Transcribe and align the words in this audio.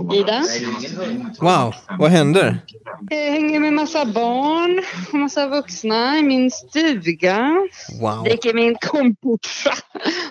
Ida? 0.00 0.42
Wow, 1.40 1.74
vad 1.98 2.10
händer? 2.10 2.58
Jag 3.10 3.30
hänger 3.30 3.60
med 3.60 3.72
massa 3.72 4.04
barn 4.04 4.82
och 5.12 5.18
massa 5.18 5.48
vuxna 5.48 6.18
i 6.18 6.22
min 6.22 6.50
stuga. 6.50 7.68
Wow. 8.00 8.24
Dricker 8.24 8.54
min 8.54 8.76
kombucha 8.80 9.74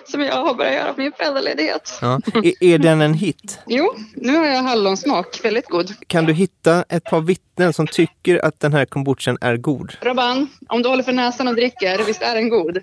som 0.04 0.20
jag 0.20 0.44
har 0.44 0.54
börjat 0.54 0.74
göra 0.74 0.92
på 0.92 1.00
min 1.00 1.12
föräldraledighet. 1.16 1.98
Ja. 2.00 2.20
Är, 2.34 2.64
är 2.64 2.78
den 2.78 3.00
en 3.00 3.14
hit? 3.14 3.58
Jo, 3.66 3.94
nu 4.14 4.36
har 4.36 4.46
jag 4.46 4.62
hallonsmak. 4.62 5.40
Väldigt 5.44 5.68
god. 5.68 5.94
Kan 6.06 6.26
du 6.26 6.32
hitta 6.32 6.84
ett 6.88 7.04
par 7.04 7.20
vittnen 7.20 7.72
som 7.72 7.86
tycker 7.86 8.44
att 8.44 8.60
den 8.60 8.72
här 8.72 8.84
kombuchan 8.84 9.38
är 9.40 9.56
god? 9.56 9.96
Robban, 10.00 10.48
om 10.68 10.82
du 10.82 10.88
håller 10.88 11.02
för 11.02 11.12
näsan 11.12 11.48
och 11.48 11.54
dricker, 11.54 12.04
visst 12.06 12.22
är 12.22 12.34
den 12.34 12.48
god? 12.48 12.78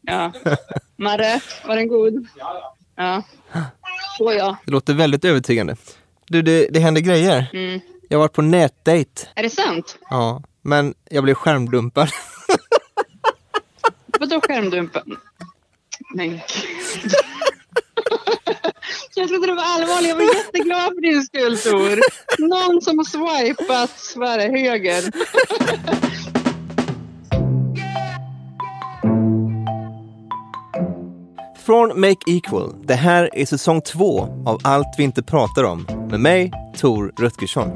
Ja. 0.00 0.32
Marre, 0.96 1.40
var 1.66 1.76
den 1.76 1.88
god? 1.88 2.26
Ja. 2.96 3.22
Så 4.18 4.32
ja. 4.32 4.56
Det 4.64 4.70
låter 4.70 4.94
väldigt 4.94 5.24
övertygande. 5.24 5.76
Du, 6.26 6.42
det, 6.42 6.68
det 6.70 6.80
händer 6.80 7.00
grejer. 7.00 7.50
Mm. 7.52 7.80
Jag 8.08 8.18
har 8.18 8.20
varit 8.22 8.32
på 8.32 8.42
nätdejt. 8.42 9.28
Är 9.34 9.42
det 9.42 9.50
sant? 9.50 9.98
Ja, 10.10 10.42
men 10.62 10.94
jag 11.10 11.24
blev 11.24 11.34
skärmdumpad. 11.34 12.08
Vadå 14.20 14.40
skärmdumpen? 14.40 15.16
Men. 16.14 16.40
Jag 19.16 19.28
trodde 19.28 19.46
det 19.46 19.54
var 19.54 19.62
allvarligt. 19.62 20.08
Jag 20.08 20.16
var 20.16 20.34
jätteglad 20.34 20.94
för 20.94 21.00
din 21.00 21.22
skull 21.22 21.58
Tor. 21.58 22.00
Någon 22.48 22.82
som 22.82 22.98
har 22.98 23.04
swipat, 23.04 24.12
vad 24.16 24.40
höger. 24.40 25.04
Från 31.66 32.00
Make 32.00 32.30
Equal. 32.30 32.74
Det 32.82 32.94
här 32.94 33.30
är 33.32 33.46
säsong 33.46 33.80
två 33.80 34.20
av 34.46 34.58
Allt 34.64 34.94
vi 34.98 35.04
inte 35.04 35.22
pratar 35.22 35.64
om. 35.64 35.86
Med 36.10 36.20
mig, 36.20 36.52
Tor 36.76 37.12
Rutgersson. 37.18 37.70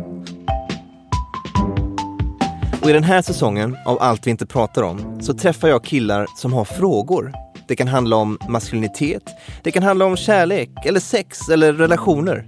Och 2.82 2.90
i 2.90 2.92
den 2.92 3.04
här 3.04 3.22
säsongen 3.22 3.76
av 3.86 4.02
Allt 4.02 4.26
vi 4.26 4.30
inte 4.30 4.46
pratar 4.46 4.82
om 4.82 5.20
så 5.22 5.34
träffar 5.34 5.68
jag 5.68 5.84
killar 5.84 6.26
som 6.36 6.52
har 6.52 6.64
frågor. 6.64 7.32
Det 7.68 7.76
kan 7.76 7.88
handla 7.88 8.16
om 8.16 8.38
maskulinitet, 8.48 9.22
det 9.62 9.70
kan 9.70 9.82
handla 9.82 10.04
om 10.04 10.16
kärlek 10.16 10.70
eller 10.84 11.00
sex 11.00 11.48
eller 11.48 11.72
relationer. 11.72 12.46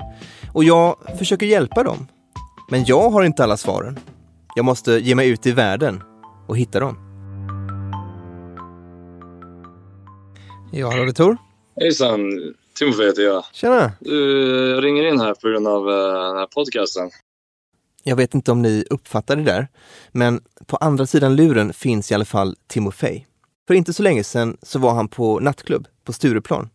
Och 0.52 0.64
jag 0.64 0.96
försöker 1.18 1.46
hjälpa 1.46 1.82
dem. 1.82 2.08
Men 2.70 2.84
jag 2.84 3.10
har 3.10 3.22
inte 3.22 3.44
alla 3.44 3.56
svaren. 3.56 3.98
Jag 4.56 4.64
måste 4.64 4.92
ge 4.92 5.14
mig 5.14 5.28
ut 5.28 5.46
i 5.46 5.52
världen 5.52 6.02
och 6.46 6.58
hitta 6.58 6.80
dem. 6.80 7.09
Ja, 10.72 10.90
hallå 10.90 11.04
det 11.04 11.10
är 11.10 11.12
Tor. 11.12 11.36
Hejsan, 11.80 12.20
Timothy 12.78 13.04
heter 13.04 13.22
jag. 13.22 13.44
Tjena! 13.52 13.92
Du, 14.00 14.70
jag 14.70 14.84
ringer 14.84 15.06
in 15.06 15.20
här 15.20 15.34
på 15.34 15.48
grund 15.48 15.68
av 15.68 15.90
eh, 15.90 16.28
den 16.28 16.36
här 16.36 16.46
podcasten. 16.46 17.10
Jag 18.02 18.16
vet 18.16 18.34
inte 18.34 18.52
om 18.52 18.62
ni 18.62 18.84
uppfattar 18.90 19.36
det 19.36 19.42
där, 19.42 19.68
men 20.12 20.40
på 20.66 20.76
andra 20.76 21.06
sidan 21.06 21.36
luren 21.36 21.72
finns 21.72 22.10
i 22.10 22.14
alla 22.14 22.24
fall 22.24 22.56
Timofej. 22.66 23.26
För 23.68 23.74
inte 23.74 23.92
så 23.92 24.02
länge 24.02 24.24
sedan 24.24 24.56
så 24.62 24.78
var 24.78 24.94
han 24.94 25.08
på 25.08 25.40
nattklubb 25.40 25.88
på 26.04 26.12
Stureplan. 26.12 26.70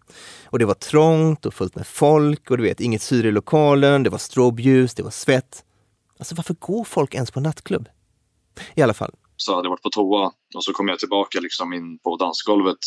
Och 0.45 0.59
det 0.59 0.65
var 0.65 0.73
trångt 0.73 1.45
och 1.45 1.53
fullt 1.53 1.75
med 1.75 1.87
folk 1.87 2.51
och 2.51 2.57
du 2.57 2.63
vet, 2.63 2.79
inget 2.79 3.01
syre 3.01 3.27
i 3.27 3.31
lokalen, 3.31 4.03
det 4.03 4.09
var 4.09 4.17
strobljus, 4.17 4.93
det 4.93 5.03
var 5.03 5.11
svett. 5.11 5.63
Alltså 6.19 6.35
varför 6.35 6.53
går 6.53 6.83
folk 6.83 7.13
ens 7.13 7.31
på 7.31 7.39
nattklubb? 7.39 7.89
I 8.75 8.81
alla 8.81 8.93
fall, 8.93 9.11
Så 9.37 9.55
hade 9.55 9.65
jag 9.65 9.69
varit 9.69 9.83
på 9.83 9.89
toa 9.89 10.31
och 10.55 10.63
så 10.63 10.73
kom 10.73 10.87
jag 10.87 10.99
tillbaka 10.99 11.39
liksom 11.39 11.73
in 11.73 11.99
på 11.99 12.17
dansgolvet. 12.17 12.77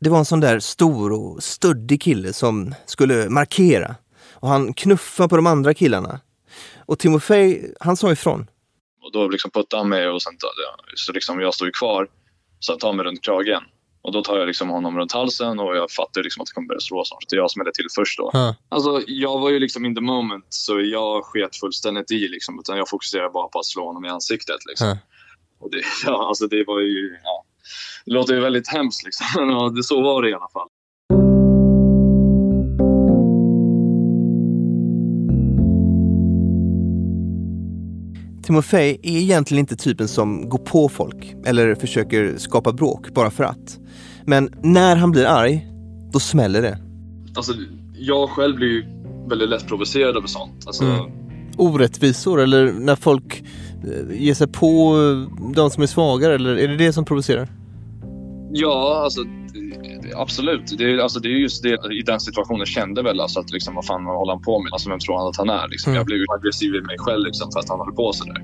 Det 0.00 0.10
var 0.10 0.18
en 0.18 0.24
sån 0.24 0.40
där 0.40 0.60
stor 0.60 1.12
och 1.12 1.42
stöddig 1.42 2.02
kille 2.02 2.32
som 2.32 2.74
skulle 2.86 3.28
markera. 3.28 3.94
Och 4.32 4.48
han 4.48 4.74
knuffade 4.74 5.28
på 5.28 5.36
de 5.36 5.46
andra 5.46 5.74
killarna. 5.74 6.20
Och 6.86 6.98
Timofej, 6.98 7.74
han 7.80 7.96
sa 7.96 8.12
ifrån. 8.12 8.46
Och 9.02 9.12
då 9.12 9.28
liksom 9.28 9.50
puttade 9.50 9.80
han 9.80 9.88
mig 9.88 10.08
och 10.08 10.22
sen, 10.22 10.32
så 10.94 11.12
liksom 11.12 11.40
jag 11.40 11.54
stod 11.54 11.74
kvar. 11.74 12.08
Så 12.58 12.72
han 12.72 12.78
tar 12.78 12.92
mig 12.92 13.04
runt 13.04 13.24
kragen. 13.24 13.62
Och 14.02 14.12
då 14.12 14.22
tar 14.22 14.38
jag 14.38 14.46
liksom 14.46 14.68
honom 14.68 14.98
runt 14.98 15.12
halsen 15.12 15.60
och 15.60 15.76
jag 15.76 15.90
fattar 15.90 16.22
liksom 16.22 16.40
att 16.40 16.46
det 16.46 16.52
kommer 16.52 16.68
börja 16.68 16.80
slå 16.80 17.04
snart. 17.04 17.24
Det 17.28 17.36
är 17.36 17.38
jag 17.38 17.50
som 17.50 17.60
är 17.60 17.70
till 17.70 17.86
först 17.94 18.18
då. 18.18 18.30
Ja. 18.32 18.56
Alltså 18.68 19.02
jag 19.06 19.38
var 19.38 19.50
ju 19.50 19.58
liksom 19.58 19.84
in 19.84 19.94
the 19.94 20.00
moment 20.00 20.46
så 20.48 20.80
jag 20.80 21.24
sket 21.24 21.56
fullständigt 21.56 22.10
i 22.10 22.28
liksom. 22.28 22.58
Utan 22.58 22.76
jag 22.76 22.88
fokuserade 22.88 23.30
bara 23.30 23.48
på 23.48 23.58
att 23.58 23.66
slå 23.66 23.86
honom 23.86 24.04
i 24.04 24.08
ansiktet 24.08 24.58
liksom. 24.68 24.88
Ja. 24.88 24.98
Och 25.60 25.70
det, 25.70 25.82
ja, 26.06 26.28
alltså 26.28 26.46
det 26.46 26.64
var 26.66 26.80
ju, 26.80 27.18
ja. 27.24 27.44
Det 28.04 28.12
låter 28.12 28.34
ju 28.34 28.40
väldigt 28.40 28.68
hemskt 28.68 29.04
liksom. 29.04 29.26
Men 29.36 29.48
ja, 29.56 29.68
det, 29.68 29.82
så 29.82 30.02
var 30.02 30.22
det 30.22 30.30
i 30.30 30.34
alla 30.34 30.48
fall. 30.52 30.68
Timofej 38.42 39.00
är 39.02 39.16
egentligen 39.16 39.60
inte 39.60 39.76
typen 39.76 40.08
som 40.08 40.48
går 40.48 40.58
på 40.58 40.88
folk 40.88 41.34
eller 41.46 41.74
försöker 41.74 42.38
skapa 42.38 42.72
bråk 42.72 43.14
bara 43.14 43.30
för 43.30 43.44
att. 43.44 43.78
Men 44.26 44.50
när 44.62 44.96
han 44.96 45.10
blir 45.10 45.24
arg, 45.26 45.66
då 46.12 46.20
smäller 46.20 46.62
det. 46.62 46.78
Alltså, 47.36 47.52
jag 47.94 48.30
själv 48.30 48.56
blir 48.56 48.68
ju 48.68 48.84
väldigt 49.28 49.48
lätt 49.48 49.66
provocerad 49.68 50.16
över 50.16 50.26
sånt. 50.26 50.66
Alltså, 50.66 50.84
Mm. 50.84 51.10
Orättvisor 51.56 52.40
eller 52.40 52.72
när 52.72 52.96
folk 52.96 53.42
eh, 53.84 54.22
ger 54.22 54.34
sig 54.34 54.46
på 54.48 54.96
eh, 54.96 55.52
de 55.54 55.70
som 55.70 55.82
är 55.82 55.86
svagare 55.86 56.34
eller 56.34 56.56
är 56.56 56.68
det 56.68 56.76
det 56.76 56.92
som 56.92 57.04
provocerar? 57.04 57.48
Ja, 58.52 59.00
alltså 59.04 59.24
absolut. 60.16 60.78
Det 60.78 60.84
är, 60.84 60.98
alltså, 60.98 61.20
det 61.20 61.28
är 61.28 61.30
just 61.30 61.62
det 61.62 61.78
i 61.92 62.02
den 62.02 62.20
situationen 62.20 62.66
kände 62.66 63.02
väl 63.02 63.20
alltså 63.20 63.40
att 63.40 63.50
liksom, 63.50 63.74
vad 63.74 63.86
fan 63.86 64.06
håller 64.06 64.32
han 64.32 64.42
på 64.42 64.62
med? 64.62 64.72
Alltså 64.72 64.90
vem 64.90 64.98
tror 64.98 65.18
han 65.18 65.28
att 65.28 65.36
han 65.36 65.50
är? 65.50 65.68
Liksom. 65.68 65.90
Mm. 65.90 65.96
Jag 65.96 66.06
blev 66.06 66.20
aggressiv 66.30 66.74
i 66.74 66.80
mig 66.80 66.96
själv 66.98 67.24
liksom, 67.24 67.52
för 67.52 67.60
att 67.60 67.68
han 67.68 67.78
höll 67.80 67.94
på 67.94 68.12
sådär. 68.12 68.42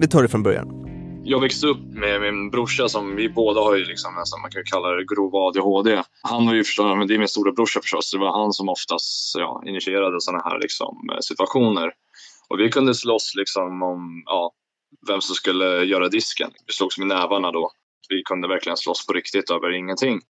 Vi 0.00 0.08
tar 0.08 0.22
det 0.22 0.28
från 0.28 0.42
början. 0.42 0.82
Jag 1.24 1.40
växte 1.40 1.66
upp 1.66 1.82
med 1.92 2.20
min 2.20 2.50
brorsa 2.50 2.88
som 2.88 3.16
vi 3.16 3.28
båda 3.28 3.60
har 3.60 3.76
ju 3.76 3.84
liksom 3.84 4.14
nästan, 4.14 4.40
man 4.40 4.50
kan 4.50 4.60
ju 4.60 4.64
kalla 4.64 4.88
det 4.88 5.04
grov 5.04 5.36
ADHD. 5.36 6.02
Han 6.22 6.46
var 6.46 6.54
ju 6.54 6.64
förstås, 6.64 6.96
men 6.98 7.08
det 7.08 7.14
är 7.14 7.18
min 7.18 7.28
stora 7.28 7.52
brorsa 7.52 7.80
förstås, 7.80 8.10
det 8.10 8.18
var 8.18 8.42
han 8.42 8.52
som 8.52 8.68
oftast 8.68 9.36
ja, 9.38 9.62
initierade 9.66 10.20
sådana 10.20 10.42
här 10.44 10.58
liksom, 10.60 10.96
eh, 11.12 11.18
situationer. 11.20 11.90
Och 12.48 12.60
vi 12.60 12.68
kunde 12.68 12.94
slåss 12.94 13.32
liksom 13.36 13.82
om 13.82 14.22
ja, 14.26 14.52
vem 15.08 15.20
som 15.20 15.34
skulle 15.34 15.84
göra 15.84 16.08
disken. 16.08 16.50
Vi 16.66 16.72
slogs 16.72 16.98
med 16.98 17.06
nävarna 17.06 17.52
då. 17.52 17.70
Vi 18.08 18.22
kunde 18.22 18.48
verkligen 18.48 18.76
slåss 18.76 19.06
på 19.06 19.12
riktigt 19.12 19.50
över 19.50 19.72
ingenting. 19.72 20.20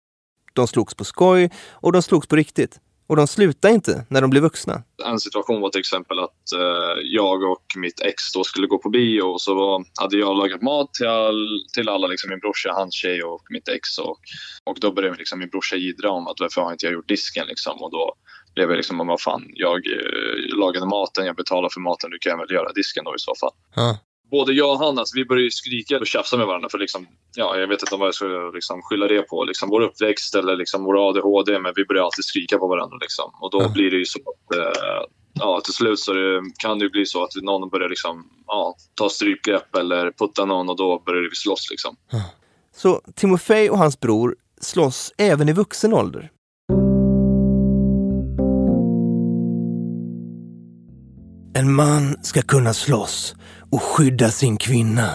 De 0.52 0.66
slogs 0.66 0.94
på 0.94 1.04
skoj 1.04 1.50
och 1.72 1.92
de 1.92 2.02
slogs 2.02 2.26
på 2.26 2.36
riktigt. 2.36 2.80
Och 3.08 3.16
de 3.16 3.26
slutade 3.26 3.74
inte 3.74 4.06
när 4.10 4.20
de 4.20 4.30
blev 4.30 4.42
vuxna. 4.42 4.82
En 5.04 5.20
situation 5.20 5.60
var 5.60 5.70
till 5.70 5.78
exempel 5.78 6.18
att 6.18 6.52
eh, 6.54 7.02
jag 7.02 7.42
och 7.42 7.64
mitt 7.76 8.00
ex 8.00 8.32
då 8.32 8.44
skulle 8.44 8.66
gå 8.66 8.78
på 8.78 8.90
bio 8.90 9.22
och 9.22 9.40
så 9.40 9.54
var, 9.54 9.84
hade 10.00 10.16
jag 10.16 10.36
lagat 10.36 10.62
mat 10.62 10.94
till, 10.94 11.06
all, 11.06 11.48
till 11.74 11.88
alla, 11.88 12.06
liksom 12.06 12.30
min 12.30 12.38
brorsa, 12.38 12.72
hans 12.72 12.94
tjej 12.94 13.22
och 13.22 13.42
mitt 13.50 13.68
ex. 13.68 13.98
Och, 13.98 14.18
och 14.64 14.76
då 14.80 14.92
började 14.92 15.16
liksom 15.16 15.38
min 15.38 15.48
brorsa 15.48 15.76
jiddra 15.76 16.10
om 16.10 16.26
att 16.26 16.40
varför 16.40 16.60
har 16.60 16.72
inte 16.72 16.86
jag 16.86 16.92
gjort 16.92 17.08
disken 17.08 17.46
liksom. 17.46 17.82
Och 17.82 17.90
då 17.90 18.14
blev 18.54 18.70
jag 18.70 18.76
liksom, 18.76 19.06
vad 19.06 19.20
fan, 19.20 19.44
jag 19.54 19.86
eh, 19.86 20.56
lagade 20.58 20.86
maten, 20.86 21.26
jag 21.26 21.36
betalar 21.36 21.68
för 21.68 21.80
maten, 21.80 22.10
du 22.10 22.18
kan 22.18 22.38
väl 22.38 22.50
göra 22.50 22.72
disken 22.72 23.04
då 23.04 23.14
i 23.14 23.18
så 23.18 23.34
fall. 23.40 23.52
Ja. 23.74 23.98
Både 24.30 24.52
jag 24.52 24.72
och 24.72 24.78
han, 24.78 24.98
alltså, 24.98 25.16
vi 25.16 25.24
började 25.24 25.50
skrika 25.50 25.98
och 25.98 26.06
tjafsa 26.06 26.36
med 26.36 26.46
varandra 26.46 26.68
för 26.68 26.78
liksom, 26.78 27.06
ja, 27.36 27.56
jag 27.56 27.68
vet 27.68 27.82
inte 27.82 27.96
vad 27.96 28.06
jag 28.06 28.14
ska 28.14 28.50
liksom, 28.54 28.82
skylla 28.82 29.06
det 29.06 29.22
på. 29.22 29.44
Liksom, 29.44 29.68
vår 29.68 29.80
uppväxt 29.80 30.34
eller 30.34 30.56
liksom, 30.56 30.84
vår 30.84 31.08
ADHD, 31.08 31.58
men 31.58 31.72
vi 31.76 31.84
börjar 31.84 32.04
alltid 32.04 32.24
skrika 32.24 32.58
på 32.58 32.68
varandra. 32.68 32.96
Liksom. 33.00 33.30
Och 33.40 33.50
då 33.50 33.60
mm. 33.60 33.72
blir 33.72 33.90
det 33.90 33.96
ju 33.96 34.04
så 34.04 34.18
att 34.18 34.56
eh, 34.56 35.04
ja, 35.32 35.60
till 35.64 35.74
slut 35.74 35.98
så 35.98 36.12
det, 36.12 36.42
kan 36.58 36.78
det 36.78 36.84
ju 36.84 36.90
bli 36.90 37.06
så 37.06 37.24
att 37.24 37.30
någon 37.42 37.68
börjar 37.68 37.88
liksom, 37.88 38.30
ja, 38.46 38.76
ta 38.94 39.08
strypgrepp 39.08 39.76
eller 39.76 40.10
putta 40.10 40.44
någon 40.44 40.68
och 40.68 40.76
då 40.76 41.02
börjar 41.06 41.22
vi 41.22 41.36
slåss. 41.36 41.70
Liksom. 41.70 41.96
Så 42.76 43.00
Timofej 43.14 43.70
och 43.70 43.78
hans 43.78 44.00
bror 44.00 44.36
slåss 44.60 45.12
även 45.18 45.48
i 45.48 45.52
vuxen 45.52 45.92
ålder. 45.92 46.30
En 51.54 51.72
man 51.72 52.24
ska 52.24 52.42
kunna 52.42 52.74
slåss 52.74 53.34
och 53.72 53.82
skydda 53.82 54.28
sin 54.28 54.56
kvinna. 54.56 55.10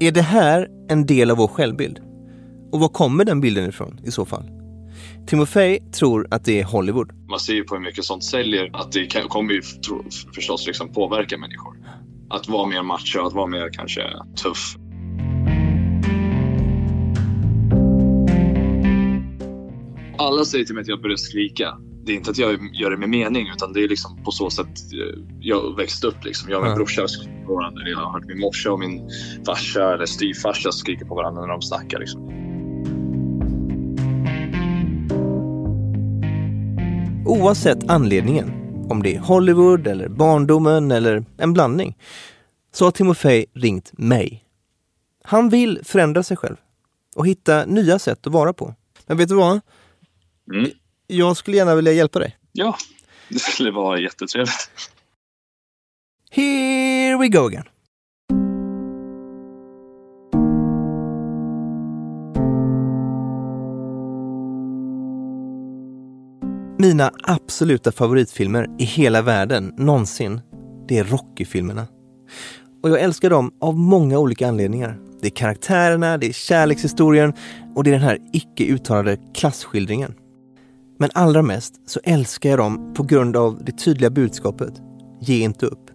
Är 0.00 0.12
det 0.12 0.22
här 0.22 0.68
en 0.88 1.06
del 1.06 1.30
av 1.30 1.36
vår 1.36 1.48
självbild? 1.48 2.00
Och 2.72 2.80
var 2.80 2.88
kommer 2.88 3.24
den 3.24 3.40
bilden 3.40 3.68
ifrån 3.68 4.00
i 4.04 4.10
så 4.10 4.24
fall? 4.24 4.50
Timofej 5.26 5.78
tror 5.92 6.28
att 6.30 6.44
det 6.44 6.60
är 6.60 6.64
Hollywood. 6.64 7.12
Man 7.28 7.40
ser 7.40 7.54
ju 7.54 7.64
på 7.64 7.74
hur 7.74 7.82
mycket 7.82 8.04
sånt 8.04 8.24
säljer 8.24 8.70
att 8.72 8.92
det 8.92 9.06
kan, 9.06 9.28
kommer 9.28 9.52
ju 9.52 9.62
förstås 10.34 10.66
liksom 10.66 10.92
påverka 10.92 11.38
människor. 11.38 11.76
Att 12.30 12.48
vara 12.48 12.66
mer 12.66 12.82
macho, 12.82 13.26
att 13.26 13.32
vara 13.32 13.46
mer 13.46 13.70
kanske 13.72 14.02
tuff. 14.42 14.76
Alla 20.18 20.44
säger 20.44 20.64
till 20.64 20.74
mig 20.74 20.82
att 20.82 20.88
jag 20.88 21.02
börjar 21.02 21.16
skrika 21.16 21.78
det 22.06 22.12
är 22.12 22.16
inte 22.16 22.30
att 22.30 22.38
jag 22.38 22.74
gör 22.74 22.90
det 22.90 22.96
med 22.96 23.08
mening 23.08 23.48
utan 23.48 23.72
det 23.72 23.84
är 23.84 23.88
liksom 23.88 24.24
på 24.24 24.30
så 24.30 24.50
sätt 24.50 24.66
eh, 24.66 25.22
jag 25.40 25.76
växte 25.76 26.06
upp. 26.06 26.24
Liksom. 26.24 26.50
Jag 26.50 26.58
och 26.58 26.62
min 26.62 26.72
mm. 26.72 26.78
brorsa 26.78 27.08
skriker 27.08 27.44
på 27.46 27.54
varandra. 27.54 27.82
Jag 27.86 27.98
har 27.98 28.12
hört 28.12 28.24
min 28.24 28.40
morsa 28.40 28.72
och 28.72 28.78
min 28.78 29.10
farsa 29.46 29.94
eller 29.94 30.06
styvfarsa 30.06 30.72
skrika 30.72 31.06
på 31.06 31.14
varandra 31.14 31.40
när 31.40 31.48
de 31.48 31.62
snackar. 31.62 31.98
Liksom. 31.98 32.28
Oavsett 37.26 37.90
anledningen, 37.90 38.52
om 38.90 39.02
det 39.02 39.14
är 39.14 39.20
Hollywood 39.20 39.86
eller 39.86 40.08
barndomen 40.08 40.90
eller 40.90 41.24
en 41.36 41.52
blandning, 41.52 41.96
så 42.72 42.84
har 42.84 42.92
Timofej 42.92 43.46
ringt 43.54 43.98
mig. 43.98 44.44
Han 45.24 45.48
vill 45.48 45.80
förändra 45.84 46.22
sig 46.22 46.36
själv 46.36 46.56
och 47.16 47.26
hitta 47.26 47.64
nya 47.64 47.98
sätt 47.98 48.26
att 48.26 48.32
vara 48.32 48.52
på. 48.52 48.74
Men 49.06 49.16
vet 49.16 49.28
du 49.28 49.34
vad? 49.34 49.60
Mm 50.52 50.70
jag 51.06 51.36
skulle 51.36 51.56
gärna 51.56 51.74
vilja 51.74 51.92
hjälpa 51.92 52.18
dig. 52.18 52.36
Ja, 52.52 52.76
det 53.28 53.38
skulle 53.38 53.70
vara 53.70 54.00
jättetrevligt. 54.00 54.70
Here 56.30 57.18
we 57.18 57.28
go 57.28 57.46
again. 57.46 57.64
Mina 66.78 67.10
absoluta 67.22 67.92
favoritfilmer 67.92 68.66
i 68.78 68.84
hela 68.84 69.22
världen 69.22 69.74
någonsin, 69.76 70.40
det 70.88 70.98
är 70.98 71.04
Rocky-filmerna. 71.04 71.86
Och 72.82 72.90
jag 72.90 73.00
älskar 73.00 73.30
dem 73.30 73.54
av 73.60 73.78
många 73.78 74.18
olika 74.18 74.48
anledningar. 74.48 74.98
Det 75.20 75.26
är 75.26 75.30
karaktärerna, 75.30 76.18
det 76.18 76.26
är 76.26 76.32
kärlekshistorien 76.32 77.32
och 77.74 77.84
det 77.84 77.90
är 77.90 77.92
den 77.92 78.02
här 78.02 78.18
icke 78.32 78.64
uttalade 78.64 79.18
klasskildringen. 79.34 80.14
Men 80.98 81.10
allra 81.14 81.42
mest 81.42 81.90
så 81.90 82.00
älskar 82.04 82.50
jag 82.50 82.58
dem 82.58 82.94
på 82.94 83.02
grund 83.02 83.36
av 83.36 83.64
det 83.64 83.72
tydliga 83.72 84.10
budskapet. 84.10 84.74
Ge 85.20 85.44
inte 85.44 85.66
upp. 85.66 85.90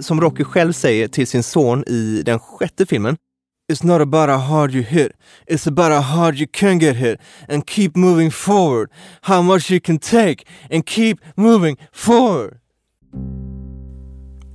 Som 0.00 0.20
Rocky 0.20 0.44
själv 0.44 0.72
säger 0.72 1.08
till 1.08 1.26
sin 1.26 1.42
son 1.42 1.84
i 1.86 2.22
den 2.26 2.38
sjätte 2.38 2.86
filmen. 2.86 3.16
It's 3.72 3.86
not 3.86 4.00
about 4.00 4.28
how 4.28 4.36
hard 4.36 4.74
you 4.74 4.84
hit, 4.84 5.12
it's 5.50 5.68
about 5.68 5.90
how 5.90 6.00
hard 6.00 6.36
you 6.36 6.46
can 6.52 6.78
get 6.78 6.96
hit 6.96 7.20
and 7.48 7.70
keep 7.70 7.90
moving 7.94 8.30
forward. 8.30 8.90
How 9.22 9.42
much 9.42 9.70
you 9.70 9.80
can 9.80 9.98
take 9.98 10.44
and 10.70 10.88
keep 10.88 11.16
moving 11.34 11.76
forward. 11.92 12.58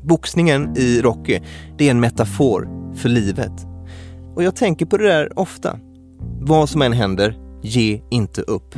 Boxningen 0.03 0.77
i 0.77 1.01
Rocky, 1.01 1.39
det 1.77 1.87
är 1.87 1.91
en 1.91 1.99
metafor 1.99 2.67
för 2.95 3.09
livet. 3.09 3.51
Och 4.35 4.43
jag 4.43 4.55
tänker 4.55 4.85
på 4.85 4.97
det 4.97 5.07
där 5.07 5.39
ofta. 5.39 5.79
Vad 6.41 6.69
som 6.69 6.81
än 6.81 6.93
händer, 6.93 7.35
ge 7.63 8.01
inte 8.09 8.41
upp. 8.41 8.75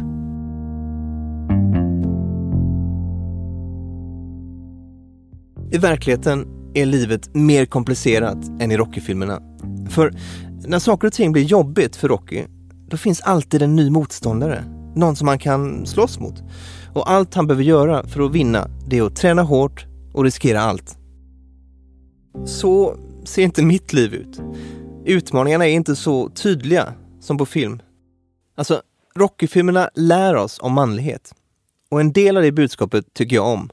I 5.73 5.77
verkligheten 5.77 6.47
är 6.73 6.85
livet 6.85 7.35
mer 7.35 7.65
komplicerat 7.65 8.37
än 8.59 8.71
i 8.71 8.77
Rocky-filmerna. 8.77 9.41
För 9.89 10.13
när 10.67 10.79
saker 10.79 11.07
och 11.07 11.13
ting 11.13 11.31
blir 11.31 11.43
jobbigt 11.43 11.95
för 11.95 12.07
Rocky, 12.07 12.43
då 12.89 12.97
finns 12.97 13.21
alltid 13.21 13.61
en 13.61 13.75
ny 13.75 13.89
motståndare. 13.89 14.63
Någon 14.95 15.15
som 15.15 15.27
han 15.27 15.39
kan 15.39 15.85
slåss 15.85 16.19
mot. 16.19 16.43
Och 16.93 17.11
allt 17.11 17.33
han 17.33 17.47
behöver 17.47 17.63
göra 17.63 18.07
för 18.07 18.21
att 18.21 18.31
vinna, 18.31 18.67
det 18.87 18.97
är 18.97 19.03
att 19.03 19.15
träna 19.15 19.41
hårt 19.41 19.85
och 20.13 20.23
riskera 20.23 20.61
allt. 20.61 20.97
Så 22.45 22.97
ser 23.25 23.43
inte 23.43 23.63
mitt 23.63 23.93
liv 23.93 24.13
ut. 24.13 24.41
Utmaningarna 25.05 25.67
är 25.67 25.73
inte 25.73 25.95
så 25.95 26.29
tydliga 26.29 26.93
som 27.19 27.37
på 27.37 27.45
film. 27.45 27.81
Alltså, 28.57 28.81
Rocky-filmerna 29.15 29.89
lär 29.95 30.35
oss 30.35 30.59
om 30.61 30.73
manlighet. 30.73 31.33
Och 31.89 31.99
en 32.01 32.13
del 32.13 32.37
av 32.37 32.43
det 32.43 32.51
budskapet 32.51 33.13
tycker 33.13 33.35
jag 33.35 33.47
om. 33.47 33.69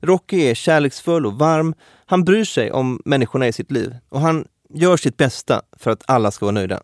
Rocky 0.00 0.40
är 0.40 0.54
kärleksfull 0.54 1.26
och 1.26 1.38
varm. 1.38 1.74
Han 2.06 2.24
bryr 2.24 2.44
sig 2.44 2.72
om 2.72 3.00
människorna 3.04 3.48
i 3.48 3.52
sitt 3.52 3.70
liv 3.70 3.96
och 4.08 4.20
han 4.20 4.44
gör 4.74 4.96
sitt 4.96 5.16
bästa 5.16 5.62
för 5.76 5.90
att 5.90 6.02
alla 6.06 6.30
ska 6.30 6.46
vara 6.46 6.54
nöjda. 6.54 6.82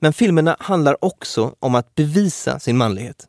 Men 0.00 0.12
filmerna 0.12 0.56
handlar 0.60 1.04
också 1.04 1.54
om 1.58 1.74
att 1.74 1.94
bevisa 1.94 2.58
sin 2.58 2.76
manlighet. 2.76 3.28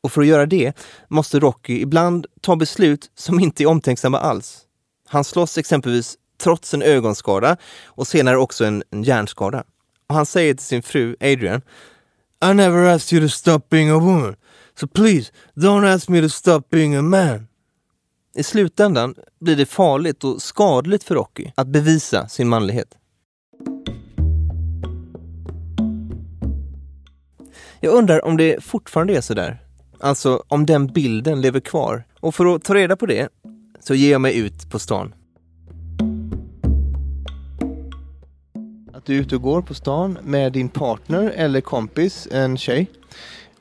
Och 0.00 0.12
för 0.12 0.20
att 0.20 0.26
göra 0.26 0.46
det 0.46 0.72
måste 1.08 1.40
Rocky 1.40 1.80
ibland 1.80 2.26
ta 2.40 2.56
beslut 2.56 3.10
som 3.14 3.40
inte 3.40 3.62
är 3.62 3.66
omtänksamma 3.66 4.18
alls. 4.18 4.60
Han 5.08 5.24
slåss 5.24 5.58
exempelvis 5.58 6.18
trots 6.38 6.74
en 6.74 6.82
ögonskada 6.82 7.56
och 7.84 8.06
senare 8.06 8.36
också 8.36 8.64
en, 8.64 8.82
en 8.90 9.02
hjärnskada. 9.02 9.64
Och 10.06 10.14
han 10.14 10.26
säger 10.26 10.54
till 10.54 10.66
sin 10.66 10.82
fru 10.82 11.16
Adrian 11.20 11.62
I 12.44 12.54
never 12.54 12.94
asked 12.94 13.12
you 13.12 13.28
to 13.28 13.32
stop 13.32 13.60
being 13.70 13.90
a 13.90 13.98
woman. 13.98 14.36
So 14.74 14.86
please, 14.86 15.32
don't 15.54 15.94
ask 15.94 16.08
me 16.08 16.20
to 16.20 16.28
stop 16.28 16.60
being 16.70 16.94
a 16.94 17.02
man. 17.02 17.48
I 18.36 18.42
slutändan 18.42 19.14
blir 19.40 19.56
det 19.56 19.66
farligt 19.66 20.24
och 20.24 20.42
skadligt 20.42 21.04
för 21.04 21.14
Rocky 21.14 21.50
att 21.54 21.66
bevisa 21.66 22.28
sin 22.28 22.48
manlighet. 22.48 22.94
Jag 27.80 27.94
undrar 27.94 28.24
om 28.24 28.36
det 28.36 28.64
fortfarande 28.64 29.16
är 29.16 29.20
sådär. 29.20 29.62
Alltså 30.00 30.42
om 30.48 30.66
den 30.66 30.86
bilden 30.86 31.40
lever 31.40 31.60
kvar. 31.60 32.04
Och 32.20 32.34
för 32.34 32.54
att 32.54 32.64
ta 32.64 32.74
reda 32.74 32.96
på 32.96 33.06
det 33.06 33.28
så 33.80 33.94
ger 33.94 34.12
jag 34.12 34.20
mig 34.20 34.38
ut 34.38 34.70
på 34.70 34.78
stan. 34.78 35.14
Att 38.92 39.04
du 39.04 39.16
är 39.16 39.20
ute 39.20 39.36
och 39.36 39.42
går 39.42 39.62
på 39.62 39.74
stan 39.74 40.18
med 40.22 40.52
din 40.52 40.68
partner 40.68 41.32
eller 41.36 41.60
kompis, 41.60 42.28
en 42.30 42.56
tjej 42.56 42.90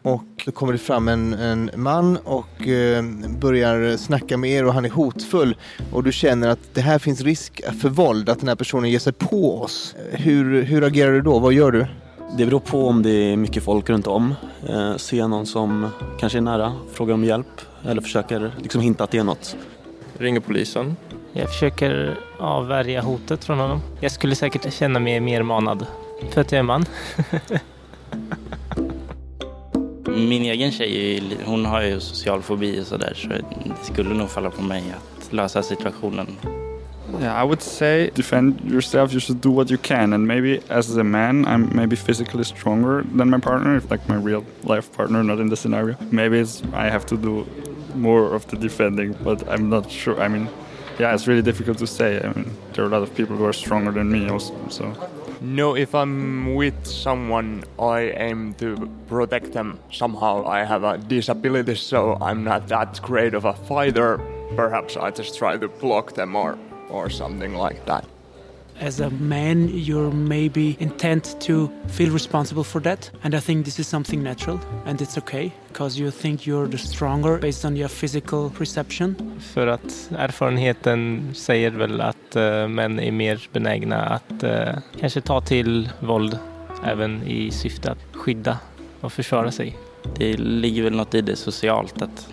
och 0.03 0.24
då 0.45 0.51
kommer 0.51 0.74
det 0.74 0.79
fram 0.79 1.07
en, 1.07 1.33
en 1.33 1.72
man 1.75 2.17
och 2.17 2.67
eh, 2.67 3.03
börjar 3.39 3.98
snacka 3.98 4.38
med 4.38 4.51
er 4.51 4.65
och 4.65 4.74
han 4.74 4.86
är 4.86 4.89
hotfull 4.89 5.55
och 5.91 6.03
du 6.03 6.12
känner 6.12 6.48
att 6.48 6.60
det 6.74 6.81
här 6.81 7.00
finns 7.00 7.22
risk 7.22 7.62
för 7.81 7.89
våld, 7.89 8.29
att 8.29 8.39
den 8.39 8.48
här 8.48 8.55
personen 8.55 8.91
ger 8.91 9.00
sig 9.00 9.13
på 9.13 9.62
oss. 9.62 9.95
Hur, 10.12 10.62
hur 10.62 10.83
agerar 10.83 11.12
du 11.12 11.22
då? 11.22 11.39
Vad 11.39 11.53
gör 11.53 11.72
du? 11.72 11.88
Det 12.38 12.45
beror 12.45 12.60
på 12.60 12.88
om 12.88 13.03
det 13.03 13.10
är 13.10 13.38
mycket 13.38 13.63
folk 13.63 13.89
runt 13.89 14.07
om. 14.07 14.36
Eh, 14.69 14.95
ser 14.95 15.27
någon 15.27 15.45
som 15.45 15.89
kanske 16.19 16.38
är 16.38 16.41
nära, 16.41 16.74
frågar 16.93 17.13
om 17.13 17.24
hjälp 17.24 17.62
eller 17.86 18.01
försöker 18.01 18.51
liksom 18.62 18.81
hinta 18.81 19.03
att 19.03 19.12
det 19.12 19.17
är 19.17 19.24
något. 19.24 19.55
Ringer 20.17 20.39
polisen. 20.39 20.95
Jag 21.33 21.50
försöker 21.50 22.19
avvärja 22.39 23.01
hotet 23.01 23.43
från 23.43 23.60
honom. 23.60 23.81
Jag 24.00 24.12
skulle 24.12 24.36
säkert 24.36 24.74
känna 24.74 25.00
mig 25.00 25.19
mer 25.19 25.43
manad 25.43 25.86
för 26.31 26.41
att 26.41 26.51
jag 26.51 26.60
är 26.60 26.63
man. 26.63 26.86
Min 30.15 30.41
egen 30.41 30.72
tjej, 30.72 31.24
hon 31.46 31.65
har 31.65 31.82
ju 31.82 32.00
social 32.00 32.41
fobi 32.41 32.82
och 32.82 32.88
sådär 32.88 33.13
så 33.15 33.27
det 33.27 33.43
skulle 33.84 34.13
nog 34.13 34.29
falla 34.29 34.50
på 34.50 34.62
mig 34.62 34.84
att 34.98 35.34
lösa 35.34 35.63
situationen. 35.63 36.27
Yeah, 37.22 37.43
I 37.43 37.46
would 37.46 37.62
say 37.62 38.10
defend 38.15 38.72
yourself. 38.72 39.13
You 39.13 39.20
should 39.20 39.41
do 39.41 39.51
what 39.51 39.70
you 39.70 39.77
can, 39.77 40.13
and 40.13 40.27
maybe 40.27 40.60
as 40.70 40.98
a 40.98 41.03
man, 41.03 41.46
I'm 41.46 41.75
maybe 41.75 41.96
physically 41.96 42.43
stronger 42.43 43.05
than 43.17 43.29
my 43.29 43.39
partner, 43.39 43.77
if 43.77 43.91
like 43.91 44.08
my 44.08 44.15
real 44.15 44.43
life 44.63 44.91
partner, 44.98 45.24
not 45.24 45.39
in 45.39 45.50
the 45.50 45.55
scenario. 45.55 45.96
Maybe 46.12 46.39
it's 46.39 46.63
I 46.74 46.89
have 46.89 47.05
to 47.05 47.17
do 47.17 47.46
more 47.96 48.36
of 48.36 48.48
the 48.48 48.58
defending, 48.58 49.15
but 49.24 49.48
I'm 49.48 49.70
not 49.70 49.91
sure. 49.91 50.20
I 50.20 50.27
mean, 50.27 50.48
yeah, 51.00 51.13
it's 51.13 51.27
really 51.27 51.43
difficult 51.43 51.77
to 51.77 51.88
say. 51.88 52.17
I 52.17 52.34
mean, 52.34 52.51
there 52.74 52.84
are 52.84 52.88
a 52.88 52.91
lot 52.91 53.03
of 53.03 53.13
people 53.15 53.36
who 53.36 53.46
are 53.46 53.53
stronger 53.53 53.91
than 53.91 54.10
me 54.10 54.29
also, 54.29 54.53
so. 54.70 54.93
No, 55.43 55.75
if 55.75 55.93
I'm 55.93 56.55
with 56.55 56.88
someone, 56.88 57.65
I 57.77 58.12
aim 58.15 58.53
to 58.59 58.89
protect 59.07 59.51
them 59.51 59.77
somehow. 59.91 60.45
I 60.47 60.63
have 60.63 60.85
a 60.85 60.97
disability, 60.97 61.75
so 61.75 62.17
I'm 62.21 62.45
not 62.45 62.69
that 62.69 63.01
great 63.01 63.33
of 63.33 63.43
a 63.43 63.53
fighter. 63.53 64.21
Perhaps 64.55 64.95
I 64.95 65.12
just 65.12 65.38
try 65.38 65.57
to 65.57 65.67
block 65.67 66.13
them 66.13 66.38
or, 66.38 66.57
or 66.89 67.09
something 67.09 67.55
like 67.55 67.85
that. 67.88 68.05
As 68.80 69.00
a 69.00 69.10
man, 69.10 69.70
you're 69.70 70.12
maybe 70.12 70.75
intent 70.80 71.42
to 71.42 71.70
feel 71.88 72.13
responsible 72.13 72.63
for 72.63 72.82
that. 72.82 73.12
And 73.24 73.36
I 73.36 73.39
think 73.39 73.65
this 73.65 73.80
is 73.80 73.88
something 73.88 74.24
natural 74.24 74.60
and 74.86 75.01
it's 75.01 75.18
okay 75.18 75.51
because 75.68 76.00
you 76.00 76.12
think 76.12 76.48
you're 76.48 76.68
the 76.68 76.77
stronger 76.77 77.38
based 77.38 77.65
on 77.65 77.77
your 77.77 77.89
physical 77.89 78.50
perception. 78.50 79.15
För 79.53 79.68
att 79.68 80.10
erfarenheten 80.18 81.30
säger 81.34 81.72
väl 81.72 82.01
att 82.01 82.36
uh, 82.36 82.68
män 82.68 83.00
är 83.00 83.12
mer 83.12 83.50
benägna 83.51 84.06
att 84.06 84.44
uh, 84.44 84.50
kanske 85.00 85.22
ta 85.22 85.42
till 85.42 85.89
våld 86.00 86.38
även 86.86 87.24
i 87.27 87.51
syfte 87.51 87.92
att 87.92 88.15
skydda 88.15 88.60
och 89.01 89.13
försvara 89.13 89.51
sig. 89.51 89.77
Det 90.18 90.38
ligger 90.38 90.84
väl 90.84 90.96
något 90.96 91.13
i 91.13 91.22
det 91.22 91.36
socialt 91.36 92.01
att 92.01 92.27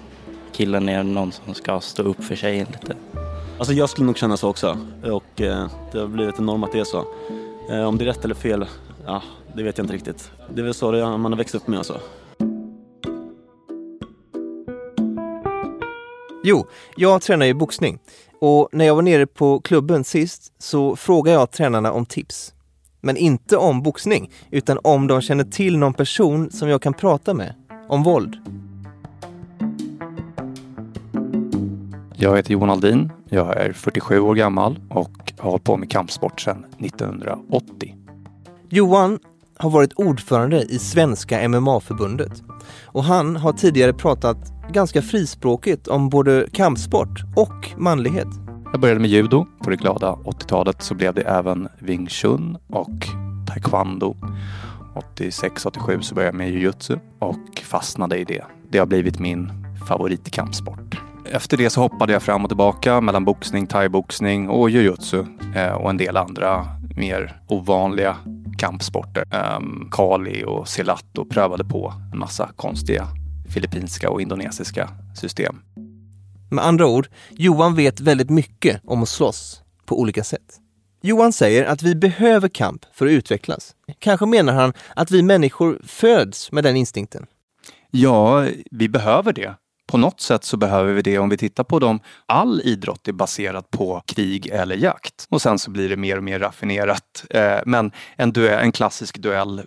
killen 0.52 0.88
är 0.88 1.02
någon 1.02 1.32
som 1.32 1.54
ska 1.54 1.80
stå 1.80 2.02
upp 2.02 2.24
för 2.24 2.36
sig 2.36 2.58
lite. 2.58 2.96
Alltså 3.60 3.74
jag 3.74 3.90
skulle 3.90 4.06
nog 4.06 4.18
känna 4.18 4.36
så 4.36 4.48
också 4.48 4.78
och 5.02 5.40
eh, 5.40 5.66
det 5.92 5.98
har 5.98 6.06
blivit 6.06 6.38
en 6.38 6.46
norm 6.46 6.64
att 6.64 6.72
det 6.72 6.80
är 6.80 6.84
så. 6.84 7.04
Eh, 7.70 7.84
om 7.84 7.98
det 7.98 8.04
är 8.04 8.06
rätt 8.06 8.24
eller 8.24 8.34
fel, 8.34 8.66
ja, 9.06 9.22
det 9.54 9.62
vet 9.62 9.78
jag 9.78 9.84
inte 9.84 9.94
riktigt. 9.94 10.30
Det 10.54 10.60
är 10.60 10.64
väl 10.64 10.74
så 10.74 10.90
det, 10.90 11.18
man 11.18 11.32
har 11.32 11.36
växt 11.36 11.54
upp 11.54 11.66
med 11.66 11.78
alltså. 11.78 12.00
Jo, 16.44 16.66
jag 16.96 17.22
tränar 17.22 17.46
ju 17.46 17.54
boxning 17.54 17.98
och 18.40 18.68
när 18.72 18.84
jag 18.84 18.94
var 18.94 19.02
nere 19.02 19.26
på 19.26 19.60
klubben 19.60 20.04
sist 20.04 20.52
så 20.58 20.96
frågade 20.96 21.38
jag 21.38 21.50
tränarna 21.50 21.92
om 21.92 22.06
tips. 22.06 22.54
Men 23.00 23.16
inte 23.16 23.56
om 23.56 23.82
boxning, 23.82 24.30
utan 24.50 24.78
om 24.84 25.06
de 25.06 25.20
känner 25.20 25.44
till 25.44 25.78
någon 25.78 25.94
person 25.94 26.50
som 26.50 26.68
jag 26.68 26.82
kan 26.82 26.94
prata 26.94 27.34
med 27.34 27.54
om 27.88 28.02
våld. 28.02 28.36
Jag 32.16 32.36
heter 32.36 32.52
Johan 32.52 32.70
Aldin. 32.70 33.10
Jag 33.32 33.56
är 33.56 33.72
47 33.72 34.20
år 34.20 34.34
gammal 34.34 34.78
och 34.88 35.32
har 35.38 35.50
hållit 35.50 35.64
på 35.64 35.76
med 35.76 35.90
kampsport 35.90 36.40
sedan 36.40 36.64
1980. 36.78 37.94
Johan 38.68 39.18
har 39.56 39.70
varit 39.70 39.92
ordförande 39.92 40.62
i 40.62 40.78
Svenska 40.78 41.48
MMA-förbundet 41.48 42.42
och 42.84 43.04
han 43.04 43.36
har 43.36 43.52
tidigare 43.52 43.92
pratat 43.92 44.36
ganska 44.72 45.02
frispråkigt 45.02 45.88
om 45.88 46.08
både 46.08 46.46
kampsport 46.52 47.20
och 47.36 47.70
manlighet. 47.76 48.28
Jag 48.72 48.80
började 48.80 49.00
med 49.00 49.10
judo. 49.10 49.46
På 49.64 49.70
det 49.70 49.76
glada 49.76 50.12
80-talet 50.12 50.82
så 50.82 50.94
blev 50.94 51.14
det 51.14 51.22
även 51.22 51.68
Wing 51.78 52.08
Chun 52.08 52.58
och 52.68 53.06
taekwondo. 53.48 54.16
86-87 55.16 56.00
så 56.00 56.14
började 56.14 56.28
jag 56.28 56.34
med 56.34 56.50
jujutsu 56.50 56.98
och 57.18 57.62
fastnade 57.64 58.18
i 58.18 58.24
det. 58.24 58.44
Det 58.70 58.78
har 58.78 58.86
blivit 58.86 59.18
min 59.18 59.52
favoritkampsport. 59.88 60.99
Efter 61.32 61.56
det 61.56 61.70
så 61.70 61.80
hoppade 61.80 62.12
jag 62.12 62.22
fram 62.22 62.44
och 62.44 62.50
tillbaka 62.50 63.00
mellan 63.00 63.24
boxning, 63.24 63.66
thaiboxning 63.66 64.48
och 64.48 64.70
jujutsu 64.70 65.24
eh, 65.54 65.72
och 65.72 65.90
en 65.90 65.96
del 65.96 66.16
andra 66.16 66.66
mer 66.96 67.40
ovanliga 67.48 68.16
kampsporter. 68.58 69.24
Um, 69.56 69.88
Kali 69.92 70.44
och 70.44 70.68
Silat 70.68 71.18
och 71.18 71.30
prövade 71.30 71.64
på 71.64 71.92
en 72.12 72.18
massa 72.18 72.50
konstiga 72.56 73.06
filippinska 73.54 74.10
och 74.10 74.20
indonesiska 74.20 74.90
system. 75.20 75.62
Med 76.50 76.64
andra 76.64 76.86
ord, 76.86 77.08
Johan 77.30 77.74
vet 77.74 78.00
väldigt 78.00 78.30
mycket 78.30 78.80
om 78.84 79.02
att 79.02 79.08
slåss 79.08 79.62
på 79.86 80.00
olika 80.00 80.24
sätt. 80.24 80.60
Johan 81.02 81.32
säger 81.32 81.64
att 81.64 81.82
vi 81.82 81.94
behöver 81.94 82.48
kamp 82.48 82.84
för 82.92 83.06
att 83.06 83.12
utvecklas. 83.12 83.74
Kanske 83.98 84.26
menar 84.26 84.52
han 84.52 84.72
att 84.96 85.10
vi 85.10 85.22
människor 85.22 85.80
föds 85.84 86.52
med 86.52 86.64
den 86.64 86.76
instinkten. 86.76 87.26
Ja, 87.90 88.46
vi 88.70 88.88
behöver 88.88 89.32
det. 89.32 89.54
På 89.90 89.98
något 89.98 90.20
sätt 90.20 90.44
så 90.44 90.56
behöver 90.56 90.92
vi 90.92 91.02
det 91.02 91.18
om 91.18 91.28
vi 91.28 91.36
tittar 91.36 91.64
på 91.64 91.78
dem. 91.78 92.00
All 92.26 92.60
idrott 92.60 93.08
är 93.08 93.12
baserad 93.12 93.70
på 93.70 94.02
krig 94.06 94.46
eller 94.46 94.76
jakt. 94.76 95.26
Och 95.28 95.42
sen 95.42 95.58
så 95.58 95.70
blir 95.70 95.88
det 95.88 95.96
mer 95.96 96.16
och 96.16 96.24
mer 96.24 96.38
raffinerat. 96.38 97.24
Eh, 97.30 97.58
men 97.66 97.92
en, 98.16 98.32
duell, 98.32 98.64
en 98.64 98.72
klassisk 98.72 99.18
duell 99.18 99.62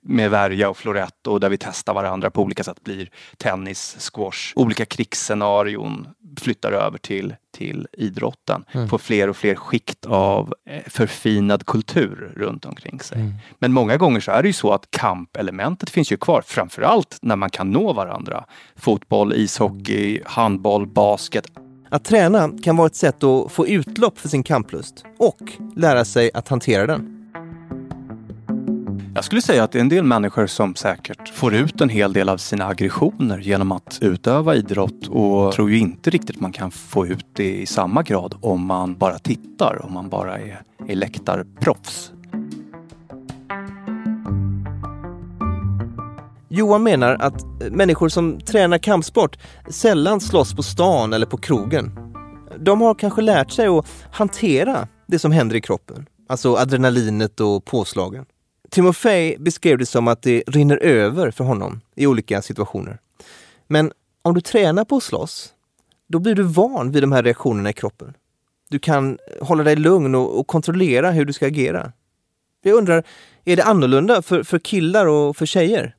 med 0.00 0.30
värja 0.30 0.70
och 0.70 0.76
florett 0.76 1.26
och 1.26 1.40
där 1.40 1.48
vi 1.48 1.58
testar 1.58 1.94
varandra 1.94 2.30
på 2.30 2.42
olika 2.42 2.64
sätt 2.64 2.84
blir 2.84 3.10
tennis, 3.36 4.10
squash, 4.12 4.52
olika 4.56 4.84
krigsscenarion 4.84 6.08
flyttar 6.40 6.72
över 6.72 6.98
till, 6.98 7.34
till 7.56 7.86
idrotten. 7.92 8.64
Mm. 8.72 8.88
Får 8.88 8.98
fler 8.98 9.28
och 9.28 9.36
fler 9.36 9.54
skikt 9.54 10.06
av 10.06 10.54
eh, 10.70 10.82
förfinad 10.86 11.66
kultur 11.66 12.32
runt 12.36 12.64
omkring 12.64 13.00
sig. 13.00 13.20
Mm. 13.20 13.34
Men 13.58 13.72
många 13.72 13.96
gånger 13.96 14.20
så 14.20 14.30
är 14.30 14.42
det 14.42 14.48
ju 14.48 14.52
så 14.52 14.72
att 14.72 14.90
kampelementet 14.90 15.90
finns 15.90 16.12
ju 16.12 16.16
kvar, 16.16 16.42
framförallt 16.46 17.18
när 17.22 17.36
man 17.36 17.50
kan 17.50 17.70
nå 17.70 17.92
varandra. 17.92 18.44
Fotboll, 18.76 19.32
ishockey, 19.32 20.22
handboll, 20.24 20.86
basket. 20.86 21.46
Att 21.90 22.04
träna 22.04 22.50
kan 22.62 22.76
vara 22.76 22.86
ett 22.86 22.96
sätt 22.96 23.24
att 23.24 23.52
få 23.52 23.66
utlopp 23.66 24.18
för 24.18 24.28
sin 24.28 24.42
kamplust 24.42 25.04
och 25.18 25.52
lära 25.76 26.04
sig 26.04 26.30
att 26.34 26.48
hantera 26.48 26.86
den. 26.86 27.17
Jag 29.18 29.24
skulle 29.24 29.42
säga 29.42 29.64
att 29.64 29.72
det 29.72 29.78
är 29.78 29.80
en 29.80 29.88
del 29.88 30.04
människor 30.04 30.46
som 30.46 30.74
säkert 30.74 31.28
får 31.28 31.54
ut 31.54 31.80
en 31.80 31.88
hel 31.88 32.12
del 32.12 32.28
av 32.28 32.36
sina 32.36 32.66
aggressioner 32.66 33.38
genom 33.38 33.72
att 33.72 33.98
utöva 34.00 34.54
idrott 34.54 35.08
och 35.08 35.52
tror 35.52 35.70
ju 35.70 35.78
inte 35.78 36.10
riktigt 36.10 36.40
man 36.40 36.52
kan 36.52 36.70
få 36.70 37.06
ut 37.06 37.26
det 37.32 37.60
i 37.60 37.66
samma 37.66 38.02
grad 38.02 38.34
om 38.40 38.66
man 38.66 38.94
bara 38.94 39.18
tittar, 39.18 39.84
om 39.84 39.92
man 39.92 40.08
bara 40.08 40.38
är, 40.38 40.62
är 40.88 40.94
läktarproffs. 40.94 42.12
Johan 46.48 46.82
menar 46.82 47.16
att 47.20 47.44
människor 47.70 48.08
som 48.08 48.40
tränar 48.40 48.78
kampsport 48.78 49.38
sällan 49.68 50.20
slåss 50.20 50.54
på 50.54 50.62
stan 50.62 51.12
eller 51.12 51.26
på 51.26 51.36
krogen. 51.36 51.98
De 52.58 52.80
har 52.80 52.94
kanske 52.94 53.22
lärt 53.22 53.50
sig 53.50 53.66
att 53.66 53.86
hantera 54.12 54.88
det 55.06 55.18
som 55.18 55.32
händer 55.32 55.56
i 55.56 55.60
kroppen, 55.60 56.06
alltså 56.28 56.56
adrenalinet 56.56 57.40
och 57.40 57.64
påslagen. 57.64 58.24
Timofej 58.70 59.36
beskrev 59.38 59.78
det 59.78 59.86
som 59.86 60.08
att 60.08 60.22
det 60.22 60.42
rinner 60.46 60.76
över 60.76 61.30
för 61.30 61.44
honom 61.44 61.80
i 61.94 62.06
olika 62.06 62.42
situationer. 62.42 62.98
Men 63.66 63.92
om 64.22 64.34
du 64.34 64.40
tränar 64.40 64.84
på 64.84 64.96
att 64.96 65.02
slåss, 65.02 65.54
då 66.08 66.18
blir 66.18 66.34
du 66.34 66.42
van 66.42 66.92
vid 66.92 67.02
de 67.02 67.12
här 67.12 67.22
reaktionerna 67.22 67.70
i 67.70 67.72
kroppen. 67.72 68.14
Du 68.70 68.78
kan 68.78 69.18
hålla 69.40 69.64
dig 69.64 69.76
lugn 69.76 70.14
och, 70.14 70.38
och 70.40 70.46
kontrollera 70.46 71.10
hur 71.10 71.24
du 71.24 71.32
ska 71.32 71.46
agera. 71.46 71.92
Jag 72.62 72.76
undrar, 72.76 73.04
är 73.44 73.56
det 73.56 73.64
annorlunda 73.64 74.22
för, 74.22 74.42
för 74.42 74.58
killar 74.58 75.06
och 75.06 75.36
för 75.36 75.46
tjejer? 75.46 75.94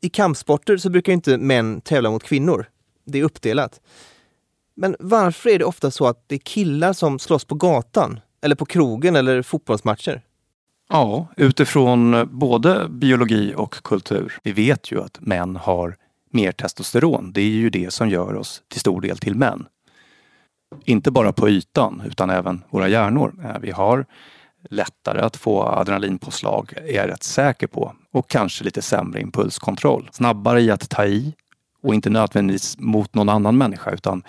I 0.00 0.08
kampsporter 0.08 0.76
så 0.76 0.90
brukar 0.90 1.12
inte 1.12 1.38
män 1.38 1.80
tävla 1.80 2.10
mot 2.10 2.22
kvinnor. 2.22 2.66
Det 3.04 3.18
är 3.18 3.24
uppdelat. 3.24 3.80
Men 4.74 4.96
varför 4.98 5.50
är 5.50 5.58
det 5.58 5.64
ofta 5.64 5.90
så 5.90 6.06
att 6.06 6.24
det 6.26 6.34
är 6.34 6.38
killar 6.38 6.92
som 6.92 7.18
slåss 7.18 7.44
på 7.44 7.54
gatan, 7.54 8.20
eller 8.42 8.54
på 8.54 8.66
krogen 8.66 9.16
eller 9.16 9.42
fotbollsmatcher? 9.42 10.22
Ja, 10.88 11.26
utifrån 11.36 12.28
både 12.30 12.88
biologi 12.88 13.54
och 13.56 13.74
kultur. 13.74 14.38
Vi 14.42 14.52
vet 14.52 14.92
ju 14.92 15.02
att 15.02 15.20
män 15.20 15.56
har 15.56 15.96
mer 16.30 16.52
testosteron. 16.52 17.32
Det 17.32 17.40
är 17.40 17.44
ju 17.44 17.70
det 17.70 17.92
som 17.92 18.08
gör 18.08 18.34
oss 18.34 18.62
till 18.68 18.80
stor 18.80 19.00
del 19.00 19.18
till 19.18 19.34
män. 19.34 19.66
Inte 20.84 21.10
bara 21.10 21.32
på 21.32 21.48
ytan 21.48 22.02
utan 22.06 22.30
även 22.30 22.62
våra 22.70 22.88
hjärnor. 22.88 23.34
Eh, 23.44 23.60
vi 23.60 23.70
har 23.70 24.06
lättare 24.70 25.20
att 25.20 25.36
få 25.36 25.62
adrenalinpåslag, 25.62 26.72
är 26.76 26.96
jag 26.96 27.08
rätt 27.08 27.22
säker 27.22 27.66
på. 27.66 27.94
Och 28.12 28.30
kanske 28.30 28.64
lite 28.64 28.82
sämre 28.82 29.20
impulskontroll. 29.20 30.08
Snabbare 30.12 30.60
i 30.60 30.70
att 30.70 30.90
ta 30.90 31.04
i 31.04 31.34
och 31.82 31.94
inte 31.94 32.10
nödvändigtvis 32.10 32.78
mot 32.78 33.14
någon 33.14 33.28
annan 33.28 33.58
människa 33.58 33.90
utan 33.90 34.22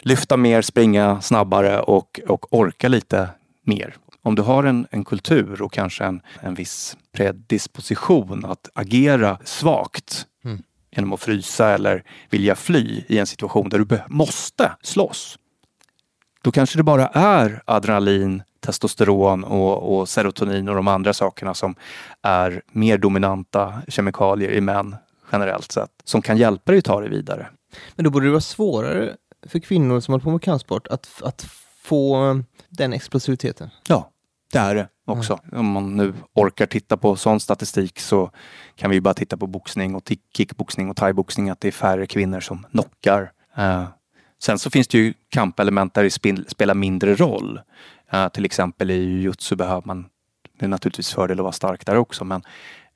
lyfta 0.00 0.36
mer, 0.36 0.62
springa 0.62 1.20
snabbare 1.20 1.80
och, 1.80 2.20
och 2.28 2.54
orka 2.54 2.88
lite 2.88 3.28
mer 3.64 3.96
om 4.22 4.34
du 4.34 4.42
har 4.42 4.64
en, 4.64 4.86
en 4.90 5.04
kultur 5.04 5.62
och 5.62 5.72
kanske 5.72 6.04
en, 6.04 6.22
en 6.40 6.54
viss 6.54 6.96
predisposition 7.12 8.44
att 8.44 8.68
agera 8.74 9.38
svagt 9.44 10.26
mm. 10.44 10.62
genom 10.90 11.12
att 11.12 11.20
frysa 11.20 11.68
eller 11.68 12.04
vilja 12.30 12.54
fly 12.54 13.04
i 13.08 13.18
en 13.18 13.26
situation 13.26 13.68
där 13.68 13.78
du 13.78 14.00
måste 14.08 14.72
slåss. 14.82 15.38
Då 16.42 16.52
kanske 16.52 16.78
det 16.78 16.82
bara 16.82 17.06
är 17.08 17.62
adrenalin, 17.64 18.42
testosteron 18.60 19.44
och, 19.44 19.98
och 19.98 20.08
serotonin 20.08 20.68
och 20.68 20.74
de 20.74 20.88
andra 20.88 21.12
sakerna 21.12 21.54
som 21.54 21.74
är 22.22 22.62
mer 22.72 22.98
dominanta 22.98 23.82
kemikalier 23.88 24.50
i 24.50 24.60
män 24.60 24.96
generellt 25.32 25.72
sett, 25.72 25.90
som 26.04 26.22
kan 26.22 26.36
hjälpa 26.36 26.72
dig 26.72 26.78
att 26.78 26.84
ta 26.84 27.00
dig 27.00 27.10
vidare. 27.10 27.48
Men 27.96 28.04
då 28.04 28.10
borde 28.10 28.26
det 28.26 28.30
vara 28.30 28.40
svårare 28.40 29.16
för 29.46 29.58
kvinnor 29.58 30.00
som 30.00 30.12
håller 30.12 30.24
på 30.24 30.30
med 30.30 30.42
kampsport 30.42 30.86
att, 30.86 31.22
att 31.22 31.46
få 31.82 32.42
den 32.68 32.92
explosiviteten? 32.92 33.70
Ja, 33.88 34.10
det 34.52 34.58
är 34.58 34.74
det 34.74 34.88
också. 35.04 35.38
Mm. 35.44 35.58
Om 35.58 35.72
man 35.72 35.96
nu 35.96 36.14
orkar 36.34 36.66
titta 36.66 36.96
på 36.96 37.16
sån 37.16 37.40
statistik 37.40 38.00
så 38.00 38.30
kan 38.76 38.90
vi 38.90 39.00
bara 39.00 39.14
titta 39.14 39.36
på 39.36 39.46
boxning 39.46 39.94
och 39.94 40.12
kickboxning 40.36 40.90
och 40.90 40.96
thaiboxning 40.96 41.50
att 41.50 41.60
det 41.60 41.68
är 41.68 41.72
färre 41.72 42.06
kvinnor 42.06 42.40
som 42.40 42.66
knockar. 42.70 43.32
Uh, 43.58 43.84
sen 44.42 44.58
så 44.58 44.70
finns 44.70 44.88
det 44.88 44.98
ju 44.98 45.14
kampelement 45.28 45.94
där 45.94 46.02
det 46.02 46.50
spelar 46.50 46.74
mindre 46.74 47.14
roll. 47.14 47.60
Uh, 48.14 48.28
till 48.28 48.44
exempel 48.44 48.90
i 48.90 48.94
jujutsu 48.94 49.56
behöver 49.56 49.82
man, 49.84 50.06
det 50.58 50.64
är 50.64 50.68
naturligtvis 50.68 51.14
fördel 51.14 51.38
att 51.38 51.42
vara 51.42 51.52
stark 51.52 51.86
där 51.86 51.96
också, 51.96 52.24
men 52.24 52.42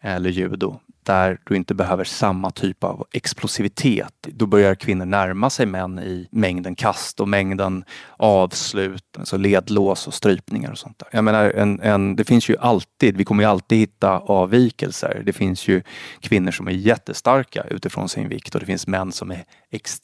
eller 0.00 0.30
judo 0.30 0.80
där 1.04 1.38
du 1.44 1.56
inte 1.56 1.74
behöver 1.74 2.04
samma 2.04 2.50
typ 2.50 2.84
av 2.84 3.06
explosivitet. 3.12 4.14
Då 4.22 4.46
börjar 4.46 4.74
kvinnor 4.74 5.04
närma 5.04 5.50
sig 5.50 5.66
män 5.66 5.98
i 5.98 6.28
mängden 6.30 6.74
kast 6.74 7.20
och 7.20 7.28
mängden 7.28 7.84
avslut, 8.16 9.04
alltså 9.18 9.36
ledlås 9.36 10.06
och 10.06 10.14
strypningar 10.14 10.70
och 10.70 10.78
sånt 10.78 10.98
där. 10.98 11.08
Jag 11.12 11.24
menar, 11.24 11.50
en, 11.50 11.80
en, 11.80 12.16
det 12.16 12.24
finns 12.24 12.48
ju 12.48 12.56
alltid, 12.56 13.16
vi 13.16 13.24
kommer 13.24 13.42
ju 13.42 13.50
alltid 13.50 13.78
hitta 13.78 14.18
avvikelser. 14.18 15.22
Det 15.26 15.32
finns 15.32 15.68
ju 15.68 15.82
kvinnor 16.20 16.50
som 16.50 16.68
är 16.68 16.72
jättestarka 16.72 17.64
utifrån 17.70 18.08
sin 18.08 18.28
vikt 18.28 18.54
och 18.54 18.60
det 18.60 18.66
finns 18.66 18.86
män 18.86 19.12
som 19.12 19.30
är 19.30 19.44
ex, 19.70 19.98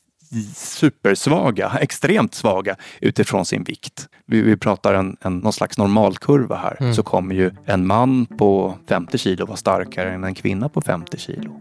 supersvaga, 0.54 1.78
extremt 1.80 2.34
svaga 2.34 2.76
utifrån 3.00 3.44
sin 3.44 3.64
vikt. 3.64 4.08
Vi, 4.26 4.42
vi 4.42 4.56
pratar 4.56 4.94
en, 4.94 5.16
en, 5.20 5.38
någon 5.38 5.52
slags 5.52 5.78
normalkurva 5.78 6.56
här. 6.56 6.76
Mm. 6.80 6.94
Så 6.94 7.02
kommer 7.02 7.34
ju 7.34 7.50
en 7.64 7.86
man 7.86 8.26
på 8.26 8.74
50 8.88 9.18
kilo 9.18 9.46
vara 9.46 9.56
starkare 9.56 10.12
än 10.12 10.24
en 10.24 10.34
kvinna 10.34 10.68
på 10.68 10.80
50 10.80 11.18
kilo. 11.18 11.60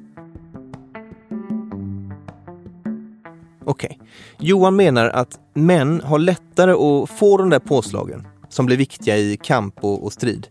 Okej. 3.66 3.98
Okay. 4.00 4.08
Johan 4.40 4.76
menar 4.76 5.10
att 5.10 5.40
män 5.54 6.02
har 6.02 6.20
lättare 6.20 6.72
att 6.72 7.10
få 7.10 7.38
de 7.38 7.50
där 7.50 7.60
påslagen 7.60 8.28
som 8.50 8.66
blir 8.66 8.78
viktiga 8.78 9.18
i 9.18 9.38
kamp 9.38 9.76
och, 9.84 10.04
och, 10.04 10.14
strid. 10.14 10.48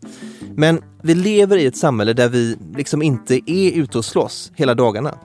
Men 0.55 0.83
vi 1.03 1.15
lever 1.15 1.57
i 1.57 1.67
ett 1.67 1.77
samhälle 1.77 2.13
där 2.13 2.29
vi 2.29 2.57
liksom 2.77 3.03
inte 3.03 3.51
är 3.51 3.73
ute 3.73 3.99
och 3.99 4.05
slåss 4.05 4.53
hela 4.55 4.75
dagarna. 4.75 5.19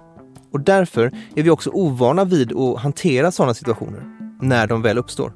Och 0.54 0.60
därför 0.60 1.12
är 1.36 1.44
vi 1.44 1.50
också 1.50 1.70
ovana 1.70 2.26
vid 2.26 2.58
att 2.58 2.80
hantera 2.80 3.32
sådana 3.32 3.54
situationer 3.54 4.04
när 4.42 4.68
de 4.68 4.82
väl 4.82 4.98
uppstår. 4.98 5.34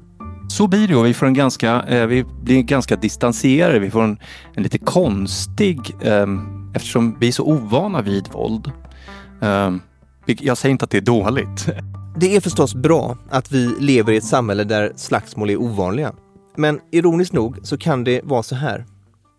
Så 0.48 0.66
blir 0.66 0.88
det 0.88 0.96
och 0.96 1.06
vi, 1.06 1.14
får 1.14 1.26
en 1.26 1.34
ganska, 1.34 1.82
eh, 1.82 2.06
vi 2.06 2.24
blir 2.24 2.62
ganska 2.62 2.96
distanserade. 2.96 3.78
Vi 3.78 3.90
får 3.90 4.02
en, 4.02 4.18
en 4.54 4.62
lite 4.62 4.78
konstig, 4.78 5.96
eh, 6.02 6.26
eftersom 6.74 7.16
vi 7.20 7.28
är 7.28 7.32
så 7.32 7.44
ovana 7.44 8.02
vid 8.02 8.28
våld. 8.32 8.72
Eh, 9.42 9.74
jag 10.26 10.58
säger 10.58 10.70
inte 10.70 10.84
att 10.84 10.90
det 10.90 10.98
är 10.98 11.02
dåligt. 11.02 11.68
Det 12.20 12.36
är 12.36 12.40
förstås 12.40 12.74
bra 12.74 13.16
att 13.30 13.52
vi 13.52 13.74
lever 13.80 14.12
i 14.12 14.16
ett 14.16 14.24
samhälle 14.24 14.64
där 14.64 14.92
slagsmål 14.96 15.50
är 15.50 15.56
ovanliga. 15.56 16.12
Men 16.56 16.80
ironiskt 16.90 17.32
nog 17.32 17.56
så 17.62 17.78
kan 17.78 18.04
det 18.04 18.20
vara 18.24 18.42
så 18.42 18.54
här. 18.54 18.84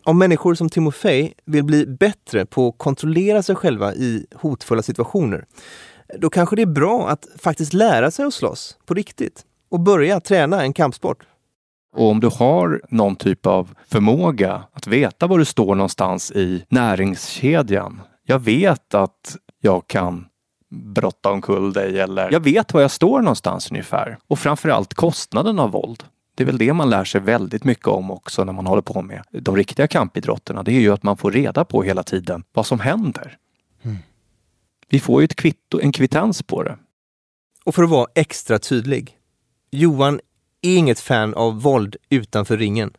Om 0.09 0.17
människor 0.17 0.55
som 0.55 0.69
Timofej 0.69 1.33
vill 1.45 1.63
bli 1.63 1.85
bättre 1.85 2.45
på 2.45 2.67
att 2.67 2.77
kontrollera 2.77 3.43
sig 3.43 3.55
själva 3.55 3.93
i 3.93 4.25
hotfulla 4.35 4.81
situationer, 4.81 5.45
då 6.17 6.29
kanske 6.29 6.55
det 6.55 6.61
är 6.61 6.65
bra 6.65 7.09
att 7.09 7.27
faktiskt 7.39 7.73
lära 7.73 8.11
sig 8.11 8.25
att 8.25 8.33
slåss 8.33 8.77
på 8.85 8.93
riktigt 8.93 9.45
och 9.71 9.79
börja 9.79 10.19
träna 10.19 10.61
en 10.61 10.73
kampsport. 10.73 11.17
Och 11.95 12.09
om 12.09 12.19
du 12.19 12.27
har 12.27 12.81
någon 12.89 13.15
typ 13.15 13.45
av 13.45 13.69
förmåga 13.87 14.63
att 14.73 14.87
veta 14.87 15.27
var 15.27 15.37
du 15.37 15.45
står 15.45 15.75
någonstans 15.75 16.31
i 16.31 16.65
näringskedjan. 16.69 18.01
Jag 18.25 18.39
vet 18.39 18.93
att 18.93 19.37
jag 19.61 19.87
kan 19.87 20.25
brotta 20.69 21.31
omkull 21.31 21.73
dig 21.73 21.99
eller 21.99 22.31
jag 22.31 22.43
vet 22.43 22.73
var 22.73 22.81
jag 22.81 22.91
står 22.91 23.21
någonstans 23.21 23.71
ungefär. 23.71 24.17
Och 24.27 24.39
framförallt 24.39 24.93
kostnaden 24.93 25.59
av 25.59 25.71
våld. 25.71 26.03
Det 26.39 26.43
är 26.43 26.45
väl 26.45 26.57
det 26.57 26.73
man 26.73 26.89
lär 26.89 27.03
sig 27.03 27.21
väldigt 27.21 27.63
mycket 27.63 27.87
om 27.87 28.11
också 28.11 28.43
när 28.43 28.53
man 28.53 28.67
håller 28.67 28.81
på 28.81 29.01
med 29.01 29.23
de 29.31 29.55
riktiga 29.55 29.87
kampidrotterna. 29.87 30.63
Det 30.63 30.71
är 30.71 30.79
ju 30.79 30.93
att 30.93 31.03
man 31.03 31.17
får 31.17 31.31
reda 31.31 31.65
på 31.65 31.83
hela 31.83 32.03
tiden 32.03 32.43
vad 32.53 32.65
som 32.65 32.79
händer. 32.79 33.37
Mm. 33.81 33.97
Vi 34.89 34.99
får 34.99 35.21
ju 35.21 35.25
ett 35.25 35.35
kvitto, 35.35 35.79
en 35.79 35.91
kvittens 35.91 36.43
på 36.43 36.63
det. 36.63 36.77
Och 37.63 37.75
för 37.75 37.83
att 37.83 37.89
vara 37.89 38.07
extra 38.15 38.59
tydlig. 38.59 39.17
Johan 39.71 40.19
är 40.61 40.77
inget 40.77 40.99
fan 40.99 41.33
av 41.33 41.61
våld 41.61 41.95
utanför 42.09 42.57
ringen. 42.57 42.93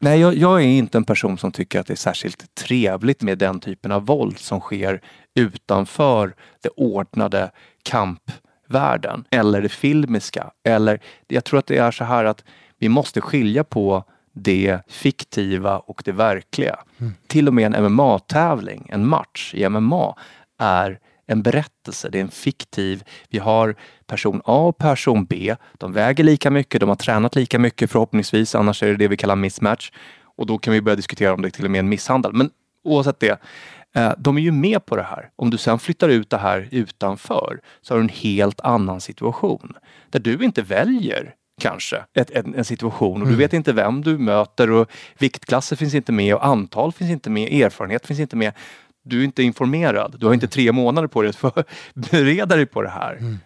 Nej, 0.00 0.20
jag, 0.20 0.34
jag, 0.34 0.62
är 0.62 0.66
inte 0.66 0.98
en 0.98 1.04
person 1.04 1.38
som 1.38 1.52
tycker 1.52 1.80
att 1.80 1.86
det 1.86 1.94
är 1.94 1.96
särskilt 1.96 2.54
trevligt 2.54 3.22
med 3.22 3.38
den 3.38 3.60
typen 3.60 3.92
av 3.92 4.06
våld 4.06 4.38
som 4.38 4.60
sker 4.60 5.00
utanför 5.34 6.34
det 6.62 6.68
ordnade 6.68 7.50
kampvärlden 7.82 9.24
eller 9.30 9.62
det 9.62 9.68
filmiska. 9.68 10.50
Eller 10.64 11.00
jag 11.28 11.44
tror 11.44 11.58
att 11.58 11.66
det 11.66 11.76
är 11.76 11.90
så 11.90 12.04
här 12.04 12.24
att 12.24 12.44
vi 12.78 12.88
måste 12.88 13.20
skilja 13.20 13.64
på 13.64 14.04
det 14.32 14.80
fiktiva 14.88 15.78
och 15.78 16.02
det 16.04 16.12
verkliga. 16.12 16.78
Mm. 16.98 17.12
Till 17.26 17.48
och 17.48 17.54
med 17.54 17.74
en 17.74 17.84
MMA-tävling, 17.84 18.86
en 18.88 19.08
match 19.08 19.54
i 19.54 19.68
MMA, 19.68 20.16
är 20.58 20.98
en 21.26 21.42
berättelse, 21.42 22.08
det 22.08 22.18
är 22.18 22.22
en 22.22 22.30
fiktiv. 22.30 23.04
Vi 23.28 23.38
har 23.38 23.74
person 24.06 24.42
A 24.44 24.66
och 24.66 24.78
person 24.78 25.24
B. 25.24 25.56
De 25.72 25.92
väger 25.92 26.24
lika 26.24 26.50
mycket, 26.50 26.80
de 26.80 26.88
har 26.88 26.96
tränat 26.96 27.36
lika 27.36 27.58
mycket 27.58 27.90
förhoppningsvis, 27.90 28.54
annars 28.54 28.82
är 28.82 28.86
det 28.86 28.96
det 28.96 29.08
vi 29.08 29.16
kallar 29.16 29.36
mismatch. 29.36 29.90
Och 30.36 30.46
då 30.46 30.58
kan 30.58 30.72
vi 30.72 30.80
börja 30.80 30.96
diskutera 30.96 31.34
om 31.34 31.42
det 31.42 31.50
till 31.50 31.64
och 31.64 31.70
med 31.70 31.78
är 31.78 31.82
en 31.82 31.88
misshandel. 31.88 32.32
Men 32.32 32.50
oavsett 32.84 33.20
det, 33.20 33.40
eh, 33.94 34.12
de 34.18 34.38
är 34.38 34.42
ju 34.42 34.52
med 34.52 34.86
på 34.86 34.96
det 34.96 35.02
här. 35.02 35.30
Om 35.36 35.50
du 35.50 35.58
sen 35.58 35.78
flyttar 35.78 36.08
ut 36.08 36.30
det 36.30 36.38
här 36.38 36.68
utanför 36.70 37.60
så 37.82 37.94
har 37.94 37.98
du 37.98 38.02
en 38.02 38.08
helt 38.08 38.60
annan 38.60 39.00
situation. 39.00 39.76
Där 40.10 40.20
du 40.20 40.44
inte 40.44 40.62
väljer 40.62 41.34
kanske, 41.64 42.04
ett, 42.14 42.30
en, 42.30 42.54
en, 42.54 42.64
situation 42.64 43.12
och 43.12 43.26
mm. 43.26 43.30
du 43.30 43.36
vet 43.36 43.52
inte 43.52 43.72
vem 43.72 44.02
du 44.02 44.18
möter 44.18 44.70
och 44.70 44.90
viktklasser 45.18 45.76
finns 45.76 45.94
inte 45.94 46.12
med 46.12 46.34
och 46.34 46.46
antal 46.46 46.92
finns 46.92 47.10
inte 47.10 47.30
med, 47.30 47.52
erfarenhet 47.52 48.06
finns 48.06 48.20
inte 48.20 48.36
med. 48.36 48.52
Du 49.02 49.20
är 49.20 49.24
inte 49.24 49.42
informerad, 49.42 50.16
du 50.18 50.26
har 50.26 50.34
inte 50.34 50.48
tre 50.48 50.72
månader 50.72 51.08
på 51.08 51.22
dig 51.22 51.28
att 51.28 51.36
förbereda 51.36 52.56
dig 52.56 52.66
på 52.66 52.82
det 52.82 52.88
här. 52.88 53.16
Mm. 53.16 53.38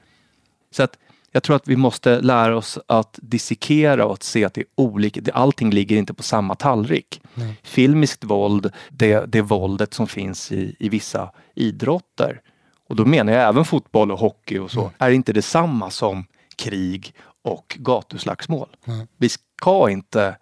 Så 0.71 0.83
att 0.83 0.99
jag 1.33 1.43
tror 1.43 1.57
att 1.57 1.69
vi 1.69 1.77
måste 1.77 2.21
lära 2.21 2.57
oss 2.57 2.79
att 2.87 3.19
dissekera 3.23 4.07
och 4.07 4.13
att 4.13 4.23
se 4.23 4.45
att 4.45 4.55
det 4.55 4.61
är 4.61 4.67
olika. 4.75 5.21
Allting 5.33 5.71
ligger 5.71 5.97
inte 5.97 6.15
på 6.15 6.23
samma 6.23 6.55
tallrik. 6.55 7.21
Mm. 7.37 7.53
Filmiskt 7.63 8.25
våld, 8.25 8.73
det, 8.91 9.25
det 9.27 9.43
våldet 9.43 9.95
som 9.95 10.07
finns 10.07 10.53
i, 10.53 10.77
i 10.79 10.89
vissa 10.89 11.31
idrotter. 11.55 12.41
Och 12.89 12.97
då 12.97 13.05
menar 13.05 13.33
jag 13.33 13.49
även 13.49 13.65
fotboll 13.65 14.13
och 14.13 14.19
hockey 14.19 14.59
och 14.59 14.71
så. 14.71 14.81
Mm. 14.81 14.93
Är 14.99 15.11
inte 15.11 15.33
detsamma 15.33 15.91
som 15.91 16.25
krig 16.57 17.15
och 17.49 17.77
gatuslagsmål. 17.79 18.69
Mm. 18.87 19.07
Vi 19.17 19.29
ska 19.29 19.91
inte 19.91 20.37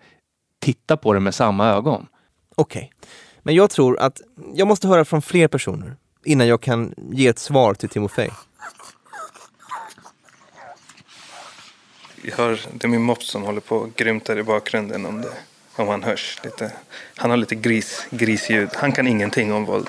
titta 0.60 0.96
på 0.96 1.12
det 1.12 1.20
med 1.20 1.34
samma 1.34 1.68
ögon. 1.68 2.06
Okej, 2.54 2.90
okay. 2.96 3.08
men 3.42 3.54
jag 3.54 3.70
tror 3.70 3.98
att 3.98 4.20
jag 4.54 4.68
måste 4.68 4.88
höra 4.88 5.04
från 5.04 5.22
fler 5.22 5.48
personer 5.48 5.96
innan 6.24 6.46
jag 6.46 6.60
kan 6.60 6.94
ge 7.12 7.26
ett 7.26 7.38
svar 7.38 7.74
till 7.74 7.88
Timofej. 7.88 8.30
Jag 12.22 12.36
hör, 12.36 12.60
det 12.72 12.84
är 12.84 12.88
min 12.88 13.02
mops 13.02 13.30
som 13.30 13.42
håller 13.42 13.60
på 13.60 13.76
och 13.76 13.94
grymtar 13.94 14.38
i 14.38 14.42
bakgrunden 14.42 15.06
om, 15.06 15.20
det, 15.20 15.32
om 15.76 15.88
han 15.88 16.02
hörs. 16.02 16.40
Lite. 16.44 16.72
Han 17.16 17.30
har 17.30 17.36
lite 17.36 17.54
gris, 17.54 18.06
grisljud. 18.10 18.68
Han 18.74 18.92
kan 18.92 19.06
ingenting 19.06 19.52
om 19.52 19.64
våld. 19.64 19.88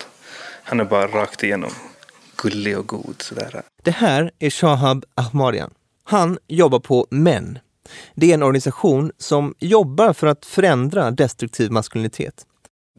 Han 0.63 0.79
är 0.79 0.85
bara 0.85 1.07
rakt 1.07 1.43
igenom 1.43 1.71
gullig 2.37 2.77
och 2.77 2.87
god. 2.87 3.21
Sådär. 3.21 3.61
Det 3.83 3.91
här 3.91 4.31
är 4.39 4.49
Shahab 4.49 5.05
Ahmarian. 5.15 5.73
Han 6.09 6.37
jobbar 6.47 6.79
på 6.79 7.07
MÄN. 7.09 7.59
Det 8.15 8.29
är 8.29 8.33
en 8.33 8.43
organisation 8.43 9.11
som 9.17 9.55
jobbar 9.59 10.13
för 10.13 10.27
att 10.27 10.45
förändra 10.45 11.11
destruktiv 11.11 11.71
maskulinitet. 11.71 12.45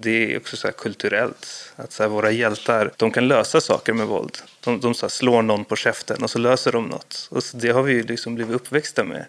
Det 0.00 0.34
är 0.34 0.38
också 0.38 0.56
så 0.56 0.68
kulturellt. 0.72 1.72
Att 1.76 1.92
så 1.92 2.08
våra 2.08 2.30
hjältar, 2.30 2.92
de 2.96 3.10
kan 3.10 3.28
lösa 3.28 3.60
saker 3.60 3.92
med 3.92 4.06
våld. 4.06 4.38
De, 4.64 4.80
de 4.80 4.94
så 4.94 5.08
slår 5.08 5.42
någon 5.42 5.64
på 5.64 5.76
käften 5.76 6.22
och 6.22 6.30
så 6.30 6.38
löser 6.38 6.72
de 6.72 6.84
något. 6.84 7.28
Och 7.30 7.42
det 7.54 7.70
har 7.70 7.82
vi 7.82 8.02
liksom 8.02 8.34
blivit 8.34 8.54
uppväxta 8.54 9.04
med. 9.04 9.26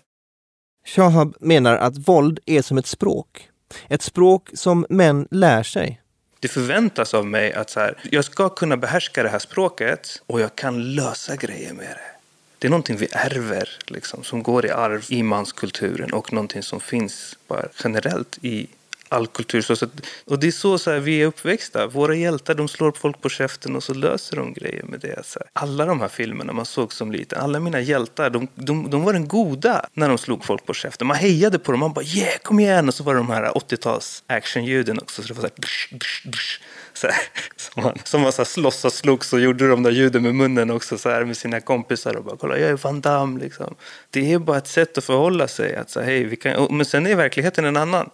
Shahab 0.85 1.35
menar 1.39 1.75
att 1.75 1.97
våld 2.07 2.39
är 2.45 2.61
som 2.61 2.77
ett 2.77 2.87
språk. 2.87 3.49
Ett 3.89 4.01
språk 4.01 4.49
som 4.53 4.85
män 4.89 5.27
lär 5.31 5.63
sig. 5.63 6.01
Det 6.39 6.47
förväntas 6.47 7.13
av 7.13 7.25
mig 7.25 7.53
att 7.53 7.69
så 7.69 7.79
här, 7.79 7.97
jag 8.11 8.25
ska 8.25 8.49
kunna 8.49 8.77
behärska 8.77 9.23
det 9.23 9.29
här 9.29 9.39
språket 9.39 10.21
och 10.27 10.41
jag 10.41 10.55
kan 10.55 10.95
lösa 10.95 11.35
grejer 11.35 11.73
med 11.73 11.85
det 11.85 12.18
det 12.59 12.67
är 12.67 12.69
någonting 12.69 12.97
vi 12.97 13.07
ärver, 13.11 13.69
liksom, 13.87 14.23
som 14.23 14.43
går 14.43 14.65
i 14.65 14.69
arv 14.69 15.05
i 15.09 15.23
manskulturen 15.23 16.13
och 16.13 16.33
någonting 16.33 16.63
som 16.63 16.79
finns 16.79 17.37
bara 17.47 17.65
generellt 17.83 18.37
i 18.41 18.67
all 19.09 19.27
kultur. 19.27 19.61
Så, 19.61 19.87
och 20.25 20.39
det 20.39 20.47
är 20.47 20.51
så, 20.51 20.77
så 20.77 20.91
här, 20.91 20.99
vi 20.99 21.21
är 21.21 21.25
uppväxta. 21.25 21.87
Våra 21.87 22.15
hjältar 22.15 22.55
de 22.55 22.67
slår 22.67 22.91
folk 22.91 23.21
på 23.21 23.29
käften 23.29 23.75
och 23.75 23.83
så 23.83 23.93
löser 23.93 24.37
de 24.37 24.53
grejer 24.53 24.83
med 24.83 24.99
det. 24.99 25.25
Så 25.25 25.39
här. 25.39 25.49
Alla 25.53 25.85
de 25.85 26.01
här 26.01 26.07
filmerna 26.07 26.53
man 26.53 26.65
såg 26.65 26.93
som 26.93 27.11
liten, 27.11 27.39
alla 27.39 27.59
mina 27.59 27.79
hjältar, 27.81 28.29
de, 28.29 28.47
de, 28.55 28.89
de 28.89 29.03
var 29.03 29.13
den 29.13 29.27
goda 29.27 29.85
när 29.93 30.09
de 30.09 30.17
slog 30.17 30.45
folk 30.45 30.65
på 30.65 30.73
käften. 30.73 31.07
Man 31.07 31.17
hejade 31.17 31.59
på 31.59 31.71
dem, 31.71 31.79
man 31.79 31.93
bara 31.93 32.05
yeah, 32.05 32.37
kom 32.43 32.59
igen! 32.59 32.87
Och 32.87 32.93
så 32.93 33.03
var 33.03 33.13
det 33.13 33.19
de 33.19 33.29
här 33.29 33.43
80-tals 33.43 34.23
actionljuden 34.27 34.99
också. 34.99 35.21
Så 35.21 35.27
det 35.27 35.33
var 35.33 35.41
så 35.41 35.47
här, 35.47 35.61
dusch, 35.61 35.89
dusch, 35.91 36.21
dusch 36.25 36.61
så 36.99 37.07
här, 37.07 37.21
som, 37.55 37.83
man 37.83 37.99
som 38.03 38.31
så 38.31 38.37
här 38.37 38.45
slåss 38.45 38.85
och 38.85 38.93
slogs 38.93 39.33
och 39.33 39.39
gjorde 39.39 39.67
de 39.67 39.83
där 39.83 39.91
ljuden 39.91 40.23
med 40.23 40.35
munnen 40.35 40.71
också 40.71 40.97
så 40.97 41.09
här 41.09 41.25
med 41.25 41.37
sina 41.37 41.59
kompisar 41.59 42.15
och 42.15 42.23
bara 42.23 42.37
kolla 42.37 42.57
jag 42.57 42.69
är 42.69 42.75
Van 42.75 43.01
Damme 43.01 43.39
liksom. 43.39 43.75
Det 44.09 44.33
är 44.33 44.39
bara 44.39 44.57
ett 44.57 44.67
sätt 44.67 44.97
att 44.97 45.03
förhålla 45.03 45.47
sig. 45.47 45.75
Att 45.75 45.89
så, 45.89 46.01
hey, 46.01 46.25
vi 46.25 46.35
kan, 46.35 46.77
men 46.77 46.85
sen 46.85 47.07
är 47.07 47.15
verkligheten 47.15 47.65
en 47.65 47.77
annan. 47.77 48.09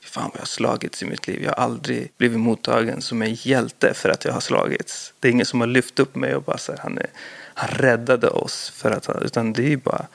Fan 0.00 0.22
vad 0.22 0.34
jag 0.34 0.40
har 0.40 0.46
slagits 0.46 1.02
i 1.02 1.06
mitt 1.06 1.26
liv. 1.26 1.42
Jag 1.42 1.50
har 1.50 1.64
aldrig 1.64 2.12
blivit 2.18 2.40
mottagen 2.40 3.02
som 3.02 3.22
en 3.22 3.34
hjälte 3.34 3.94
för 3.94 4.08
att 4.08 4.24
jag 4.24 4.32
har 4.32 4.40
slagits. 4.40 5.12
Det 5.20 5.28
är 5.28 5.32
ingen 5.32 5.46
som 5.46 5.60
har 5.60 5.66
lyft 5.66 5.98
upp 5.98 6.14
mig 6.14 6.34
och 6.34 6.42
bara 6.42 6.58
så 6.58 6.72
här, 6.72 6.78
han, 6.82 6.98
är, 6.98 7.06
han 7.54 7.68
räddade 7.68 8.28
oss 8.28 8.70
för 8.70 8.90
att 8.90 9.08
utan 9.22 9.52
det 9.52 9.72
är 9.72 9.76
bara 9.76 10.06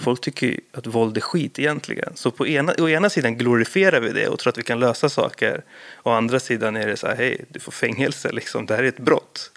Folk 0.00 0.20
tycker 0.20 0.46
ju 0.46 0.60
att 0.72 0.86
våld 0.86 1.16
är 1.16 1.20
skit 1.20 1.58
egentligen. 1.58 2.12
Så 2.14 2.30
på 2.30 2.46
ena, 2.46 2.74
å 2.78 2.88
ena 2.88 3.10
sidan 3.10 3.36
glorifierar 3.36 4.00
vi 4.00 4.12
det 4.12 4.28
och 4.28 4.38
tror 4.38 4.50
att 4.50 4.58
vi 4.58 4.62
kan 4.62 4.80
lösa 4.80 5.08
saker. 5.08 5.62
Å 6.02 6.10
andra 6.10 6.40
sidan 6.40 6.76
är 6.76 6.86
det 6.86 6.96
så 6.96 7.06
här, 7.06 7.16
hej, 7.16 7.44
du 7.48 7.60
får 7.60 7.72
fängelse 7.72 8.32
liksom. 8.32 8.66
Det 8.66 8.76
här 8.76 8.82
är 8.82 8.88
ett 8.88 8.98
brott. 8.98 9.50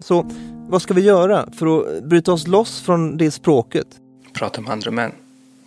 Så 0.00 0.30
vad 0.68 0.82
ska 0.82 0.94
vi 0.94 1.00
göra 1.00 1.48
för 1.58 1.96
att 1.96 2.04
bryta 2.04 2.32
oss 2.32 2.46
loss 2.46 2.82
från 2.82 3.16
det 3.16 3.30
språket? 3.30 3.86
Prata 4.32 4.60
med 4.60 4.70
andra 4.70 4.90
män. 4.90 5.12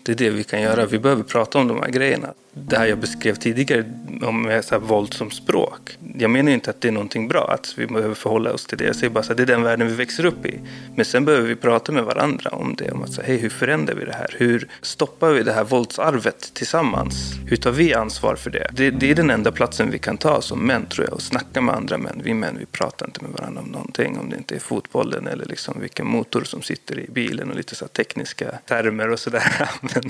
Det 0.03 0.11
är 0.11 0.15
det 0.15 0.29
vi 0.29 0.43
kan 0.43 0.61
göra. 0.61 0.85
Vi 0.85 0.99
behöver 0.99 1.23
prata 1.23 1.59
om 1.59 1.67
de 1.67 1.77
här 1.81 1.89
grejerna. 1.89 2.33
Det 2.57 2.77
här 2.77 2.85
jag 2.85 2.99
beskrev 2.99 3.35
tidigare 3.35 3.83
om 4.21 4.61
så 4.63 4.75
här 4.75 4.79
våld 4.79 5.13
som 5.13 5.31
språk. 5.31 5.97
Jag 6.17 6.31
menar 6.31 6.51
inte 6.51 6.69
att 6.69 6.81
det 6.81 6.87
är 6.87 6.91
någonting 6.91 7.27
bra, 7.27 7.51
att 7.53 7.73
vi 7.77 7.87
behöver 7.87 8.15
förhålla 8.15 8.53
oss 8.53 8.65
till 8.65 8.77
det. 8.77 8.83
Jag 8.83 8.95
säger 8.95 9.09
bara 9.09 9.19
att 9.19 9.37
det 9.37 9.43
är 9.43 9.47
den 9.47 9.63
världen 9.63 9.87
vi 9.87 9.93
växer 9.93 10.25
upp 10.25 10.45
i. 10.45 10.59
Men 10.95 11.05
sen 11.05 11.25
behöver 11.25 11.47
vi 11.47 11.55
prata 11.55 11.91
med 11.91 12.03
varandra 12.03 12.49
om 12.49 12.75
det. 12.77 12.91
Om 12.91 13.03
att 13.03 13.13
säga, 13.13 13.27
hej, 13.27 13.37
hur 13.37 13.49
förändrar 13.49 13.95
vi 13.95 14.05
det 14.05 14.13
här? 14.13 14.35
Hur 14.37 14.67
stoppar 14.81 15.31
vi 15.31 15.43
det 15.43 15.53
här 15.53 15.63
våldsarvet 15.63 16.53
tillsammans? 16.53 17.33
Hur 17.47 17.57
tar 17.57 17.71
vi 17.71 17.93
ansvar 17.93 18.35
för 18.35 18.49
det? 18.49 18.69
det? 18.73 18.89
Det 18.89 19.11
är 19.11 19.15
den 19.15 19.29
enda 19.29 19.51
platsen 19.51 19.91
vi 19.91 19.99
kan 19.99 20.17
ta 20.17 20.41
som 20.41 20.59
män, 20.67 20.85
tror 20.85 21.05
jag. 21.05 21.13
Och 21.13 21.21
snacka 21.21 21.61
med 21.61 21.75
andra 21.75 21.97
män. 21.97 22.21
Vi 22.23 22.33
män, 22.33 22.57
vi 22.59 22.65
pratar 22.65 23.05
inte 23.05 23.23
med 23.23 23.31
varandra 23.31 23.61
om 23.61 23.67
någonting. 23.67 24.17
Om 24.19 24.29
det 24.29 24.37
inte 24.37 24.55
är 24.55 24.59
fotbollen 24.59 25.27
eller 25.27 25.45
liksom 25.45 25.81
vilken 25.81 26.07
motor 26.07 26.43
som 26.43 26.61
sitter 26.61 26.99
i 26.99 27.09
bilen 27.11 27.49
och 27.49 27.55
lite 27.55 27.75
så 27.75 27.87
tekniska 27.87 28.59
termer 28.65 29.09
och 29.09 29.19
sådär. 29.19 29.69
Men 29.81 30.03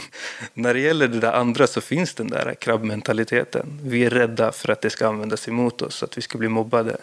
när 0.53 0.73
det 0.73 0.79
gäller 0.79 1.08
det 1.08 1.19
där 1.19 1.34
andra 1.34 1.67
så 1.67 1.81
finns 1.81 2.13
den 2.13 2.27
där 2.27 2.35
krabbmentaliteten. 2.60 3.80
Vi 3.84 4.06
är 4.06 4.10
rädda 4.10 4.52
för 4.52 4.71
att 4.71 4.82
det 4.82 4.89
ska 4.89 5.08
användas 5.08 5.48
emot 5.48 5.82
oss, 5.82 6.04
att 6.04 6.17
vi 6.17 6.21
ska 6.21 6.38
bli 6.38 6.48
mobbade. 6.48 6.98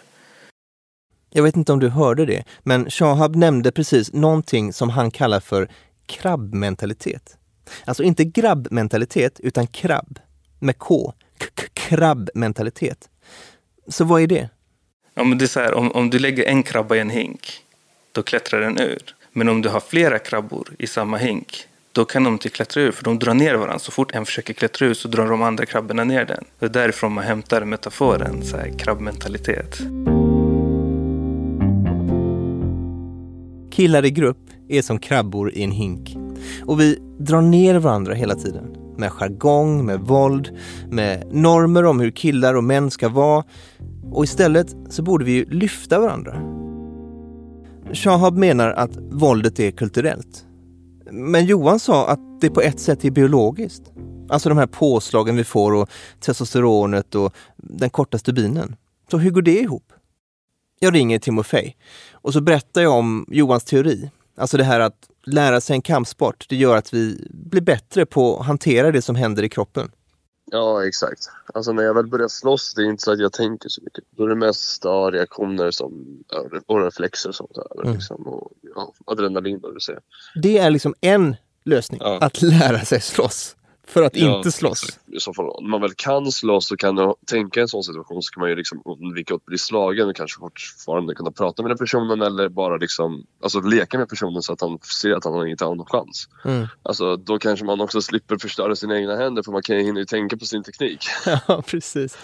Jag 1.31 1.42
vet 1.42 1.57
inte 1.57 1.73
om 1.73 1.81
du 1.81 1.88
hörde 1.88 2.27
det, 2.27 2.45
men 2.62 2.90
Shahab 2.90 3.37
nämnde 3.37 3.73
precis 3.73 4.12
någonting 4.12 4.73
som 4.73 4.90
han 4.90 5.11
kallar 5.11 5.40
för 5.40 5.68
krabbmentalitet. 6.07 7.37
Alltså 7.85 8.03
inte 8.03 8.25
grabbmentalitet, 8.25 9.40
utan 9.40 9.66
krabb. 9.66 10.18
Med 10.59 10.79
K. 10.79 11.12
Krabbmentalitet. 11.75 13.09
Så 13.88 14.05
vad 14.05 14.23
är 14.23 14.27
det? 14.27 14.49
Ja, 15.14 15.25
men 15.25 15.38
det 15.38 15.45
är 15.45 15.47
så 15.47 15.61
här, 15.61 15.75
om, 15.75 15.92
om 15.92 16.11
du 16.11 16.18
lägger 16.18 16.45
en 16.45 16.62
krabba 16.62 16.97
i 16.97 17.01
en 17.01 17.11
hink, 17.11 17.61
då 18.12 18.23
klättrar 18.23 18.61
den 18.61 18.79
ur. 18.81 19.14
Men 19.33 19.49
om 19.49 19.62
du 19.62 19.68
har 19.68 19.81
flera 19.81 20.18
krabbor 20.18 20.68
i 20.79 20.87
samma 20.87 21.16
hink, 21.16 21.66
då 21.92 22.05
kan 22.05 22.24
de 22.24 22.33
inte 22.33 22.48
klättra 22.48 22.83
ur 22.83 22.92
för 22.92 23.05
de 23.05 23.18
drar 23.18 23.35
ner 23.35 23.55
varandra. 23.55 23.78
Så 23.78 23.92
fort 23.92 24.12
en 24.12 24.24
försöker 24.24 24.55
klättra 24.55 24.87
ur 24.87 24.94
så 24.94 25.09
drar 25.09 25.31
de 25.31 25.42
andra 25.42 25.66
krabborna 25.66 26.05
ner 26.05 26.24
den. 26.24 26.44
Det 26.59 26.66
är 26.66 26.70
därifrån 26.70 27.12
man 27.12 27.24
hämtar 27.24 27.64
metaforen, 27.64 28.42
så 28.42 28.57
här, 28.57 28.78
krabbmentalitet. 28.78 29.78
Killar 33.70 34.05
i 34.05 34.11
grupp 34.11 34.50
är 34.68 34.83
som 34.83 34.98
krabbor 34.98 35.52
i 35.52 35.62
en 35.62 35.70
hink. 35.70 36.16
Och 36.64 36.81
vi 36.81 36.98
drar 37.18 37.40
ner 37.40 37.74
varandra 37.74 38.14
hela 38.14 38.35
tiden. 38.35 38.76
Med 38.96 39.12
jargong, 39.12 39.87
med 39.87 40.00
våld, 40.00 40.59
med 40.90 41.26
normer 41.33 41.85
om 41.85 42.00
hur 42.00 42.11
killar 42.11 42.55
och 42.55 42.64
män 42.64 42.90
ska 42.90 43.09
vara. 43.09 43.44
Och 44.12 44.24
istället 44.24 44.76
så 44.90 45.02
borde 45.02 45.24
vi 45.24 45.33
ju 45.33 45.44
lyfta 45.50 46.00
varandra. 46.00 46.33
Shahab 47.92 48.38
menar 48.38 48.70
att 48.70 48.96
våldet 48.96 49.61
är 49.61 49.70
kulturellt. 49.70 50.46
Men 51.14 51.46
Johan 51.46 51.81
sa 51.81 52.09
att 52.09 52.40
det 52.40 52.51
på 52.51 52.61
ett 52.61 52.81
sätt 52.81 53.05
är 53.05 53.11
biologiskt. 53.11 53.83
Alltså 54.29 54.48
de 54.48 54.59
här 54.59 54.66
påslagen 54.66 55.37
vi 55.37 55.44
får 55.44 55.72
och 55.75 55.88
testosteronet 56.20 57.14
och 57.14 57.35
den 57.57 57.90
korta 57.90 58.18
stubinen. 58.18 58.77
Så 59.11 59.18
hur 59.18 59.31
går 59.31 59.42
det 59.42 59.61
ihop? 59.61 59.92
Jag 60.81 60.94
ringer 60.94 61.18
Timofej 61.18 61.77
och 62.12 62.33
så 62.33 62.40
berättar 62.40 62.83
jag 62.83 62.92
om 62.92 63.27
Johans 63.29 63.64
teori. 63.64 64.11
Alltså 64.37 64.57
det 64.57 64.64
här 64.64 64.81
att 64.81 65.09
lära 65.27 65.61
sig 65.61 65.75
en 65.75 65.83
kampsport, 65.83 66.46
det 66.48 66.57
gör 66.57 66.77
att 66.77 66.94
vi 66.94 67.29
blir 67.31 67.62
bättre 67.62 68.07
på 68.07 68.38
att 68.40 68.46
hantera 68.46 68.92
det 68.92 69.03
som 69.03 69.16
händer 69.16 69.42
i 69.42 69.48
kroppen. 69.48 69.90
Ja, 70.52 70.86
exakt. 70.86 71.30
Alltså 71.54 71.72
när 71.72 71.82
jag 71.82 71.94
väl 71.94 72.06
börjar 72.06 72.28
slåss, 72.28 72.74
det 72.74 72.82
är 72.82 72.86
inte 72.86 73.02
så 73.02 73.12
att 73.12 73.18
jag 73.18 73.32
tänker 73.32 73.68
så 73.68 73.80
mycket. 73.82 74.04
Då 74.10 74.24
är 74.24 74.28
det 74.28 74.34
mest 74.34 74.84
ja, 74.84 75.10
reaktioner 75.12 75.70
som, 75.70 76.24
och 76.66 76.84
reflexer 76.84 77.28
och 77.28 77.34
sånt 77.34 77.54
där. 77.54 77.82
Mm. 77.82 77.94
Liksom, 77.94 78.22
och 78.22 78.52
ja, 78.74 78.92
adrenalin, 79.04 79.60
vad 79.62 79.74
du 79.74 79.80
säger. 79.80 80.00
Det 80.42 80.58
är 80.58 80.70
liksom 80.70 80.94
en 81.00 81.36
lösning, 81.64 82.00
ja. 82.04 82.18
att 82.20 82.42
lära 82.42 82.78
sig 82.78 83.00
slåss 83.00 83.56
för 83.92 84.02
att 84.02 84.16
ja, 84.16 84.37
inte 84.37 84.52
slåss. 84.52 84.98
I 85.07 85.20
så 85.20 85.35
fall, 85.35 85.48
om 85.48 85.70
man 85.70 85.81
väl 85.81 85.94
kan 85.96 86.33
slåss 86.33 86.72
och 86.72 86.78
kan 86.78 87.14
tänka 87.26 87.61
en 87.61 87.68
sån 87.68 87.83
situation 87.83 88.22
så 88.22 88.33
kan 88.33 88.40
man 88.40 88.50
ju 88.50 88.57
liksom 88.57 88.83
undvika 88.85 89.35
att 89.35 89.44
bli 89.44 89.59
slagen 89.59 90.09
och 90.09 90.16
kanske 90.16 90.40
fortfarande 90.40 91.14
kunna 91.14 91.31
prata 91.31 91.62
med 91.62 91.70
den 91.70 91.78
personen 91.78 92.22
eller 92.22 92.48
bara 92.48 92.76
liksom, 92.76 93.26
alltså 93.42 93.61
leka 93.61 93.98
med 93.98 94.09
personen 94.09 94.42
så 94.42 94.52
att 94.52 94.61
han 94.61 94.78
ser 94.78 95.12
att 95.12 95.24
han 95.24 95.48
inte 95.48 95.64
har 95.64 95.74
någon 95.74 95.87
chans. 95.87 96.28
Mm. 96.44 96.66
Alltså, 96.83 97.16
då 97.16 97.38
kanske 97.38 97.64
man 97.64 97.81
också 97.81 98.02
slipper 98.02 98.37
förstöra 98.38 98.76
sina 98.76 98.98
egna 98.98 99.16
händer 99.16 99.42
för 99.42 99.52
man 99.52 99.62
kan 99.62 99.76
ju 99.76 99.83
hinna 99.83 100.05
tänka 100.05 100.37
på 100.37 100.44
sin 100.44 100.62
teknik. 100.62 101.05
Ja, 101.48 101.62
precis. 101.66 102.18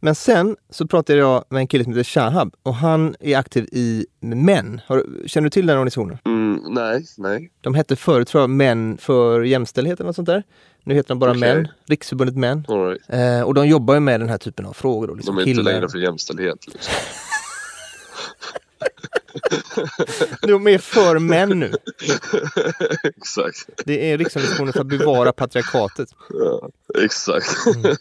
Men 0.00 0.14
sen 0.14 0.56
så 0.70 0.86
pratade 0.86 1.18
jag 1.18 1.44
med 1.48 1.60
en 1.60 1.66
kille 1.66 1.84
som 1.84 1.92
heter 1.92 2.04
Shahab 2.04 2.54
och 2.62 2.74
han 2.74 3.16
är 3.20 3.36
aktiv 3.36 3.64
i 3.72 4.06
Män. 4.20 4.80
känner 5.26 5.44
du 5.44 5.50
till 5.50 5.66
den 5.66 5.76
organisationen? 5.76 6.18
Mm, 6.24 6.60
nej, 6.68 7.04
nej. 7.18 7.50
De 7.60 7.74
hette 7.74 7.96
förut 7.96 8.28
tror 8.28 8.42
jag 8.42 8.50
Män 8.50 8.98
för 8.98 9.42
jämställdhet 9.42 10.00
eller 10.00 10.08
något 10.08 10.16
sånt 10.16 10.28
där. 10.28 10.42
Nu 10.84 10.94
heter 10.94 11.08
de 11.08 11.18
bara 11.18 11.30
okay. 11.30 11.40
Män, 11.40 11.68
Riksförbundet 11.86 12.36
Män. 12.36 12.64
Right. 12.68 13.00
Eh, 13.08 13.42
och 13.42 13.54
de 13.54 13.68
jobbar 13.68 13.94
ju 13.94 14.00
med 14.00 14.20
den 14.20 14.28
här 14.28 14.38
typen 14.38 14.66
av 14.66 14.72
frågor. 14.72 15.06
Då, 15.06 15.14
liksom 15.14 15.36
de 15.36 15.40
är 15.40 15.44
killar. 15.44 15.60
inte 15.60 15.72
längre 15.72 15.88
för 15.88 15.98
jämställdhet. 15.98 16.66
Liksom. 16.66 16.92
De 20.42 20.66
är 20.66 20.78
för 20.78 21.18
män 21.18 21.48
nu. 21.48 21.72
exakt. 23.16 23.70
Det 23.84 24.10
är 24.10 24.18
Riksorganisationen 24.18 24.72
för 24.72 24.80
att 24.80 24.86
bevara 24.86 25.32
patriarkatet. 25.32 26.08
Ja, 26.28 26.70
exakt. 27.04 27.66
Mm. 27.66 27.96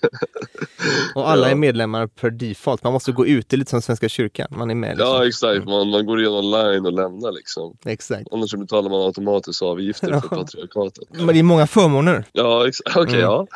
Och 1.15 1.30
alla 1.30 1.48
ja. 1.48 1.52
är 1.52 1.56
medlemmar 1.56 2.08
per 2.08 2.30
default. 2.30 2.84
Man 2.84 2.94
måste 2.94 3.12
gå 3.12 3.26
ut, 3.26 3.50
det 3.50 3.56
är 3.56 3.58
lite 3.58 3.70
som 3.70 3.82
Svenska 3.82 4.10
kyrkan. 4.10 4.48
Man 4.52 4.72
är 4.72 4.76
med. 4.76 4.98
Liksom. 4.98 5.08
Ja, 5.08 5.28
exakt. 5.28 5.65
Man, 5.65 5.89
man 5.89 6.06
går 6.06 6.22
in 6.22 6.28
online 6.28 6.86
och 6.86 6.94
lämnar 6.94 7.32
liksom. 7.32 7.78
Exakt. 7.86 8.28
Annars 8.32 8.54
betalar 8.54 8.89
man 8.89 9.02
automatiskt 9.02 9.62
avgifter 9.62 10.10
ja. 10.10 10.22
för 10.22 10.28
patriarkatet. 10.28 11.04
Men 11.10 11.28
det 11.28 11.39
är 11.39 11.44
många 11.44 11.68
förmåner. 11.68 12.26
Ja, 12.32 12.68
exakt. 12.68 12.98
Okej, 12.98 13.04
okay, 13.04 13.22
mm. 13.22 13.32
ja. 13.32 13.48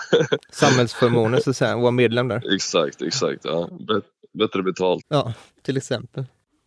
Samhällsförmåner 0.51 1.39
så 1.39 1.49
att 1.49 1.57
säga, 1.57 1.73
att 1.73 1.81
vara 1.81 1.91
medlem 1.91 2.27
där. 2.27 2.55
Exakt, 2.55 3.01
exakt. 3.01 3.45
Ja. 3.45 3.69
Bättre 4.33 4.63
betalt. 4.63 5.05
Ja, 5.07 5.33
till 5.63 5.77
exempel. 5.77 6.25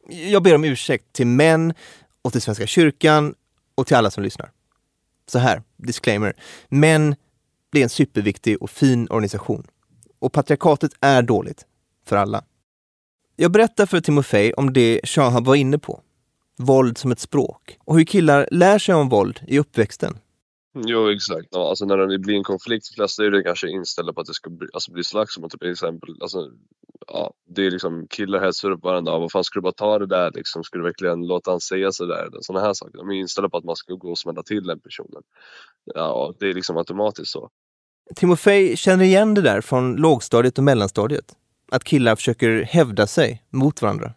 Jag 0.09 0.43
ber 0.43 0.55
om 0.55 0.65
ursäkt 0.65 1.13
till 1.13 1.27
män 1.27 1.75
och 2.23 2.33
till 2.33 2.43
Svenska 2.43 2.67
kyrkan 2.67 3.35
och 3.75 3.87
till 3.87 3.97
alla 3.97 4.11
som 4.11 4.23
lyssnar. 4.23 4.51
Så 5.27 5.39
här, 5.39 5.63
disclaimer. 5.77 6.35
Män 6.69 7.17
det 7.73 7.79
är 7.79 7.83
en 7.83 7.89
superviktig 7.89 8.63
och 8.63 8.71
fin 8.71 9.09
organisation. 9.11 9.67
Och 10.19 10.33
patriarkatet 10.33 10.93
är 11.01 11.23
dåligt 11.23 11.67
för 12.07 12.17
alla. 12.17 12.45
Jag 13.37 13.53
berättar 13.53 13.87
för 13.87 14.01
Timofej 14.01 14.53
om 14.53 14.73
det 14.73 15.01
Shahab 15.05 15.45
var 15.45 15.55
inne 15.55 15.79
på. 15.79 16.01
Våld 16.59 16.99
som 16.99 17.13
ett 17.13 17.21
språk 17.21 17.79
och 17.85 17.97
hur 17.97 18.05
killar 18.05 18.49
lär 18.51 18.79
sig 18.79 18.95
om 18.95 19.09
våld 19.09 19.41
i 19.47 19.59
uppväxten. 19.59 20.19
Mm, 20.77 20.89
jo 20.89 21.11
exakt, 21.11 21.49
ja, 21.51 21.69
alltså 21.69 21.85
när 21.85 21.97
det 21.97 22.19
blir 22.19 22.35
en 22.35 22.45
konflikt, 22.45 22.89
de 22.91 22.95
flesta 22.95 23.25
är 23.25 23.31
det 23.31 23.43
kanske 23.43 23.69
inställda 23.69 24.13
på 24.13 24.21
att 24.21 24.27
det 24.27 24.35
ska 24.35 24.51
bli, 24.51 24.69
alltså 24.73 24.93
bli 24.93 25.05
slagsmål 25.05 25.51
till 25.51 25.71
exempel. 25.71 26.15
Alltså, 26.21 26.51
ja, 27.07 27.33
det 27.49 27.67
är 27.67 27.71
liksom 27.71 28.07
killar 28.11 28.41
hetsar 28.41 28.71
upp 28.71 28.85
varandra, 28.85 29.19
vad 29.19 29.33
fan 29.33 29.45
ska 29.45 29.59
du 29.59 29.63
bara 29.63 29.73
ta 29.73 29.99
det 29.99 30.07
där 30.07 30.31
liksom? 30.35 30.65
Ska 30.65 30.79
du 30.79 30.85
verkligen 30.85 31.27
låta 31.27 31.51
han 31.51 31.61
säga 31.61 31.93
sådär? 31.93 32.29
Sådana 32.41 32.67
här 32.67 32.75
saker. 32.75 32.99
De 32.99 33.11
är 33.11 33.15
inställda 33.15 33.49
på 33.49 33.57
att 33.57 33.65
man 33.65 33.77
ska 33.77 33.95
gå 33.95 34.11
och 34.11 34.19
smälla 34.19 34.43
till 34.43 34.67
den 34.67 34.81
personen. 34.81 35.23
Ja, 35.95 36.35
det 36.39 36.47
är 36.47 36.55
liksom 36.55 36.77
automatiskt 36.77 37.33
så. 37.33 37.51
Timofej 38.17 38.77
känner 38.77 39.05
igen 39.05 39.35
det 39.35 39.41
där 39.41 39.61
från 39.61 39.97
lågstadiet 39.97 40.59
och 40.59 40.65
mellanstadiet. 40.65 41.37
Att 41.73 41.85
killar 41.85 42.17
försöker 42.17 42.63
hävda 42.63 43.07
sig 43.07 43.43
mot 43.51 43.83
varandra. 43.83 44.13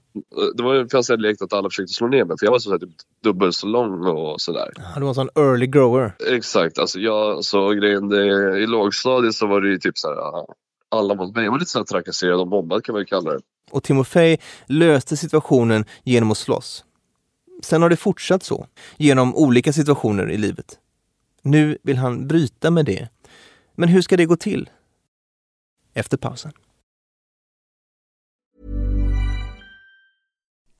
Det 0.56 0.64
var 0.64 0.74
ju 0.74 0.90
fast 0.90 1.10
jag 1.10 1.22
lekte 1.22 1.44
att 1.44 1.54
alla 1.54 1.70
försökte 1.70 1.94
slå 1.94 2.08
ner 2.08 2.26
mig 2.26 2.38
för 2.40 2.46
jag 2.46 2.52
var 2.52 2.60
så 2.60 2.80
typ 2.80 2.90
dubbelt 3.24 3.56
så 3.56 3.68
lång 3.68 4.08
och 4.08 4.42
sådär. 4.42 4.70
Du 4.96 5.02
var 5.02 5.10
en 5.10 5.16
sån 5.16 5.30
early 5.36 5.68
grower. 5.68 6.16
Exakt, 6.28 6.80
alltså 6.80 7.00
jag 7.00 7.46
så 7.46 7.70
grejen 7.70 8.10
det, 8.10 8.58
i 8.60 8.68
lågstadiet 8.68 9.36
så 9.36 9.48
var 9.48 9.62
det 9.62 9.70
ju 9.70 9.78
typ 9.78 9.98
såhär 9.98 10.46
alla 10.90 11.16
mot 11.16 11.36
mig. 11.36 11.44
Jag 11.44 11.52
var 11.52 11.60
lite 11.60 11.72
såhär 11.72 11.86
trakasserad 11.86 12.40
och 12.40 12.48
mobbad 12.48 12.84
kan 12.84 12.94
man 12.94 13.02
ju 13.02 13.06
kalla 13.06 13.32
det. 13.32 13.40
Och 13.72 13.84
Timofej 13.84 14.40
löste 14.68 15.18
situationen 15.18 15.86
genom 16.04 16.32
att 16.32 16.38
slåss. 16.38 16.86
Sen 17.64 17.82
har 17.82 17.90
det 17.90 17.98
fortsatt 17.98 18.44
så, 18.44 18.68
genom 18.98 19.36
olika 19.36 19.74
situationer 19.74 20.32
i 20.32 20.38
livet. 20.38 20.80
Nu 21.42 21.78
vill 21.84 21.98
han 21.98 22.28
bryta 22.28 22.72
med 22.72 22.86
det. 22.86 23.08
Men 23.76 23.90
hur 23.90 24.02
ska 24.02 24.18
det 24.18 24.26
gå 24.26 24.36
till? 24.36 24.70
Efter 25.94 26.18
pausen. 26.18 26.52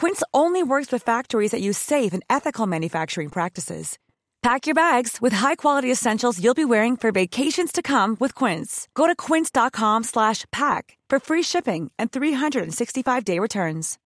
Quince 0.00 0.22
only 0.32 0.62
works 0.62 0.90
with 0.90 1.02
factories 1.02 1.50
that 1.50 1.60
use 1.60 1.76
safe 1.76 2.14
and 2.14 2.22
ethical 2.30 2.66
manufacturing 2.66 3.28
practices. 3.28 3.98
Pack 4.42 4.66
your 4.66 4.74
bags 4.74 5.18
with 5.20 5.34
high-quality 5.34 5.92
essentials 5.92 6.42
you'll 6.42 6.54
be 6.62 6.64
wearing 6.64 6.96
for 6.96 7.12
vacations 7.12 7.70
to 7.70 7.82
come 7.82 8.16
with 8.18 8.34
Quince. 8.34 8.88
Go 8.94 9.06
to 9.06 9.14
quince.com/pack 9.14 10.84
for 11.10 11.18
free 11.20 11.42
shipping 11.42 11.90
and 11.98 12.10
365-day 12.10 13.38
returns. 13.38 13.98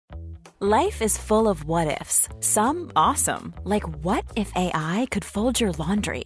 Life 0.58 1.00
is 1.00 1.16
full 1.28 1.46
of 1.46 1.62
what 1.62 2.00
ifs. 2.00 2.28
Some 2.40 2.90
awesome, 2.96 3.54
like 3.62 3.86
what 4.02 4.24
if 4.34 4.50
AI 4.56 5.06
could 5.12 5.24
fold 5.24 5.60
your 5.60 5.72
laundry? 5.78 6.24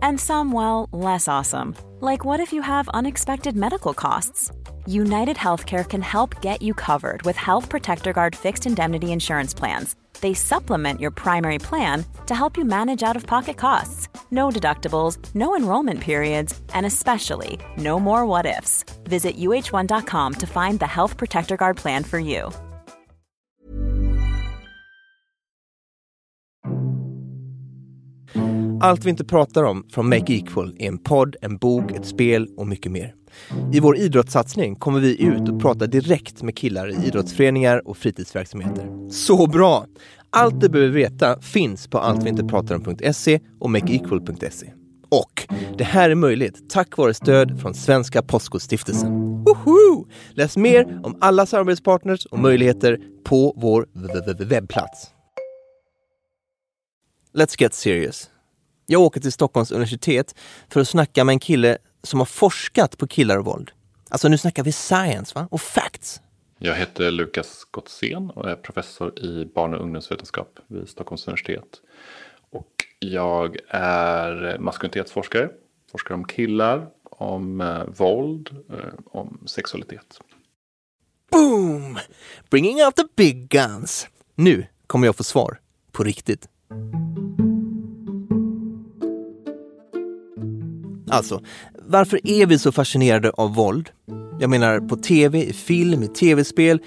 And 0.00 0.18
some 0.18 0.50
well, 0.50 0.88
less 0.92 1.28
awesome, 1.28 1.74
like 2.00 2.24
what 2.24 2.40
if 2.40 2.54
you 2.54 2.62
have 2.62 2.96
unexpected 3.00 3.54
medical 3.54 3.92
costs? 3.92 4.50
United 4.90 5.36
Healthcare 5.36 5.88
can 5.88 6.02
help 6.02 6.42
get 6.42 6.62
you 6.62 6.74
covered 6.74 7.22
with 7.22 7.36
Health 7.36 7.68
Protector 7.68 8.12
Guard 8.12 8.34
fixed 8.34 8.66
indemnity 8.66 9.12
insurance 9.12 9.54
plans. 9.54 9.94
They 10.20 10.34
supplement 10.34 11.00
your 11.00 11.12
primary 11.12 11.58
plan 11.58 12.04
to 12.26 12.34
help 12.34 12.58
you 12.58 12.64
manage 12.64 13.04
out 13.04 13.16
of 13.16 13.24
pocket 13.24 13.56
costs. 13.56 14.08
No 14.32 14.50
deductibles, 14.50 15.16
no 15.32 15.54
enrollment 15.54 16.00
periods, 16.00 16.60
and 16.74 16.86
especially 16.86 17.60
no 17.76 18.00
more 18.00 18.26
what 18.26 18.46
ifs. 18.46 18.84
Visit 19.04 19.36
uh1.com 19.36 20.34
to 20.34 20.46
find 20.46 20.80
the 20.80 20.86
Health 20.86 21.16
Protector 21.16 21.56
Guard 21.56 21.76
plan 21.76 22.02
for 22.04 22.18
you. 22.18 22.50
Allt 28.82 29.04
vi 29.04 29.10
inte 29.10 29.24
pratar 29.24 29.64
om 29.64 29.86
från 29.90 30.08
Make 30.08 30.32
Equal 30.34 30.76
är 30.78 30.88
en 30.88 30.98
podd, 30.98 31.36
en 31.42 31.56
bok, 31.56 31.92
ett 31.92 32.06
spel 32.06 32.48
och 32.56 32.66
mycket 32.66 32.92
mer. 32.92 33.19
I 33.72 33.80
vår 33.80 33.96
idrottssatsning 33.96 34.76
kommer 34.76 35.00
vi 35.00 35.22
ut 35.22 35.48
och 35.48 35.60
pratar 35.60 35.86
direkt 35.86 36.42
med 36.42 36.56
killar 36.56 36.88
i 36.88 37.06
idrottsföreningar 37.06 37.88
och 37.88 37.96
fritidsverksamheter. 37.96 39.10
Så 39.10 39.46
bra! 39.46 39.86
Allt 40.30 40.60
du 40.60 40.68
behöver 40.68 40.92
veta 40.92 41.40
finns 41.40 41.88
på 41.88 41.98
alltviintepratarom.se 41.98 43.40
och 43.60 43.70
makeequal.se. 43.70 44.72
Och 45.08 45.46
det 45.78 45.84
här 45.84 46.10
är 46.10 46.14
möjligt 46.14 46.70
tack 46.70 46.96
vare 46.96 47.14
stöd 47.14 47.60
från 47.60 47.74
Svenska 47.74 48.22
Postkodstiftelsen. 48.22 49.10
Woho! 49.44 50.06
Läs 50.30 50.56
mer 50.56 51.00
om 51.04 51.18
alla 51.20 51.46
samarbetspartners 51.46 52.26
och 52.26 52.38
möjligheter 52.38 52.98
på 53.24 53.54
vår 53.56 53.86
webbplats. 54.44 55.10
Let's 57.34 57.62
get 57.62 57.74
serious. 57.74 58.30
Jag 58.86 59.00
åker 59.00 59.20
till 59.20 59.32
Stockholms 59.32 59.70
universitet 59.70 60.34
för 60.68 60.80
att 60.80 60.88
snacka 60.88 61.24
med 61.24 61.32
en 61.32 61.38
kille 61.38 61.78
som 62.02 62.18
har 62.18 62.26
forskat 62.26 62.98
på 62.98 63.06
killar 63.06 63.38
och 63.38 63.44
våld. 63.44 63.70
Alltså 64.08 64.28
nu 64.28 64.38
snackar 64.38 64.64
vi 64.64 64.72
science 64.72 65.34
va? 65.34 65.48
och 65.50 65.60
facts. 65.60 66.20
Jag 66.58 66.74
heter 66.74 67.10
Lukas 67.10 67.64
Gottsén 67.70 68.30
och 68.30 68.50
är 68.50 68.56
professor 68.56 69.18
i 69.18 69.44
barn 69.54 69.74
och 69.74 69.80
ungdomsvetenskap 69.80 70.58
vid 70.66 70.88
Stockholms 70.88 71.28
universitet. 71.28 71.80
Och 72.50 72.84
jag 72.98 73.56
är 73.68 74.58
maskulinitetsforskare, 74.58 75.50
forskar 75.92 76.14
om 76.14 76.24
killar, 76.24 76.88
om 77.02 77.60
eh, 77.60 77.84
våld, 77.84 78.50
eh, 78.70 78.94
om 79.04 79.42
sexualitet. 79.46 80.20
Boom! 81.30 81.98
Bringing 82.50 82.84
out 82.84 82.96
the 82.96 83.04
big 83.16 83.48
guns. 83.48 84.08
Nu 84.34 84.66
kommer 84.86 85.06
jag 85.06 85.16
få 85.16 85.24
svar. 85.24 85.60
På 85.92 86.04
riktigt. 86.04 86.48
Alltså, 91.10 91.42
varför 91.90 92.20
är 92.24 92.46
vi 92.46 92.58
så 92.58 92.72
fascinerade 92.72 93.30
av 93.30 93.54
våld? 93.54 93.90
Jag 94.40 94.50
menar 94.50 94.80
på 94.80 94.96
tv, 94.96 95.44
i 95.44 95.52
film, 95.52 96.02
i 96.02 96.08
tv-spel, 96.08 96.80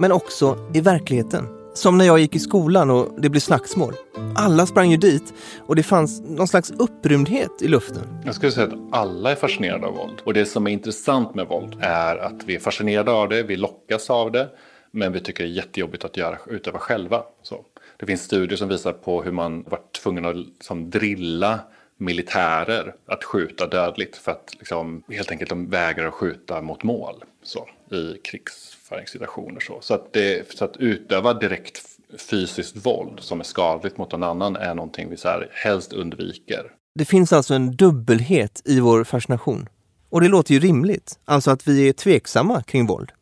men 0.00 0.12
också 0.12 0.70
i 0.74 0.80
verkligheten. 0.80 1.48
Som 1.74 1.98
när 1.98 2.04
jag 2.04 2.18
gick 2.18 2.36
i 2.36 2.38
skolan 2.38 2.90
och 2.90 3.20
det 3.20 3.28
blev 3.28 3.40
slagsmål. 3.40 3.94
Alla 4.36 4.66
sprang 4.66 4.90
ju 4.90 4.96
dit 4.96 5.34
och 5.66 5.76
det 5.76 5.82
fanns 5.82 6.20
någon 6.20 6.48
slags 6.48 6.70
upprymdhet 6.70 7.62
i 7.62 7.68
luften. 7.68 8.02
Jag 8.24 8.34
skulle 8.34 8.52
säga 8.52 8.66
att 8.66 8.74
alla 8.92 9.30
är 9.30 9.34
fascinerade 9.34 9.86
av 9.86 9.94
våld. 9.94 10.22
Och 10.24 10.34
det 10.34 10.46
som 10.46 10.66
är 10.66 10.70
intressant 10.70 11.34
med 11.34 11.46
våld 11.46 11.76
är 11.80 12.16
att 12.16 12.44
vi 12.46 12.54
är 12.54 12.60
fascinerade 12.60 13.10
av 13.10 13.28
det, 13.28 13.42
vi 13.42 13.56
lockas 13.56 14.10
av 14.10 14.32
det, 14.32 14.48
men 14.90 15.12
vi 15.12 15.20
tycker 15.20 15.44
det 15.44 15.50
är 15.50 15.54
jättejobbigt 15.54 16.04
att 16.04 16.16
göra, 16.16 16.38
utöva 16.46 16.78
själva. 16.78 17.22
Så. 17.42 17.64
Det 17.96 18.06
finns 18.06 18.22
studier 18.22 18.56
som 18.56 18.68
visar 18.68 18.92
på 18.92 19.22
hur 19.22 19.32
man 19.32 19.62
varit 19.62 19.92
tvungen 20.02 20.24
att 20.24 20.36
liksom, 20.36 20.90
drilla 20.90 21.60
militärer 22.00 22.94
att 23.06 23.24
skjuta 23.24 23.66
dödligt 23.66 24.16
för 24.16 24.32
att 24.32 24.54
liksom, 24.58 25.02
helt 25.08 25.30
enkelt 25.30 25.50
de 25.50 25.70
vägrar 25.70 26.06
att 26.06 26.14
skjuta 26.14 26.62
mot 26.62 26.82
mål 26.82 27.24
så, 27.42 27.68
i 27.90 28.18
krigsföringssituationer. 28.24 29.60
Så. 29.60 29.78
Så, 29.80 29.94
att 29.94 30.12
det, 30.12 30.52
så 30.54 30.64
att 30.64 30.76
utöva 30.76 31.34
direkt 31.34 31.82
fysiskt 32.18 32.86
våld 32.86 33.20
som 33.20 33.40
är 33.40 33.44
skadligt 33.44 33.98
mot 33.98 34.12
någon 34.12 34.22
annan 34.22 34.56
är 34.56 34.74
någonting 34.74 35.10
vi 35.10 35.16
så 35.16 35.28
här 35.28 35.48
helst 35.52 35.92
undviker. 35.92 36.72
Det 36.94 37.04
finns 37.04 37.32
alltså 37.32 37.54
en 37.54 37.76
dubbelhet 37.76 38.62
i 38.64 38.80
vår 38.80 39.04
fascination. 39.04 39.68
Och 40.08 40.20
det 40.20 40.28
låter 40.28 40.54
ju 40.54 40.60
rimligt, 40.60 41.18
alltså 41.24 41.50
att 41.50 41.68
vi 41.68 41.88
är 41.88 41.92
tveksamma 41.92 42.62
kring 42.62 42.86
våld. 42.86 43.12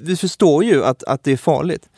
Vi 0.00 0.16
förstår 0.16 0.64
ju 0.64 0.84
att, 0.84 1.04
att 1.04 1.24
det 1.24 1.32
är 1.32 1.36
farligt. 1.36 1.88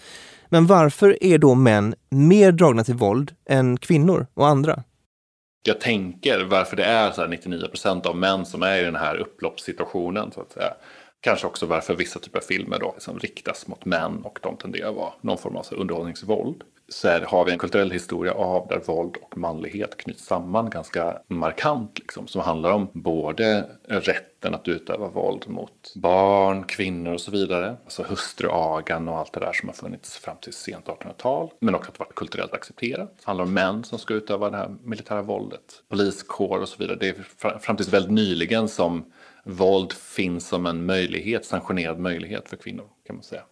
Men 0.48 0.66
varför 0.66 1.24
är 1.24 1.38
då 1.38 1.54
män 1.54 1.94
mer 2.10 2.52
dragna 2.52 2.84
till 2.84 2.94
våld 2.94 3.32
än 3.48 3.76
kvinnor 3.76 4.26
och 4.34 4.48
andra? 4.48 4.82
Jag 5.62 5.80
tänker 5.80 6.44
varför 6.44 6.76
det 6.76 6.84
är 6.84 7.10
så 7.10 7.20
här 7.20 7.28
99 7.28 7.68
av 8.04 8.16
män 8.16 8.46
som 8.46 8.62
är 8.62 8.78
i 8.78 8.84
den 8.84 8.96
här 8.96 9.16
upploppssituationen. 9.16 10.32
Så 10.32 10.40
att 10.40 10.52
säga. 10.52 10.74
Kanske 11.20 11.46
också 11.46 11.66
varför 11.66 11.94
vissa 11.94 12.18
typer 12.18 12.38
av 12.38 12.42
filmer 12.42 12.78
då, 12.78 12.94
som 12.98 13.18
riktas 13.18 13.66
mot 13.66 13.84
män 13.84 14.22
och 14.24 14.38
de 14.42 14.56
tenderar 14.56 14.88
att 14.88 14.94
vara 14.94 15.12
någon 15.20 15.38
form 15.38 15.56
av 15.56 15.62
så 15.62 15.74
underhållningsvåld. 15.74 16.62
Så 16.92 17.08
här 17.08 17.20
har 17.20 17.44
vi 17.44 17.52
en 17.52 17.58
kulturell 17.58 17.90
historia 17.90 18.32
av 18.32 18.68
där 18.68 18.78
våld 18.78 19.16
och 19.22 19.38
manlighet 19.38 19.96
knyts 19.96 20.24
samman 20.24 20.70
ganska 20.70 21.18
markant. 21.28 21.98
Liksom, 21.98 22.26
som 22.26 22.40
handlar 22.40 22.72
om 22.72 22.88
både 22.92 23.66
rätten 23.88 24.54
att 24.54 24.68
utöva 24.68 25.08
våld 25.08 25.48
mot 25.48 25.92
barn, 25.94 26.64
kvinnor 26.64 27.14
och 27.14 27.20
så 27.20 27.30
vidare. 27.30 27.76
Alltså 27.84 28.02
hustruagan 28.02 29.08
och 29.08 29.18
allt 29.18 29.32
det 29.32 29.40
där 29.40 29.52
som 29.52 29.68
har 29.68 29.74
funnits 29.74 30.16
fram 30.16 30.36
till 30.36 30.52
sent 30.52 30.86
1800-tal. 30.86 31.50
Men 31.58 31.74
också 31.74 31.88
att 31.88 31.94
det 31.94 32.00
varit 32.00 32.14
kulturellt 32.14 32.54
accepterat. 32.54 33.14
Det 33.18 33.26
handlar 33.26 33.44
om 33.44 33.54
män 33.54 33.84
som 33.84 33.98
ska 33.98 34.14
utöva 34.14 34.50
det 34.50 34.56
här 34.56 34.76
militära 34.82 35.22
våldet. 35.22 35.82
Poliskår 35.88 36.58
och 36.58 36.68
så 36.68 36.78
vidare. 36.78 36.96
Det 37.00 37.08
är 37.08 37.58
fram 37.58 37.76
tills 37.76 37.92
väldigt 37.92 38.12
nyligen 38.12 38.68
som 38.68 39.04
våld 39.44 39.92
finns 39.92 40.48
som 40.48 40.66
en 40.66 40.86
möjlighet, 40.86 41.44
sanktionerad 41.44 41.98
möjlighet 41.98 42.48
för 42.48 42.56
kvinnor 42.56 42.84
kan 43.06 43.16
man 43.16 43.22
säga. 43.22 43.42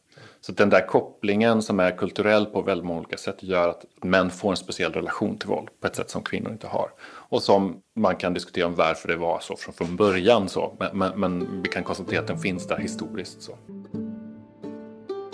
Så 0.40 0.52
den 0.52 0.70
där 0.70 0.86
kopplingen 0.86 1.62
som 1.62 1.80
är 1.80 1.96
kulturell 1.96 2.46
på 2.46 2.62
väldigt 2.62 2.86
många 2.86 2.98
olika 3.00 3.16
sätt 3.16 3.42
gör 3.42 3.68
att 3.68 3.84
män 4.02 4.30
får 4.30 4.50
en 4.50 4.56
speciell 4.56 4.92
relation 4.92 5.38
till 5.38 5.48
våld 5.48 5.68
på 5.80 5.86
ett 5.86 5.96
sätt 5.96 6.10
som 6.10 6.22
kvinnor 6.22 6.52
inte 6.52 6.66
har. 6.66 6.88
Och 7.02 7.42
som 7.42 7.76
man 7.96 8.16
kan 8.16 8.34
diskutera 8.34 8.66
om 8.66 8.74
varför 8.74 9.08
det 9.08 9.16
var 9.16 9.40
så 9.40 9.56
från, 9.56 9.74
från 9.74 9.96
början 9.96 10.48
så. 10.48 10.76
Men, 10.78 10.98
men, 10.98 11.20
men 11.20 11.62
vi 11.62 11.68
kan 11.68 11.84
konstatera 11.84 12.20
att 12.20 12.26
den 12.26 12.38
finns 12.38 12.66
där 12.66 12.78
historiskt 12.78 13.42
så. 13.42 13.52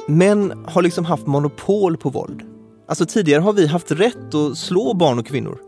Män 0.09 0.65
har 0.69 0.83
liksom 0.83 1.05
haft 1.05 1.27
monopol 1.27 1.97
på 1.97 2.11
våld. 2.11 2.43
Alltså 2.89 3.07
tidigare 3.07 3.41
har 3.41 3.53
vi 3.53 3.67
haft 3.67 3.91
rätt 3.91 4.35
att 4.35 4.59
slå 4.59 4.95
barn 4.95 5.19
och 5.19 5.27
kvinnor. 5.27 5.59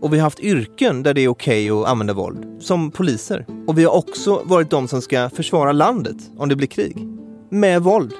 Och 0.00 0.12
vi 0.12 0.18
har 0.18 0.24
haft 0.24 0.40
yrken 0.40 1.02
där 1.02 1.14
det 1.14 1.20
är 1.20 1.28
okej 1.28 1.72
okay 1.72 1.82
att 1.82 1.88
använda 1.88 2.12
våld, 2.12 2.62
som 2.62 2.90
poliser. 2.90 3.46
Och 3.66 3.78
vi 3.78 3.84
har 3.84 3.96
också 3.96 4.42
varit 4.44 4.70
de 4.70 4.88
som 4.88 5.02
ska 5.02 5.30
försvara 5.30 5.72
landet 5.72 6.16
om 6.36 6.48
det 6.48 6.56
blir 6.56 6.68
krig. 6.68 7.08
Med 7.50 7.82
våld. 7.82 8.12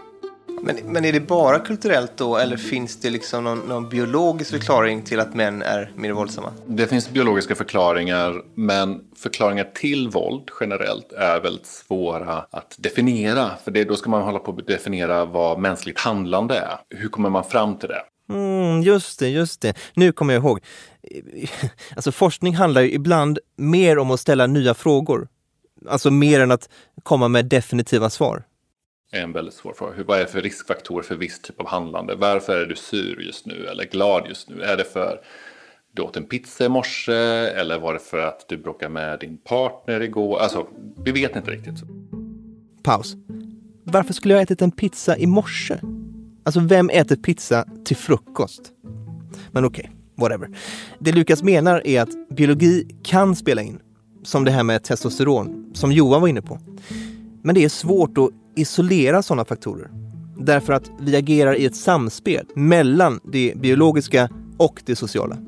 Men, 0.66 0.76
men 0.84 1.04
är 1.04 1.12
det 1.12 1.20
bara 1.20 1.58
kulturellt 1.58 2.12
då 2.16 2.36
eller 2.36 2.56
finns 2.56 2.96
det 2.96 3.10
liksom 3.10 3.44
någon, 3.44 3.58
någon, 3.58 3.88
biologisk 3.88 4.50
förklaring 4.50 5.02
till 5.02 5.20
att 5.20 5.34
män 5.34 5.62
är 5.62 5.92
mer 5.96 6.12
våldsamma? 6.12 6.52
Det 6.66 6.86
finns 6.86 7.10
biologiska 7.10 7.54
förklaringar 7.54 8.42
men 8.54 9.00
förklaringar 9.16 9.64
till 9.74 10.08
våld 10.08 10.48
generellt 10.60 11.12
är 11.12 11.40
väldigt 11.40 11.66
svåra 11.66 12.46
att 12.50 12.76
definiera. 12.78 13.50
För 13.64 13.70
det, 13.70 13.84
då 13.84 13.96
ska 13.96 14.10
man 14.10 14.22
hålla 14.22 14.38
på 14.38 14.50
att 14.50 14.66
definiera 14.66 15.24
vad 15.24 15.58
mänskligt 15.58 16.00
handlande 16.00 16.58
är. 16.58 16.78
Hur 16.90 17.08
kommer 17.08 17.30
man 17.30 17.44
fram 17.44 17.78
till 17.78 17.88
det? 17.88 18.02
Mm, 18.34 18.82
just 18.82 19.18
det, 19.18 19.28
just 19.28 19.60
det. 19.60 19.74
Nu 19.94 20.12
kommer 20.12 20.34
jag 20.34 20.42
ihåg. 20.42 20.60
Alltså 21.96 22.12
forskning 22.12 22.54
handlar 22.54 22.80
ju 22.80 22.92
ibland 22.92 23.38
mer 23.56 23.98
om 23.98 24.10
att 24.10 24.20
ställa 24.20 24.46
nya 24.46 24.74
frågor. 24.74 25.28
Alltså 25.88 26.10
mer 26.10 26.40
än 26.40 26.50
att 26.50 26.68
komma 27.02 27.28
med 27.28 27.46
definitiva 27.46 28.10
svar 28.10 28.44
är 29.10 29.22
en 29.22 29.32
väldigt 29.32 29.54
svår 29.54 29.72
fråga. 29.72 30.04
Vad 30.06 30.18
är 30.18 30.22
det 30.22 30.30
för 30.30 30.42
riskfaktorer 30.42 31.02
för 31.02 31.16
viss 31.16 31.40
typ 31.40 31.60
av 31.60 31.66
handlande? 31.66 32.14
Varför 32.14 32.56
är 32.56 32.66
du 32.66 32.76
sur 32.76 33.20
just 33.20 33.46
nu 33.46 33.66
eller 33.66 33.84
glad 33.84 34.26
just 34.28 34.48
nu? 34.48 34.62
Är 34.62 34.76
det 34.76 34.84
för 34.84 35.20
du 35.92 36.02
åt 36.02 36.16
en 36.16 36.24
pizza 36.24 36.64
i 36.64 36.68
morse 36.68 37.12
eller 37.12 37.78
var 37.78 37.92
det 37.92 37.98
för 37.98 38.18
att 38.18 38.48
du 38.48 38.56
bråkade 38.56 38.92
med 38.92 39.20
din 39.20 39.38
partner 39.38 40.00
igår? 40.00 40.38
Alltså, 40.38 40.66
vi 41.04 41.12
vet 41.12 41.36
inte 41.36 41.50
riktigt. 41.50 41.74
Paus. 42.82 43.16
Varför 43.84 44.12
skulle 44.12 44.34
jag 44.34 44.38
ha 44.38 44.42
ätit 44.42 44.62
en 44.62 44.70
pizza 44.70 45.18
i 45.18 45.26
morse? 45.26 45.78
Alltså, 46.44 46.60
vem 46.60 46.90
äter 46.90 47.16
pizza 47.16 47.64
till 47.84 47.96
frukost? 47.96 48.72
Men 49.50 49.64
okej, 49.64 49.84
okay, 49.84 49.96
whatever. 50.16 50.58
Det 50.98 51.12
Lukas 51.12 51.42
menar 51.42 51.86
är 51.86 52.02
att 52.02 52.28
biologi 52.30 52.88
kan 53.02 53.36
spela 53.36 53.62
in. 53.62 53.78
Som 54.22 54.44
det 54.44 54.50
här 54.50 54.62
med 54.62 54.84
testosteron, 54.84 55.70
som 55.74 55.92
Johan 55.92 56.20
var 56.20 56.28
inne 56.28 56.42
på. 56.42 56.58
Men 57.42 57.54
det 57.54 57.64
är 57.64 57.68
svårt 57.68 58.18
att 58.18 58.30
isolera 58.56 59.22
sådana 59.22 59.44
faktorer. 59.44 59.90
Därför 60.38 60.72
att 60.72 60.90
vi 61.00 61.16
agerar 61.16 61.54
i 61.54 61.64
ett 61.64 61.76
samspel 61.76 62.46
mellan 62.54 63.20
det 63.24 63.52
biologiska 63.56 64.30
och 64.58 64.82
det 64.86 64.96
sociala. 64.96 65.38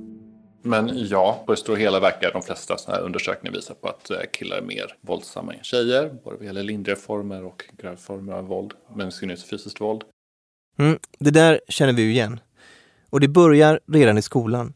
Men 0.62 0.90
ja, 0.94 1.42
på 1.46 1.52
det 1.52 1.58
stora 1.58 1.76
hela 1.76 2.00
verkar 2.00 2.32
de 2.32 2.42
flesta 2.42 2.78
sådana 2.78 2.98
här 2.98 3.06
undersökningar 3.06 3.56
visa 3.56 3.74
på 3.74 3.88
att 3.88 4.10
eh, 4.10 4.16
killar 4.32 4.56
är 4.56 4.62
mer 4.62 4.96
våldsamma 5.00 5.54
än 5.54 5.62
tjejer. 5.62 6.14
Både 6.24 6.36
vad 6.36 6.46
gäller 6.46 6.62
lindriga 6.62 6.96
former 6.96 7.44
och 7.44 7.64
grövre 7.78 7.96
former 7.96 8.32
av 8.32 8.44
våld. 8.44 8.72
Men 8.94 9.08
i 9.08 9.12
synnerhet 9.12 9.42
fysiskt 9.42 9.80
våld. 9.80 10.02
Mm, 10.78 10.98
det 11.18 11.30
där 11.30 11.60
känner 11.68 11.92
vi 11.92 12.02
ju 12.02 12.10
igen. 12.10 12.40
Och 13.10 13.20
det 13.20 13.28
börjar 13.28 13.80
redan 13.86 14.18
i 14.18 14.22
skolan. 14.22 14.74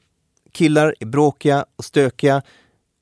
Killar 0.52 0.94
är 1.00 1.06
bråkiga 1.06 1.64
och 1.76 1.84
stökiga. 1.84 2.42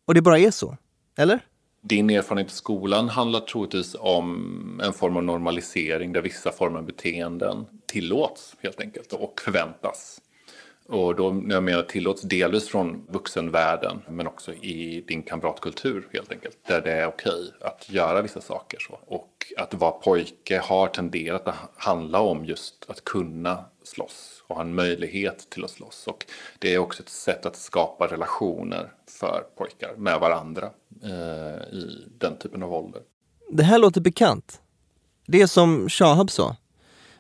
Och 0.07 0.15
det 0.15 0.23
bara 0.23 0.39
är 0.39 0.51
så. 0.51 0.77
Eller? 1.19 1.41
Din 1.83 2.11
erfarenhet 2.11 2.53
i 2.53 2.55
skolan 2.55 3.09
handlar 3.09 3.41
troligtvis 3.41 3.97
om 3.99 4.81
en 4.85 4.93
form 4.93 5.17
av 5.17 5.25
normalisering 5.25 6.13
där 6.13 6.23
vissa 6.23 6.53
former 6.53 6.79
av 6.79 6.87
beteenden 6.87 7.67
tillåts 7.87 8.57
helt 8.63 8.81
enkelt 8.81 9.13
och 9.13 9.41
förväntas. 9.45 10.20
Och 10.91 11.15
då 11.15 11.31
när 11.31 11.55
jag 11.55 11.63
menar 11.63 11.83
tillåts 11.83 12.23
delvis 12.23 12.69
från 12.69 13.07
vuxenvärlden 13.09 14.03
men 14.09 14.27
också 14.27 14.53
i 14.53 15.05
din 15.09 15.23
kamratkultur 15.23 16.09
helt 16.13 16.33
enkelt. 16.33 16.59
Där 16.69 16.81
det 16.81 16.93
är 16.93 17.07
okej 17.07 17.53
att 17.61 17.91
göra 17.91 18.23
vissa 18.23 18.41
saker 18.41 18.79
så. 18.79 18.99
Och 19.07 19.53
att 19.57 19.75
vara 19.75 19.91
pojke 19.91 20.59
har 20.59 20.87
tenderat 20.89 21.49
att 21.49 21.57
handla 21.77 22.21
om 22.21 22.45
just 22.45 22.85
att 22.89 23.05
kunna 23.05 23.65
slåss 23.83 24.45
och 24.47 24.57
ha 24.57 24.63
en 24.63 24.75
möjlighet 24.75 25.51
till 25.51 25.65
att 25.65 25.71
slåss. 25.71 26.07
Och 26.07 26.27
det 26.59 26.75
är 26.75 26.79
också 26.79 27.03
ett 27.03 27.09
sätt 27.09 27.47
att 27.47 27.57
skapa 27.57 28.07
relationer 28.07 28.93
för 29.21 29.45
pojkar 29.57 29.95
med 29.97 30.21
varandra 30.21 30.71
eh, 31.03 31.75
i 31.75 32.09
den 32.19 32.39
typen 32.39 32.63
av 32.63 32.75
ålder. 32.75 33.03
Det 33.51 33.63
här 33.63 33.79
låter 33.79 34.01
bekant. 34.01 34.61
Det 35.27 35.43
är 35.43 35.47
som 35.47 35.89
Shahab 35.89 36.31
sa. 36.31 36.57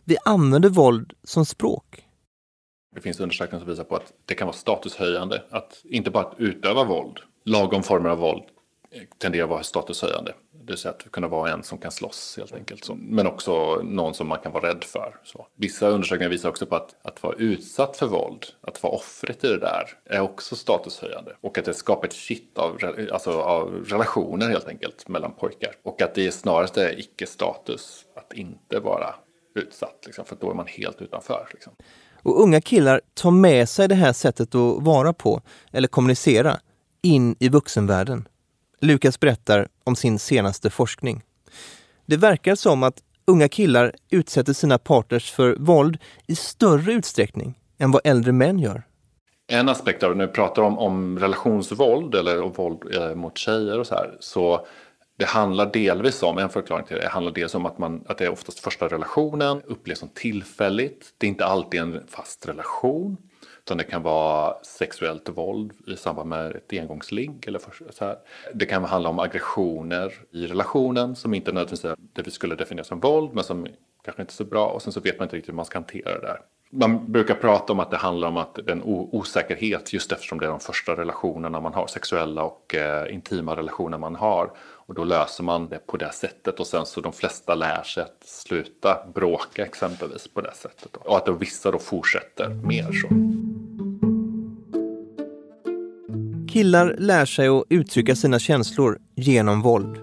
Vi 0.05 0.17
använder 0.25 0.69
våld 0.69 1.13
som 1.25 1.47
språk. 1.47 2.07
Det 2.95 3.01
finns 3.01 3.21
undersökningar 3.21 3.61
som 3.61 3.69
visar 3.69 3.85
på 3.85 3.97
att 3.97 4.13
det 4.25 4.35
kan 4.35 4.47
vara 4.47 4.57
statushöjande 4.57 5.43
att 5.51 5.83
inte 5.85 6.11
bara 6.11 6.27
att 6.27 6.35
utöva 6.39 6.85
våld, 6.85 7.19
lagom 7.45 7.83
former 7.83 8.11
av 8.11 8.19
våld 8.19 8.43
eh, 8.91 9.03
tenderar 9.19 9.45
att 9.45 9.51
vara 9.51 9.63
statushöjande. 9.63 10.35
Det 10.53 10.73
vill 10.73 10.79
säga 10.79 10.95
att 10.95 11.11
kunna 11.11 11.29
vara 11.29 11.53
en 11.53 11.63
som 11.63 11.79
kan 11.79 11.91
slåss 11.91 12.37
helt 12.37 12.55
enkelt. 12.55 12.85
Så, 12.85 12.95
men 12.95 13.27
också 13.27 13.83
någon 13.83 14.15
som 14.15 14.29
man 14.29 14.39
kan 14.39 14.53
vara 14.53 14.69
rädd 14.69 14.85
för. 14.85 15.17
Så. 15.25 15.47
Vissa 15.57 15.89
undersökningar 15.89 16.31
visar 16.31 16.49
också 16.49 16.67
på 16.67 16.77
att, 16.77 16.97
att 17.03 17.23
vara 17.23 17.35
utsatt 17.37 17.97
för 17.97 18.07
våld, 18.07 18.47
att 18.61 18.83
vara 18.83 18.93
offret 18.93 19.45
i 19.45 19.49
det 19.49 19.59
där, 19.59 19.85
är 20.05 20.21
också 20.21 20.57
statushöjande. 20.57 21.37
Och 21.41 21.59
att 21.59 21.65
det 21.65 21.75
skapar 21.75 22.07
ett 22.07 22.15
kitt 22.15 22.59
av, 22.59 22.79
alltså 23.13 23.41
av 23.41 23.85
relationer 23.89 24.49
helt 24.49 24.69
enkelt 24.69 25.09
mellan 25.09 25.33
pojkar. 25.33 25.75
Och 25.83 26.03
att 26.03 26.15
det 26.15 26.33
snarast 26.33 26.77
är 26.77 27.01
icke-status 27.01 28.05
att 28.17 28.33
inte 28.33 28.81
vara 28.81 29.15
utsatt, 29.55 30.03
liksom, 30.07 30.25
för 30.25 30.37
då 30.41 30.51
är 30.51 30.55
man 30.55 30.67
helt 30.67 31.03
utanför. 31.03 31.49
Liksom. 31.53 31.73
Och 32.23 32.43
unga 32.43 32.61
killar 32.61 33.01
tar 33.15 33.31
med 33.31 33.69
sig 33.69 33.89
det 33.89 33.95
här 33.95 34.13
sättet 34.13 34.55
att 34.55 34.83
vara 34.83 35.13
på, 35.13 35.41
eller 35.73 35.89
kommunicera, 35.89 36.57
in 37.03 37.37
i 37.39 37.49
vuxenvärlden. 37.49 38.29
Lukas 38.81 39.21
berättar 39.21 39.69
om 39.85 39.97
sin 39.97 40.19
senaste 40.19 40.71
forskning. 40.71 41.23
Det 42.07 42.17
verkar 42.17 42.55
som 42.55 42.83
att 42.83 43.03
unga 43.27 43.49
killar 43.49 43.95
utsätter 44.11 44.53
sina 44.53 44.79
partners 44.79 45.33
för 45.33 45.57
våld 45.59 45.99
i 46.27 46.35
större 46.35 46.93
utsträckning 46.93 47.55
än 47.79 47.91
vad 47.91 48.03
äldre 48.05 48.33
män 48.33 48.59
gör. 48.59 48.83
En 49.53 49.69
aspekt 49.69 50.03
av 50.03 50.11
det, 50.11 50.17
när 50.17 50.27
vi 50.27 50.33
pratar 50.33 50.63
om, 50.63 50.79
om 50.79 51.19
relationsvåld 51.19 52.15
eller 52.15 52.37
våld 52.37 52.95
eh, 52.95 53.15
mot 53.15 53.39
tjejer 53.39 53.79
och 53.79 53.87
så 53.87 53.95
här, 53.95 54.17
så 54.21 54.67
det 55.21 55.27
handlar 55.27 55.67
delvis 55.67 56.23
om, 56.23 56.39
en 56.39 56.49
förklaring 56.49 56.87
till 56.87 56.97
det, 56.97 57.03
det 57.03 57.09
handlar 57.09 57.33
dels 57.33 57.55
om 57.55 57.67
att, 57.67 57.79
man, 57.79 58.05
att 58.07 58.19
det 58.19 58.25
är 58.25 58.33
oftast 58.33 58.61
första 58.61 58.89
relationen, 58.89 59.63
upplevs 59.67 59.99
som 59.99 60.09
tillfälligt. 60.09 61.15
Det 61.19 61.27
är 61.27 61.29
inte 61.29 61.45
alltid 61.45 61.81
en 61.81 62.07
fast 62.09 62.49
relation. 62.49 63.17
Utan 63.59 63.79
det 63.79 63.85
kan 63.85 64.03
vara 64.03 64.55
sexuellt 64.63 65.29
våld 65.29 65.73
i 65.87 65.97
samband 65.97 66.29
med 66.29 66.57
ett 66.57 66.73
engångsligg. 66.73 67.45
Eller 67.47 67.61
så 67.91 68.05
här. 68.05 68.17
Det 68.55 68.67
kan 68.67 68.85
handla 68.85 69.09
om 69.09 69.19
aggressioner 69.19 70.13
i 70.31 70.47
relationen 70.47 71.17
som 71.17 71.35
inte 71.35 71.53
nödvändigtvis 71.53 71.85
är 71.85 71.97
det 72.13 72.23
vi 72.23 72.31
skulle 72.31 72.55
definiera 72.55 72.85
som 72.85 73.01
våld 73.01 73.31
men 73.35 73.45
som 73.45 73.67
kanske 74.05 74.23
inte 74.23 74.33
är 74.33 74.35
så 74.35 74.45
bra. 74.45 74.67
Och 74.67 74.83
sen 74.83 74.93
så 74.93 75.01
vet 75.01 75.19
man 75.19 75.27
inte 75.27 75.37
riktigt 75.37 75.49
hur 75.49 75.57
man 75.57 75.65
ska 75.65 75.79
hantera 75.79 76.15
det 76.15 76.27
där. 76.27 76.41
Man 76.73 77.13
brukar 77.13 77.35
prata 77.35 77.73
om 77.73 77.81
att 77.81 77.91
det 77.91 77.97
handlar 77.97 78.29
om 78.29 78.37
att 78.37 78.59
den 78.67 78.83
osäkerhet 78.85 79.93
just 79.93 80.13
eftersom 80.13 80.41
det 80.41 80.47
är 80.47 80.51
de 80.51 80.61
första 80.61 80.97
relationerna 80.97 81.61
man 81.61 81.75
har, 81.75 81.87
sexuella 81.87 82.43
och 82.43 82.75
eh, 82.75 83.15
intima 83.15 83.57
relationer 83.57 83.99
man 83.99 84.17
har. 84.17 84.51
Och 84.91 84.97
då 84.97 85.05
löser 85.05 85.45
man 85.45 85.69
det 85.69 85.87
på 85.87 85.97
det 85.97 86.13
sättet 86.13 86.61
och 86.61 86.67
sen 86.67 86.87
så 86.87 87.01
de 87.01 87.13
flesta 87.13 87.55
lär 87.55 87.83
sig 87.83 88.03
att 88.03 88.23
sluta 88.25 88.99
bråka 89.15 89.65
exempelvis 89.65 90.29
på 90.29 90.41
det 90.41 90.55
sättet. 90.55 90.97
Och 90.97 91.17
att 91.17 91.27
då 91.27 91.33
vissa 91.33 91.71
då 91.71 91.79
fortsätter 91.79 92.49
mer 92.49 92.93
så. 92.93 93.09
Killar 96.53 96.97
lär 96.99 97.25
sig 97.25 97.49
att 97.49 97.65
uttrycka 97.69 98.17
sina 98.17 98.39
känslor 98.39 98.99
genom 99.15 99.63
våld. 99.63 99.99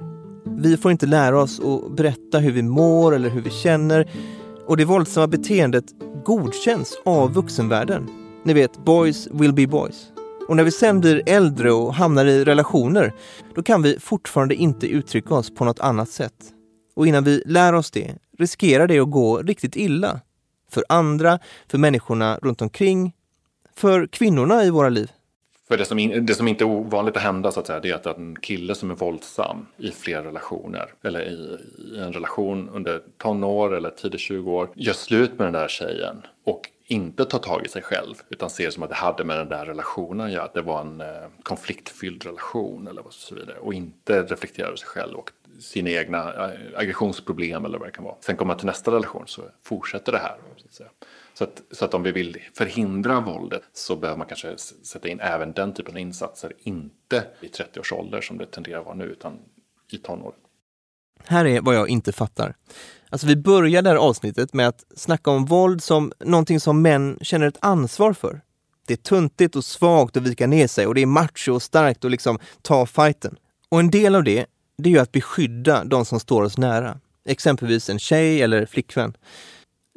Vi 0.45 0.78
får 0.78 0.91
inte 0.91 1.06
lära 1.06 1.41
oss 1.41 1.60
att 1.60 1.91
berätta 1.91 2.39
hur 2.39 2.52
vi 2.52 2.62
mår 2.62 3.15
eller 3.15 3.30
hur 3.30 3.41
vi 3.41 3.50
känner 3.50 4.12
och 4.67 4.78
det 4.78 4.86
våldsamma 4.86 5.28
beteendet 5.28 5.86
godkänns 6.26 6.97
av 7.06 7.34
vuxenvärlden. 7.34 8.10
Ni 8.43 8.54
vet, 8.54 8.78
boys 8.86 9.28
will 9.32 9.54
be 9.54 9.67
boys. 9.67 10.12
Och 10.47 10.55
när 10.55 10.63
vi 10.63 10.71
sen 10.71 10.99
blir 10.99 11.23
äldre 11.25 11.71
och 11.71 11.93
hamnar 11.93 12.25
i 12.25 12.45
relationer, 12.45 13.13
då 13.55 13.63
kan 13.63 13.81
vi 13.81 13.99
fortfarande 13.99 14.55
inte 14.55 14.88
uttrycka 14.88 15.33
oss 15.33 15.55
på 15.55 15.65
något 15.65 15.79
annat 15.79 16.10
sätt. 16.10 16.53
Och 16.95 17.07
innan 17.07 17.23
vi 17.23 17.43
lär 17.45 17.73
oss 17.73 17.91
det 17.91 18.15
riskerar 18.38 18.88
det 18.88 18.99
att 18.99 19.12
gå 19.12 19.41
riktigt 19.41 19.75
illa. 19.75 20.21
För 20.71 20.83
andra, 20.89 21.39
för 21.67 21.77
människorna 21.77 22.39
runt 22.41 22.62
omkring, 22.62 23.13
för 23.75 24.07
kvinnorna 24.07 24.63
i 24.63 24.69
våra 24.69 24.89
liv. 24.89 25.12
För 25.67 25.77
det 25.77 25.86
som, 25.86 25.99
in, 25.99 26.25
det 26.25 26.36
som 26.36 26.47
inte 26.47 26.63
är 26.63 26.65
ovanligt 26.65 27.17
att 27.17 27.23
hända 27.23 27.51
så 27.51 27.60
att 27.60 27.67
säga, 27.67 27.80
det 27.80 27.89
är 27.89 28.10
att 28.10 28.17
en 28.17 28.36
kille 28.36 28.75
som 28.75 28.91
är 28.91 28.95
våldsam 28.95 29.65
i 29.77 29.91
flera 29.91 30.23
relationer, 30.23 30.93
eller 31.03 31.21
i, 31.21 31.58
i 31.93 31.99
en 31.99 32.13
relation 32.13 32.69
under 32.69 33.01
tonår 33.17 33.75
eller 33.75 33.89
tidigt 33.89 34.21
20 34.21 34.51
år, 34.51 34.69
gör 34.75 34.93
slut 34.93 35.38
med 35.38 35.47
den 35.47 35.53
där 35.53 35.67
tjejen 35.67 36.21
och 36.43 36.69
inte 36.88 37.25
tar 37.25 37.39
tag 37.39 37.65
i 37.65 37.69
sig 37.69 37.82
själv 37.82 38.15
utan 38.30 38.49
ser 38.49 38.69
som 38.69 38.84
att 38.84 38.89
det 38.89 38.95
hade 38.95 39.23
med 39.23 39.38
den 39.38 39.49
där 39.49 39.65
relationen 39.65 40.25
att 40.25 40.32
göra, 40.32 40.43
att 40.43 40.53
det 40.53 40.62
var 40.62 40.82
en 40.82 41.01
eh, 41.01 41.08
konfliktfylld 41.43 42.25
relation 42.25 42.88
eller 42.88 43.03
så 43.10 43.36
vidare 43.36 43.58
och 43.58 43.73
inte 43.73 44.23
reflekterar 44.23 44.67
över 44.67 44.77
sig 44.77 44.88
själv 44.88 45.15
och 45.15 45.32
sina 45.60 45.89
egna 45.89 46.34
eh, 46.34 46.60
aggressionsproblem 46.75 47.65
eller 47.65 47.77
vad 47.77 47.87
det 47.87 47.91
kan 47.91 48.04
vara. 48.04 48.15
Sen 48.19 48.35
kommer 48.35 48.48
man 48.48 48.58
till 48.58 48.65
nästa 48.65 48.91
relation 48.91 49.23
så 49.27 49.41
fortsätter 49.63 50.12
det 50.12 50.17
här. 50.17 50.35
Så 50.58 50.65
att, 50.65 50.73
säga. 50.73 50.89
Så 51.38 51.44
att, 51.44 51.62
så 51.71 51.85
att 51.85 51.94
om 51.94 52.04
vi 52.04 52.12
vill 52.12 52.38
förhindra 52.54 53.21
våldet 53.21 53.63
så 53.73 53.96
behöver 53.96 54.17
man 54.17 54.27
kanske 54.27 54.58
sätta 54.83 55.08
in 55.08 55.19
även 55.19 55.54
den 55.54 55.73
typen 55.73 55.94
av 55.94 56.00
insatser, 56.00 56.54
inte 56.60 57.23
i 57.42 57.48
30 57.48 57.79
års 57.79 57.94
ålder 57.94 58.21
som 58.21 58.38
det 58.38 58.46
tenderar 58.46 58.79
att 58.79 58.85
vara 58.85 58.96
nu 58.96 59.04
utan 59.04 59.40
i 59.92 59.98
tonåren. 59.98 60.40
Här 61.25 61.46
är 61.46 61.62
vad 61.62 61.75
jag 61.75 61.90
inte 61.90 62.12
fattar. 62.12 62.56
Alltså 63.10 63.27
vi 63.27 63.35
börjar 63.35 63.81
det 63.81 63.90
här 63.90 63.96
avsnittet 63.96 64.54
med 64.54 64.67
att 64.67 64.85
snacka 64.96 65.31
om 65.31 65.46
våld 65.46 65.83
som 65.83 66.12
någonting 66.19 66.60
som 66.60 66.81
män 66.81 67.17
känner 67.21 67.48
ett 67.48 67.58
ansvar 67.62 68.13
för. 68.13 68.42
Det 68.88 68.94
är 68.94 68.98
tuntigt 68.98 69.56
och 69.56 69.65
svagt 69.65 70.17
att 70.17 70.23
vika 70.23 70.48
ner 70.48 70.67
sig 70.67 70.88
och 70.88 70.96
det 70.96 71.02
är 71.02 71.06
macho 71.06 71.52
och 71.54 71.63
starkt 71.63 72.06
att 72.06 72.12
liksom 72.12 72.40
ta 72.62 72.85
fighten. 72.85 73.38
Och 73.69 73.79
en 73.79 73.92
del 73.92 74.15
av 74.15 74.23
det, 74.23 74.46
det 74.77 74.90
är 74.90 74.94
ju 74.94 75.00
att 75.00 75.12
beskydda 75.12 75.83
de 75.83 76.06
som 76.06 76.19
står 76.19 76.44
oss 76.44 76.58
nära. 76.58 77.00
Exempelvis 77.25 77.90
en 77.90 78.00
tjej 78.00 78.42
eller 78.42 78.65
flickvän. 78.65 79.13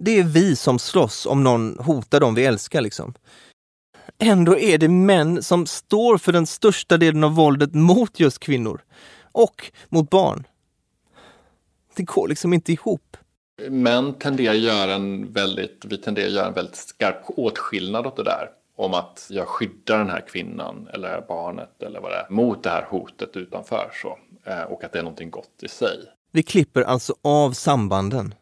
Det 0.03 0.19
är 0.19 0.25
vi 0.25 0.57
som 0.57 0.79
slåss 0.79 1.27
om 1.27 1.45
någon 1.45 1.79
hotar 1.79 2.21
dem 2.21 2.35
vi 2.35 2.45
älskar 2.45 2.81
liksom. 2.81 3.15
Ändå 4.19 4.59
är 4.59 4.79
det 4.79 4.89
män 4.89 5.43
som 5.43 5.67
står 5.67 6.19
för 6.19 6.33
den 6.33 6.47
största 6.47 6.97
delen 6.97 7.25
av 7.25 7.35
våldet 7.35 7.75
mot 7.75 8.21
just 8.21 8.39
kvinnor. 8.39 8.81
Och 9.33 9.73
mot 9.89 10.11
barn. 10.11 10.47
Det 11.97 12.03
går 12.03 12.29
liksom 12.29 12.53
inte 12.53 12.73
ihop. 12.73 13.17
Män 13.69 14.15
tenderar 14.15 14.55
att 14.55 14.61
göra 14.61 14.95
en 14.95 15.33
väldigt, 15.33 15.85
vi 15.85 15.97
tenderar 15.97 16.27
att 16.27 16.33
göra 16.33 16.47
en 16.47 16.55
väldigt 16.55 16.77
skarp 16.77 17.25
åtskillnad 17.27 18.07
åt 18.07 18.17
det 18.17 18.25
där. 18.25 18.49
Om 18.77 18.95
att 18.95 19.27
jag 19.31 19.49
skyddar 19.49 19.99
den 19.99 20.11
här 20.11 20.27
kvinnan 20.29 20.89
eller 20.93 21.25
barnet 21.29 21.83
eller 21.83 22.01
vad 22.01 22.11
det 22.11 22.17
är 22.17 22.31
mot 22.31 22.63
det 22.63 22.71
här 22.71 22.87
hotet 22.91 23.37
utanför. 23.37 23.91
Så. 24.03 24.19
Eh, 24.45 24.63
och 24.63 24.85
att 24.85 24.93
det 24.93 24.99
är 24.99 25.03
någonting 25.03 25.31
gott 25.31 25.63
i 25.63 25.69
sig. 25.69 25.99
Vi 26.33 26.43
klipper 26.43 26.83
alltså 26.83 27.15
av 27.23 27.53
sambanden. 27.53 28.35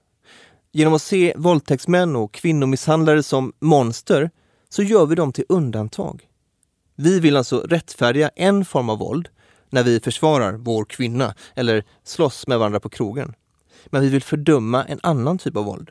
Genom 0.73 0.95
att 0.95 1.03
se 1.03 1.35
våldtäktsmän 1.37 2.17
och 2.17 2.33
kvinnomisshandlare 2.33 3.23
som 3.23 3.53
monster 3.61 4.31
så 4.69 4.83
gör 4.83 5.07
vi 5.07 5.15
dem 5.15 5.33
till 5.33 5.45
undantag. 5.49 6.29
Vi 6.97 7.21
vill 7.21 7.37
alltså 7.37 7.61
rättfärdiga 7.61 8.31
en 8.37 8.65
form 8.65 8.91
av 8.91 8.99
våld 8.99 9.29
när 9.71 9.83
vi 9.83 10.01
försvarar 10.01 10.53
vår 10.53 10.85
kvinna 10.85 11.35
eller 11.55 11.85
slåss 12.05 12.47
med 12.47 12.59
varandra 12.59 12.81
på 12.81 12.89
krogen. 12.89 13.35
Men 13.87 14.03
vi 14.03 14.09
vill 14.09 14.23
fördöma 14.23 14.85
en 14.85 15.01
annan 15.03 15.39
typ 15.39 15.57
av 15.57 15.65
våld 15.65 15.91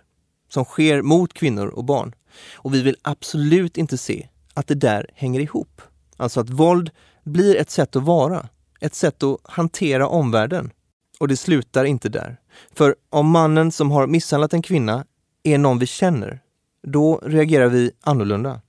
som 0.49 0.65
sker 0.65 1.01
mot 1.01 1.33
kvinnor 1.33 1.67
och 1.67 1.83
barn. 1.83 2.15
Och 2.53 2.73
vi 2.73 2.81
vill 2.81 2.97
absolut 3.01 3.77
inte 3.77 3.97
se 3.97 4.27
att 4.53 4.67
det 4.67 4.75
där 4.75 5.09
hänger 5.13 5.39
ihop. 5.39 5.81
Alltså 6.17 6.39
att 6.39 6.49
våld 6.49 6.89
blir 7.23 7.55
ett 7.55 7.69
sätt 7.69 7.95
att 7.95 8.03
vara, 8.03 8.49
ett 8.79 8.95
sätt 8.95 9.23
att 9.23 9.37
hantera 9.43 10.07
omvärlden. 10.07 10.71
Och 11.19 11.27
det 11.27 11.37
slutar 11.37 11.85
inte 11.85 12.09
där. 12.09 12.37
För 12.75 12.95
om 13.09 13.29
mannen 13.29 13.71
som 13.71 13.91
har 13.91 14.07
misshandlat 14.07 14.53
en 14.53 14.61
kvinna 14.61 15.05
är 15.43 15.57
någon 15.57 15.79
vi 15.79 15.85
känner, 15.85 16.39
då 16.83 17.21
reagerar 17.23 17.67
vi 17.67 17.91
annorlunda. 18.01 18.61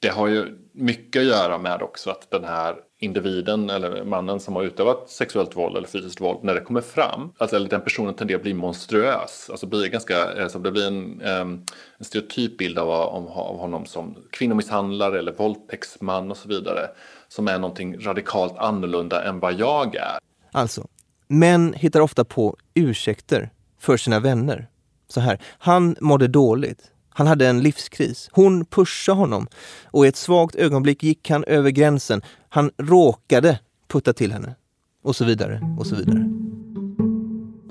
Det 0.00 0.08
har 0.08 0.28
ju 0.28 0.58
mycket 0.72 1.20
att 1.20 1.26
göra 1.26 1.58
med 1.58 1.82
också 1.82 2.10
att 2.10 2.30
den 2.30 2.44
här 2.44 2.76
individen 2.98 3.70
eller 3.70 4.04
mannen 4.04 4.40
som 4.40 4.56
har 4.56 4.62
utövat 4.62 5.10
sexuellt 5.10 5.56
våld 5.56 5.76
eller 5.76 5.88
fysiskt 5.88 6.20
våld 6.20 6.38
när 6.42 6.54
det 6.54 6.60
kommer 6.60 6.80
fram, 6.80 7.32
alltså, 7.38 7.56
eller 7.56 7.68
den 7.68 7.80
personen 7.80 8.14
tenderar 8.14 8.38
att 8.38 8.42
bli 8.42 8.54
monstruös. 8.54 9.50
Alltså 9.50 9.66
blir 9.66 9.86
ganska, 9.86 10.42
alltså 10.42 10.58
det 10.58 10.70
blir 10.72 10.86
en, 10.86 11.20
en 11.22 11.66
stereotyp 12.00 12.58
bild 12.58 12.78
av, 12.78 12.90
av 12.90 13.58
honom 13.58 13.86
som 13.86 14.16
kvinnomisshandlare 14.30 15.18
eller 15.18 15.32
våldtäktsman 15.32 16.30
och 16.30 16.36
så 16.36 16.48
vidare. 16.48 16.88
Som 17.28 17.48
är 17.48 17.58
någonting 17.58 18.00
radikalt 18.00 18.58
annorlunda 18.58 19.24
än 19.24 19.40
vad 19.40 19.54
jag 19.54 19.94
är. 19.94 20.18
Alltså, 20.52 20.86
män 21.28 21.74
hittar 21.76 22.00
ofta 22.00 22.24
på 22.24 22.56
ursäkter 22.74 23.50
för 23.78 23.96
sina 23.96 24.20
vänner. 24.20 24.68
Så 25.08 25.20
här, 25.20 25.38
han 25.58 25.96
mådde 26.00 26.28
dåligt. 26.28 26.90
Han 27.08 27.26
hade 27.26 27.48
en 27.48 27.60
livskris. 27.60 28.28
Hon 28.32 28.64
pushade 28.64 29.18
honom 29.18 29.46
och 29.84 30.04
i 30.06 30.08
ett 30.08 30.16
svagt 30.16 30.54
ögonblick 30.54 31.02
gick 31.02 31.30
han 31.30 31.44
över 31.44 31.70
gränsen. 31.70 32.22
Han 32.48 32.70
råkade 32.78 33.58
putta 33.88 34.12
till 34.12 34.32
henne. 34.32 34.54
Och 35.02 35.16
så 35.16 35.24
vidare, 35.24 35.76
och 35.78 35.86
så 35.86 35.96
vidare. 35.96 36.30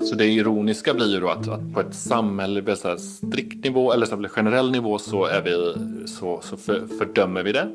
Så 0.08 0.14
det 0.14 0.26
ironiska 0.26 0.94
blir 0.94 1.06
ju 1.06 1.20
då 1.20 1.28
att, 1.28 1.48
att 1.48 1.74
på 1.74 1.80
ett 1.80 1.94
samhälle, 1.94 2.76
så 2.76 2.96
strikt 2.96 3.64
nivå 3.64 3.92
eller 3.92 4.06
så 4.06 4.28
generell 4.28 4.70
nivå 4.70 4.98
så, 4.98 5.24
är 5.24 5.42
vi, 5.42 5.74
så, 6.06 6.40
så 6.42 6.56
för, 6.56 6.86
fördömer 6.98 7.42
vi 7.42 7.52
det 7.52 7.68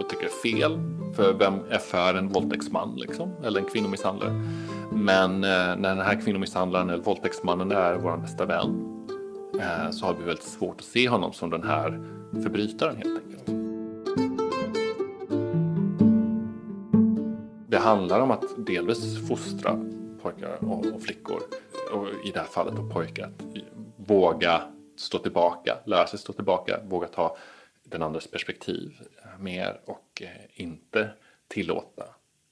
och 0.00 0.08
tycker 0.10 0.28
fel. 0.28 0.78
För 1.16 1.32
vem 1.32 1.54
är 1.70 1.78
för 1.78 2.14
en 2.14 2.28
våldtäktsman 2.28 2.96
liksom? 2.96 3.30
Eller 3.44 3.60
en 3.60 3.66
kvinnomisshandlare? 3.66 4.42
Men 4.94 5.44
eh, 5.44 5.50
när 5.50 5.96
den 5.96 6.00
här 6.00 6.20
kvinnomisshandlaren 6.20 6.90
eller 6.90 7.02
våldtäktsmannen 7.02 7.72
är 7.72 7.94
vår 7.94 8.16
bästa 8.16 8.46
vän 8.46 8.94
Eh, 9.60 9.90
så 9.90 10.06
har 10.06 10.14
vi 10.14 10.24
väldigt 10.24 10.44
svårt 10.44 10.80
att 10.80 10.86
se 10.86 11.08
honom 11.08 11.32
som 11.32 11.50
den 11.50 11.62
här 11.62 11.90
förbrytaren 12.42 12.96
helt 12.96 13.22
enkelt. 13.22 13.46
Det 17.68 17.78
handlar 17.78 18.20
om 18.20 18.30
att 18.30 18.66
delvis 18.66 19.28
fostra 19.28 19.80
pojkar 20.22 20.64
och 20.64 21.02
flickor 21.02 21.40
och 21.92 22.08
i 22.08 22.30
det 22.30 22.38
här 22.38 22.46
fallet 22.46 22.76
då 22.76 22.90
pojkar 22.90 23.24
att 23.24 23.42
våga 23.96 24.62
stå 24.96 25.18
tillbaka, 25.18 25.78
lära 25.84 26.06
sig 26.06 26.18
stå 26.18 26.32
tillbaka, 26.32 26.80
våga 26.84 27.06
ta 27.06 27.36
den 27.84 28.02
andres 28.02 28.30
perspektiv 28.30 29.00
mer 29.38 29.80
och 29.84 30.22
eh, 30.22 30.62
inte 30.62 31.10
tillåta 31.48 32.04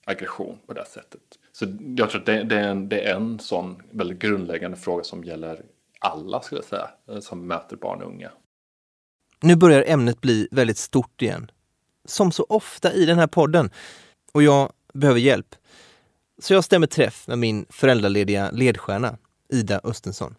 aggression 0.05 0.59
på 0.66 0.72
det 0.72 0.84
sättet. 0.84 1.38
Så 1.53 1.66
jag 1.96 2.11
tror 2.11 2.20
att 2.20 2.26
det, 2.26 2.44
det, 2.44 2.59
är 2.59 2.68
en, 2.68 2.88
det 2.88 3.00
är 3.00 3.14
en 3.14 3.38
sån 3.38 3.82
väldigt 3.90 4.18
grundläggande 4.18 4.76
fråga 4.76 5.05
som 5.05 5.24
gäller 5.24 5.62
alla 5.98 6.42
skulle 6.42 6.59
jag 6.59 6.64
säga, 6.64 6.90
eh, 7.09 7.20
som 7.20 7.46
möter 7.46 7.76
barn 7.76 8.03
och 8.03 8.09
unga. 8.09 8.30
Nu 9.40 9.57
börjar 9.57 9.84
ämnet 9.86 10.20
bli 10.20 10.48
väldigt 10.50 10.78
stort 10.78 11.22
igen. 11.22 11.50
Som 12.05 12.32
så 12.32 12.46
ofta 12.48 12.92
i 12.92 13.07
den 13.07 13.18
här 13.18 13.26
podden. 13.26 13.70
Och 14.32 14.42
jag 14.42 14.72
behöver 14.94 15.20
hjälp. 15.20 15.55
Så 16.38 16.55
jag 16.55 16.64
stämmer 16.64 16.86
träff 16.86 17.28
med 17.28 17.38
min 17.38 17.66
föräldralediga 17.68 18.50
ledstjärna, 18.50 19.18
Ida 19.48 19.80
Östensson. 19.84 20.34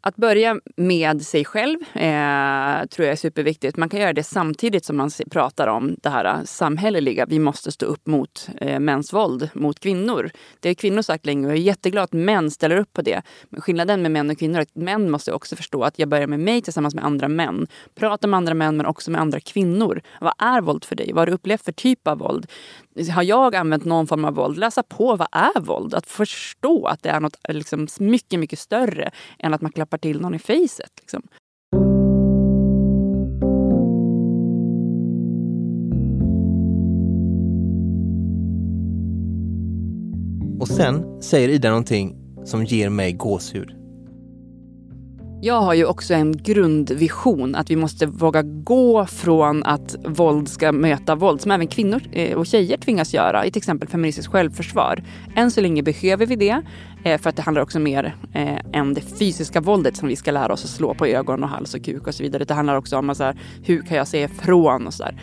Att 0.00 0.16
börja 0.16 0.60
med 0.76 1.22
sig 1.22 1.44
själv 1.44 1.78
eh, 1.80 2.86
tror 2.86 3.06
jag 3.06 3.12
är 3.12 3.16
superviktigt. 3.16 3.76
Man 3.76 3.88
kan 3.88 4.00
göra 4.00 4.12
det 4.12 4.22
samtidigt 4.22 4.84
som 4.84 4.96
man 4.96 5.10
pratar 5.30 5.66
om 5.66 5.96
det 6.02 6.08
här 6.08 6.24
eh, 6.24 6.44
samhälleliga. 6.44 7.26
Vi 7.26 7.38
måste 7.38 7.72
stå 7.72 7.86
upp 7.86 8.06
mot 8.06 8.48
eh, 8.60 8.80
mäns 8.80 9.12
våld 9.12 9.50
mot 9.54 9.80
kvinnor. 9.80 10.30
Det 10.60 10.68
har 10.68 10.74
kvinnor 10.74 11.02
sagt 11.02 11.26
länge 11.26 11.46
och 11.46 11.52
jag 11.52 11.58
är 11.58 11.62
jätteglad 11.62 12.04
att 12.04 12.12
män 12.12 12.50
ställer 12.50 12.76
upp 12.76 12.92
på 12.92 13.02
det. 13.02 13.22
Men 13.48 13.60
skillnaden 13.60 14.02
med 14.02 14.10
män 14.10 14.30
och 14.30 14.38
kvinnor 14.38 14.58
är 14.58 14.62
att 14.62 14.74
män 14.74 15.10
måste 15.10 15.32
också 15.32 15.56
förstå 15.56 15.82
att 15.82 15.98
jag 15.98 16.08
börjar 16.08 16.26
med 16.26 16.40
mig 16.40 16.62
tillsammans 16.62 16.94
med 16.94 17.04
andra 17.04 17.28
män. 17.28 17.66
Prata 17.94 18.26
med 18.26 18.36
andra 18.36 18.54
män 18.54 18.76
men 18.76 18.86
också 18.86 19.10
med 19.10 19.20
andra 19.20 19.40
kvinnor. 19.40 20.00
Vad 20.20 20.34
är 20.38 20.60
våld 20.60 20.84
för 20.84 20.96
dig? 20.96 21.12
Vad 21.12 21.20
har 21.20 21.26
du 21.26 21.32
upplevt 21.32 21.64
för 21.64 21.72
typ 21.72 22.08
av 22.08 22.18
våld? 22.18 22.46
Har 23.12 23.22
jag 23.22 23.54
använt 23.54 23.84
någon 23.84 24.06
form 24.06 24.24
av 24.24 24.34
våld, 24.34 24.58
läsa 24.58 24.82
på 24.82 25.16
vad 25.16 25.28
är 25.32 25.60
våld? 25.60 25.94
Att 25.94 26.06
förstå 26.06 26.86
att 26.86 27.02
det 27.02 27.08
är 27.08 27.20
något 27.20 27.36
liksom 27.48 27.86
mycket, 27.98 28.40
mycket 28.40 28.58
större 28.58 29.10
än 29.38 29.54
att 29.54 29.60
man 29.60 29.72
klappar 29.72 29.98
till 29.98 30.20
någon 30.20 30.34
i 30.34 30.38
facet. 30.38 30.92
Liksom. 31.00 31.22
Och 40.60 40.68
sen 40.68 41.22
säger 41.22 41.48
Ida 41.48 41.68
någonting 41.68 42.16
som 42.44 42.64
ger 42.64 42.88
mig 42.88 43.12
gåshud. 43.12 43.77
Jag 45.40 45.60
har 45.60 45.74
ju 45.74 45.84
också 45.84 46.14
en 46.14 46.36
grundvision 46.36 47.54
att 47.54 47.70
vi 47.70 47.76
måste 47.76 48.06
våga 48.06 48.42
gå 48.42 49.06
från 49.06 49.64
att 49.64 49.96
våld 50.04 50.48
ska 50.48 50.72
möta 50.72 51.14
våld, 51.14 51.40
som 51.40 51.50
även 51.50 51.66
kvinnor 51.66 52.02
eh, 52.12 52.36
och 52.36 52.46
tjejer 52.46 52.76
tvingas 52.76 53.14
göra 53.14 53.46
i 53.46 53.50
till 53.50 53.60
exempel 53.60 53.88
feministiskt 53.88 54.32
självförsvar. 54.32 55.04
Än 55.36 55.50
så 55.50 55.60
länge 55.60 55.82
behöver 55.82 56.26
vi 56.26 56.36
det, 56.36 56.62
eh, 57.04 57.20
för 57.20 57.30
att 57.30 57.36
det 57.36 57.42
handlar 57.42 57.62
också 57.62 57.78
mer 57.78 58.16
eh, 58.32 58.58
än 58.72 58.94
det 58.94 59.00
fysiska 59.00 59.60
våldet 59.60 59.96
som 59.96 60.08
vi 60.08 60.16
ska 60.16 60.30
lära 60.30 60.52
oss 60.52 60.64
att 60.64 60.70
slå 60.70 60.94
på 60.94 61.06
ögon 61.06 61.42
och 61.42 61.48
hals 61.48 61.74
och 61.74 61.84
kuk 61.84 62.06
och 62.06 62.14
så 62.14 62.22
vidare. 62.22 62.44
Det 62.44 62.54
handlar 62.54 62.76
också 62.76 62.96
om 62.96 63.14
så 63.14 63.24
här, 63.24 63.36
hur 63.62 63.82
kan 63.82 63.96
jag 63.96 64.08
säga 64.08 64.24
ifrån 64.24 64.86
och 64.86 64.94
så 64.94 65.02
där. 65.02 65.20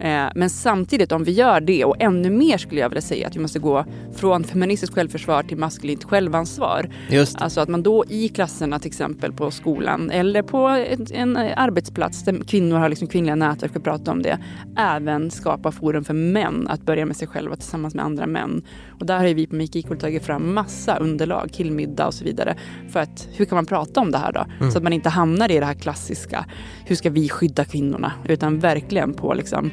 Eh, 0.00 0.28
men 0.34 0.50
samtidigt, 0.50 1.12
om 1.12 1.24
vi 1.24 1.32
gör 1.32 1.60
det 1.60 1.84
och 1.84 1.96
ännu 1.98 2.30
mer 2.30 2.58
skulle 2.58 2.80
jag 2.80 2.88
vilja 2.88 3.02
säga 3.02 3.26
att 3.26 3.36
vi 3.36 3.40
måste 3.40 3.58
gå 3.58 3.84
från 4.14 4.44
feministiskt 4.44 4.94
självförsvar 4.94 5.42
till 5.42 5.56
maskulint 5.56 6.04
självansvar. 6.04 6.90
Just. 7.10 7.42
Alltså 7.42 7.60
att 7.60 7.68
man 7.68 7.82
då 7.82 8.04
i 8.08 8.28
klasserna 8.28 8.78
till 8.78 8.88
exempel 8.88 9.32
på 9.32 9.50
skolan 9.50 10.10
eller 10.10 10.42
på 10.42 10.86
en, 11.10 11.36
arbetsplats 11.36 12.24
där 12.24 12.44
kvinnor 12.46 12.76
har 12.76 12.88
liksom 12.88 13.08
kvinnliga 13.08 13.34
nätverk 13.34 13.72
för 13.72 13.78
att 13.78 13.84
prata 13.84 14.10
om 14.10 14.22
det. 14.22 14.38
Även 14.76 15.30
skapa 15.30 15.72
forum 15.72 16.04
för 16.04 16.14
män 16.14 16.68
att 16.68 16.82
börja 16.82 17.06
med 17.06 17.16
sig 17.16 17.28
själva 17.28 17.56
tillsammans 17.56 17.94
med 17.94 18.04
andra 18.04 18.26
män. 18.26 18.62
Och 19.00 19.06
där 19.06 19.18
har 19.18 19.34
vi 19.34 19.46
på 19.46 19.56
Equal 19.56 19.98
tagit 19.98 20.22
fram 20.22 20.54
massa 20.54 20.96
underlag, 20.96 21.50
killmiddag 21.52 22.06
och 22.06 22.14
så 22.14 22.24
vidare. 22.24 22.56
För 22.90 23.00
att 23.00 23.28
hur 23.32 23.44
kan 23.44 23.56
man 23.56 23.66
prata 23.66 24.00
om 24.00 24.10
det 24.10 24.18
här 24.18 24.32
då? 24.32 24.46
Mm. 24.60 24.70
Så 24.70 24.78
att 24.78 24.84
man 24.84 24.92
inte 24.92 25.08
hamnar 25.08 25.50
i 25.50 25.58
det 25.58 25.66
här 25.66 25.74
klassiska, 25.74 26.46
hur 26.84 26.96
ska 26.96 27.10
vi 27.10 27.28
skydda 27.28 27.64
kvinnorna? 27.64 28.12
Utan 28.28 28.58
verkligen 28.58 29.14
på 29.14 29.34
liksom 29.34 29.70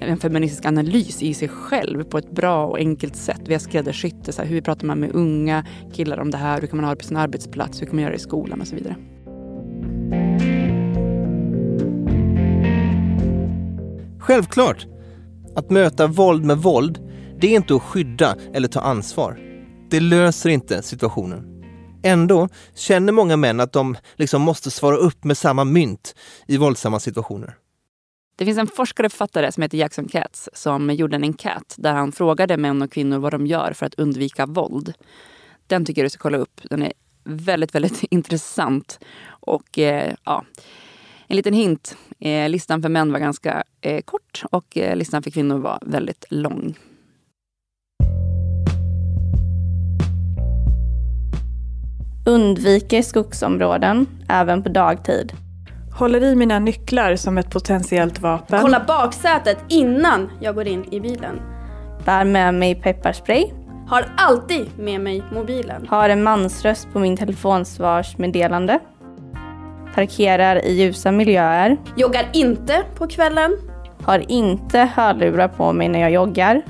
en 0.00 0.18
feministisk 0.18 0.66
analys 0.66 1.22
i 1.22 1.34
sig 1.34 1.48
själv 1.48 2.04
på 2.04 2.18
ett 2.18 2.30
bra 2.30 2.66
och 2.66 2.78
enkelt 2.78 3.16
sätt. 3.16 3.40
Vi 3.44 3.54
har 3.54 3.58
skräddarsytt 3.58 4.24
det. 4.24 4.44
Hur 4.44 4.60
pratar 4.60 4.86
man 4.86 5.00
med 5.00 5.10
unga 5.14 5.64
killar 5.92 6.18
om 6.18 6.30
det 6.30 6.38
här? 6.38 6.60
Hur 6.60 6.68
kan 6.68 6.76
man 6.76 6.84
ha 6.84 6.90
det 6.90 6.98
på 6.98 7.04
sin 7.04 7.16
arbetsplats? 7.16 7.82
Hur 7.82 7.86
kan 7.86 7.96
man 7.96 8.02
göra 8.02 8.12
det 8.12 8.16
i 8.16 8.20
skolan 8.20 8.60
och 8.60 8.66
så 8.66 8.76
vidare. 8.76 8.96
Självklart! 14.18 14.86
Att 15.56 15.70
möta 15.70 16.06
våld 16.06 16.44
med 16.44 16.58
våld, 16.58 16.98
det 17.40 17.46
är 17.46 17.56
inte 17.56 17.74
att 17.74 17.82
skydda 17.82 18.36
eller 18.54 18.68
ta 18.68 18.80
ansvar. 18.80 19.38
Det 19.90 20.00
löser 20.00 20.50
inte 20.50 20.82
situationen. 20.82 21.62
Ändå 22.02 22.48
känner 22.74 23.12
många 23.12 23.36
män 23.36 23.60
att 23.60 23.72
de 23.72 23.96
liksom 24.16 24.42
måste 24.42 24.70
svara 24.70 24.96
upp 24.96 25.24
med 25.24 25.38
samma 25.38 25.64
mynt 25.64 26.14
i 26.46 26.56
våldsamma 26.56 27.00
situationer. 27.00 27.54
Det 28.36 28.44
finns 28.44 28.58
en 28.58 28.66
forskare 28.66 29.06
och 29.06 29.12
författare 29.12 29.52
som 29.52 29.62
heter 29.62 29.78
Jackson 29.78 30.08
Katz 30.08 30.48
som 30.52 30.90
gjorde 30.90 31.16
en 31.16 31.22
enkät 31.22 31.74
där 31.78 31.92
han 31.92 32.12
frågade 32.12 32.56
män 32.56 32.82
och 32.82 32.92
kvinnor 32.92 33.18
vad 33.18 33.32
de 33.32 33.46
gör 33.46 33.72
för 33.72 33.86
att 33.86 33.94
undvika 33.94 34.46
våld. 34.46 34.94
Den 35.66 35.84
tycker 35.84 36.02
jag 36.02 36.06
du 36.06 36.10
ska 36.10 36.22
kolla 36.22 36.38
upp. 36.38 36.60
Den 36.70 36.82
är 36.82 36.92
väldigt, 37.24 37.74
väldigt 37.74 38.02
intressant. 38.10 38.98
Och 39.28 39.78
eh, 39.78 40.14
ja, 40.24 40.44
en 41.26 41.36
liten 41.36 41.54
hint. 41.54 41.96
Eh, 42.18 42.48
listan 42.48 42.82
för 42.82 42.88
män 42.88 43.12
var 43.12 43.18
ganska 43.18 43.64
eh, 43.80 44.02
kort 44.02 44.42
och 44.50 44.76
eh, 44.76 44.96
listan 44.96 45.22
för 45.22 45.30
kvinnor 45.30 45.58
var 45.58 45.78
väldigt 45.82 46.24
lång. 46.30 46.76
Undviker 52.28 53.02
skogsområden, 53.02 54.06
även 54.28 54.62
på 54.62 54.68
dagtid. 54.68 55.32
Håller 55.98 56.22
i 56.22 56.34
mina 56.34 56.58
nycklar 56.58 57.16
som 57.16 57.38
ett 57.38 57.50
potentiellt 57.50 58.20
vapen. 58.20 58.62
Kolla 58.62 58.84
baksätet 58.86 59.58
innan 59.68 60.30
jag 60.40 60.54
går 60.54 60.66
in 60.66 60.94
i 60.94 61.00
bilen. 61.00 61.40
Bär 62.04 62.24
med 62.24 62.54
mig 62.54 62.74
pepparspray. 62.74 63.44
Har 63.88 64.06
alltid 64.16 64.66
med 64.78 65.00
mig 65.00 65.22
mobilen. 65.32 65.86
Har 65.88 66.08
en 66.08 66.22
mansröst 66.22 66.88
på 66.92 66.98
min 66.98 67.16
telefonsvarsmeddelande. 67.16 68.78
Parkerar 69.94 70.64
i 70.64 70.72
ljusa 70.72 71.12
miljöer. 71.12 71.76
Joggar 71.96 72.28
inte 72.32 72.82
på 72.94 73.06
kvällen. 73.06 73.56
Har 74.02 74.30
inte 74.30 74.78
hörlurar 74.78 75.48
på 75.48 75.72
mig 75.72 75.88
när 75.88 76.00
jag 76.00 76.10
joggar. 76.10 76.62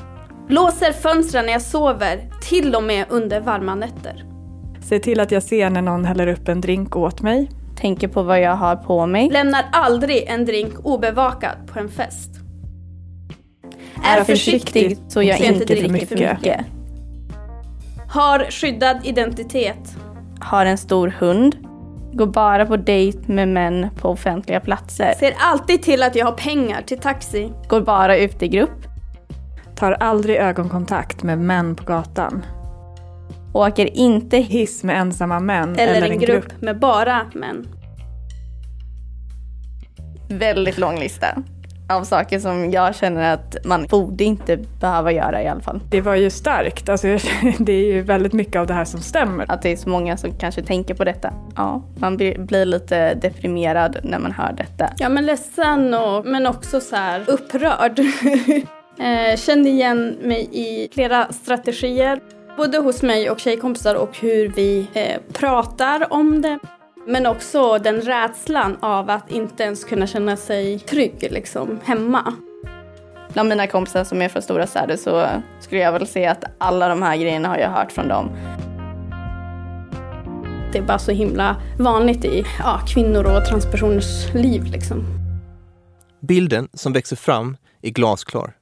Låser 0.49 0.93
fönstren 0.93 1.47
när 1.47 1.53
jag 1.53 1.63
sover, 1.63 2.31
till 2.43 2.75
och 2.75 2.83
med 2.83 3.05
under 3.09 3.41
varma 3.41 3.75
nätter. 3.75 4.36
Ser 4.89 4.99
till 4.99 5.20
att 5.20 5.30
jag 5.30 5.43
ser 5.43 5.70
när 5.70 5.82
någon 5.82 6.05
häller 6.05 6.26
upp 6.26 6.49
en 6.49 6.61
drink 6.61 6.97
åt 6.97 7.22
mig. 7.22 7.51
Tänker 7.76 8.09
på 8.09 8.22
vad 8.22 8.41
jag 8.41 8.57
har 8.57 8.76
på 8.76 9.07
mig. 9.07 9.30
Lämnar 9.30 9.64
aldrig 9.72 10.24
en 10.26 10.45
drink 10.45 10.74
obevakad 10.82 11.57
på 11.66 11.78
en 11.78 11.89
fest. 11.89 12.30
Är 14.05 14.24
försiktig 14.24 14.99
så 15.09 15.22
jag 15.22 15.41
inte 15.41 15.64
dricker 15.64 16.07
för 16.07 16.16
mycket. 16.16 16.61
Har 18.09 18.51
skyddad 18.51 19.01
identitet. 19.05 19.97
Har 20.41 20.66
en 20.66 20.78
stor 20.78 21.14
hund. 21.18 21.57
Går 22.12 22.26
bara 22.26 22.66
på 22.66 22.76
dejt 22.76 23.32
med 23.32 23.49
män 23.49 23.89
på 24.01 24.09
offentliga 24.09 24.61
platser. 24.61 25.12
Ser 25.18 25.34
alltid 25.39 25.82
till 25.82 26.03
att 26.03 26.16
jag 26.16 26.26
har 26.26 26.32
pengar 26.32 26.82
till 26.82 26.99
taxi. 26.99 27.53
Går 27.68 27.80
bara 27.80 28.16
ut 28.16 28.43
i 28.43 28.49
grupp. 28.49 28.87
Tar 29.76 29.93
aldrig 29.93 30.37
ögonkontakt 30.37 31.22
med 31.22 31.39
män 31.39 31.76
på 31.76 31.84
gatan. 31.84 32.43
Åker 33.57 33.97
inte 33.97 34.37
hiss 34.37 34.85
med 34.85 35.01
ensamma 35.01 35.41
män 35.41 35.77
eller, 35.79 35.95
eller 35.95 36.11
en 36.11 36.19
grupp, 36.19 36.49
grupp 36.49 36.63
med 36.63 36.79
bara 36.79 37.27
män. 37.35 37.67
Väldigt 40.29 40.79
lång 40.79 40.99
lista 40.99 41.27
av 41.89 42.05
saker 42.05 42.39
som 42.39 42.71
jag 42.71 42.95
känner 42.95 43.35
att 43.35 43.57
man 43.65 43.87
borde 43.87 44.25
inte 44.25 44.57
behöva 44.81 45.13
göra 45.13 45.43
i 45.43 45.49
alla 45.49 45.61
fall. 45.61 45.81
Det 45.91 46.01
var 46.01 46.15
ju 46.15 46.31
starkt. 46.31 46.89
Alltså, 46.89 47.07
det 47.59 47.73
är 47.73 47.93
ju 47.93 48.03
väldigt 48.03 48.33
mycket 48.33 48.57
av 48.57 48.67
det 48.67 48.75
här 48.75 48.85
som 48.85 49.01
stämmer. 49.01 49.45
Att 49.49 49.63
det 49.63 49.73
är 49.73 49.77
så 49.77 49.89
många 49.89 50.17
som 50.17 50.33
kanske 50.39 50.63
tänker 50.63 50.95
på 50.95 51.05
detta. 51.05 51.33
Ja, 51.57 51.83
man 51.99 52.17
blir 52.17 52.65
lite 52.65 53.15
deprimerad 53.15 53.97
när 54.03 54.19
man 54.19 54.33
hör 54.33 54.53
detta. 54.53 54.91
Ja, 54.99 55.09
men 55.09 55.27
ledsen 55.27 55.95
och, 55.95 56.27
men 56.27 56.47
också 56.47 56.81
så 56.81 56.97
här 56.97 57.25
upprörd. 57.27 57.99
eh, 58.99 59.37
kände 59.37 59.69
igen 59.69 60.17
mig 60.23 60.49
i 60.53 60.89
flera 60.95 61.33
strategier. 61.33 62.21
Både 62.57 62.79
hos 62.79 63.03
mig 63.03 63.31
och 63.31 63.41
tjejkompisar 63.41 63.95
och 63.95 64.19
hur 64.19 64.49
vi 64.49 64.89
eh, 64.93 65.21
pratar 65.33 66.13
om 66.13 66.43
det. 66.43 66.59
Men 67.07 67.27
också 67.27 67.79
den 67.79 68.01
rädslan 68.01 68.77
av 68.81 69.11
att 69.11 69.31
inte 69.31 69.63
ens 69.63 69.85
kunna 69.85 70.07
känna 70.07 70.37
sig 70.37 70.79
trygg 70.79 71.29
liksom, 71.31 71.81
hemma. 71.85 72.35
Bland 73.33 73.49
mina 73.49 73.67
kompisar 73.67 74.05
som 74.05 74.23
är 74.23 74.29
från 74.29 74.43
stora 74.43 74.67
städer 74.67 74.97
så 74.97 75.27
skulle 75.61 75.81
jag 75.81 75.93
väl 75.93 76.07
säga 76.07 76.33
att 76.33 76.45
alla 76.59 76.89
de 76.89 77.03
här 77.03 77.17
grejerna 77.17 77.49
har 77.49 77.59
jag 77.59 77.71
hört 77.71 77.93
från 77.93 78.09
dem. 78.09 78.31
Det 80.73 80.79
är 80.79 80.83
bara 80.83 80.99
så 80.99 81.13
himla 81.13 81.63
vanligt 81.79 82.25
i 82.25 82.45
ja, 82.59 82.81
kvinnor 82.95 83.25
och 83.25 83.45
transpersoners 83.45 84.35
liv. 84.35 84.65
Liksom. 84.65 85.05
Bilden 86.21 86.69
som 86.73 86.93
växer 86.93 87.17
fram 87.17 87.57
är 87.83 87.91
glasklar. 87.91 88.57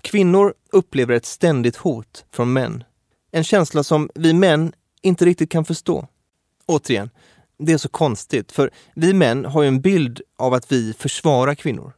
Kvinnor 0.00 0.54
upplever 0.72 1.14
ett 1.14 1.26
ständigt 1.26 1.76
hot 1.76 2.24
från 2.34 2.52
män. 2.52 2.84
En 3.32 3.44
känsla 3.44 3.82
som 3.82 4.10
vi 4.14 4.32
män 4.32 4.72
inte 5.02 5.24
riktigt 5.24 5.50
kan 5.50 5.64
förstå. 5.64 6.08
Återigen, 6.66 7.10
det 7.58 7.72
är 7.72 7.78
så 7.78 7.88
konstigt, 7.88 8.52
för 8.52 8.70
vi 8.94 9.12
män 9.12 9.44
har 9.44 9.62
ju 9.62 9.68
en 9.68 9.80
bild 9.80 10.20
av 10.38 10.54
att 10.54 10.72
vi 10.72 10.92
försvarar 10.92 11.54
kvinnor. 11.54 11.92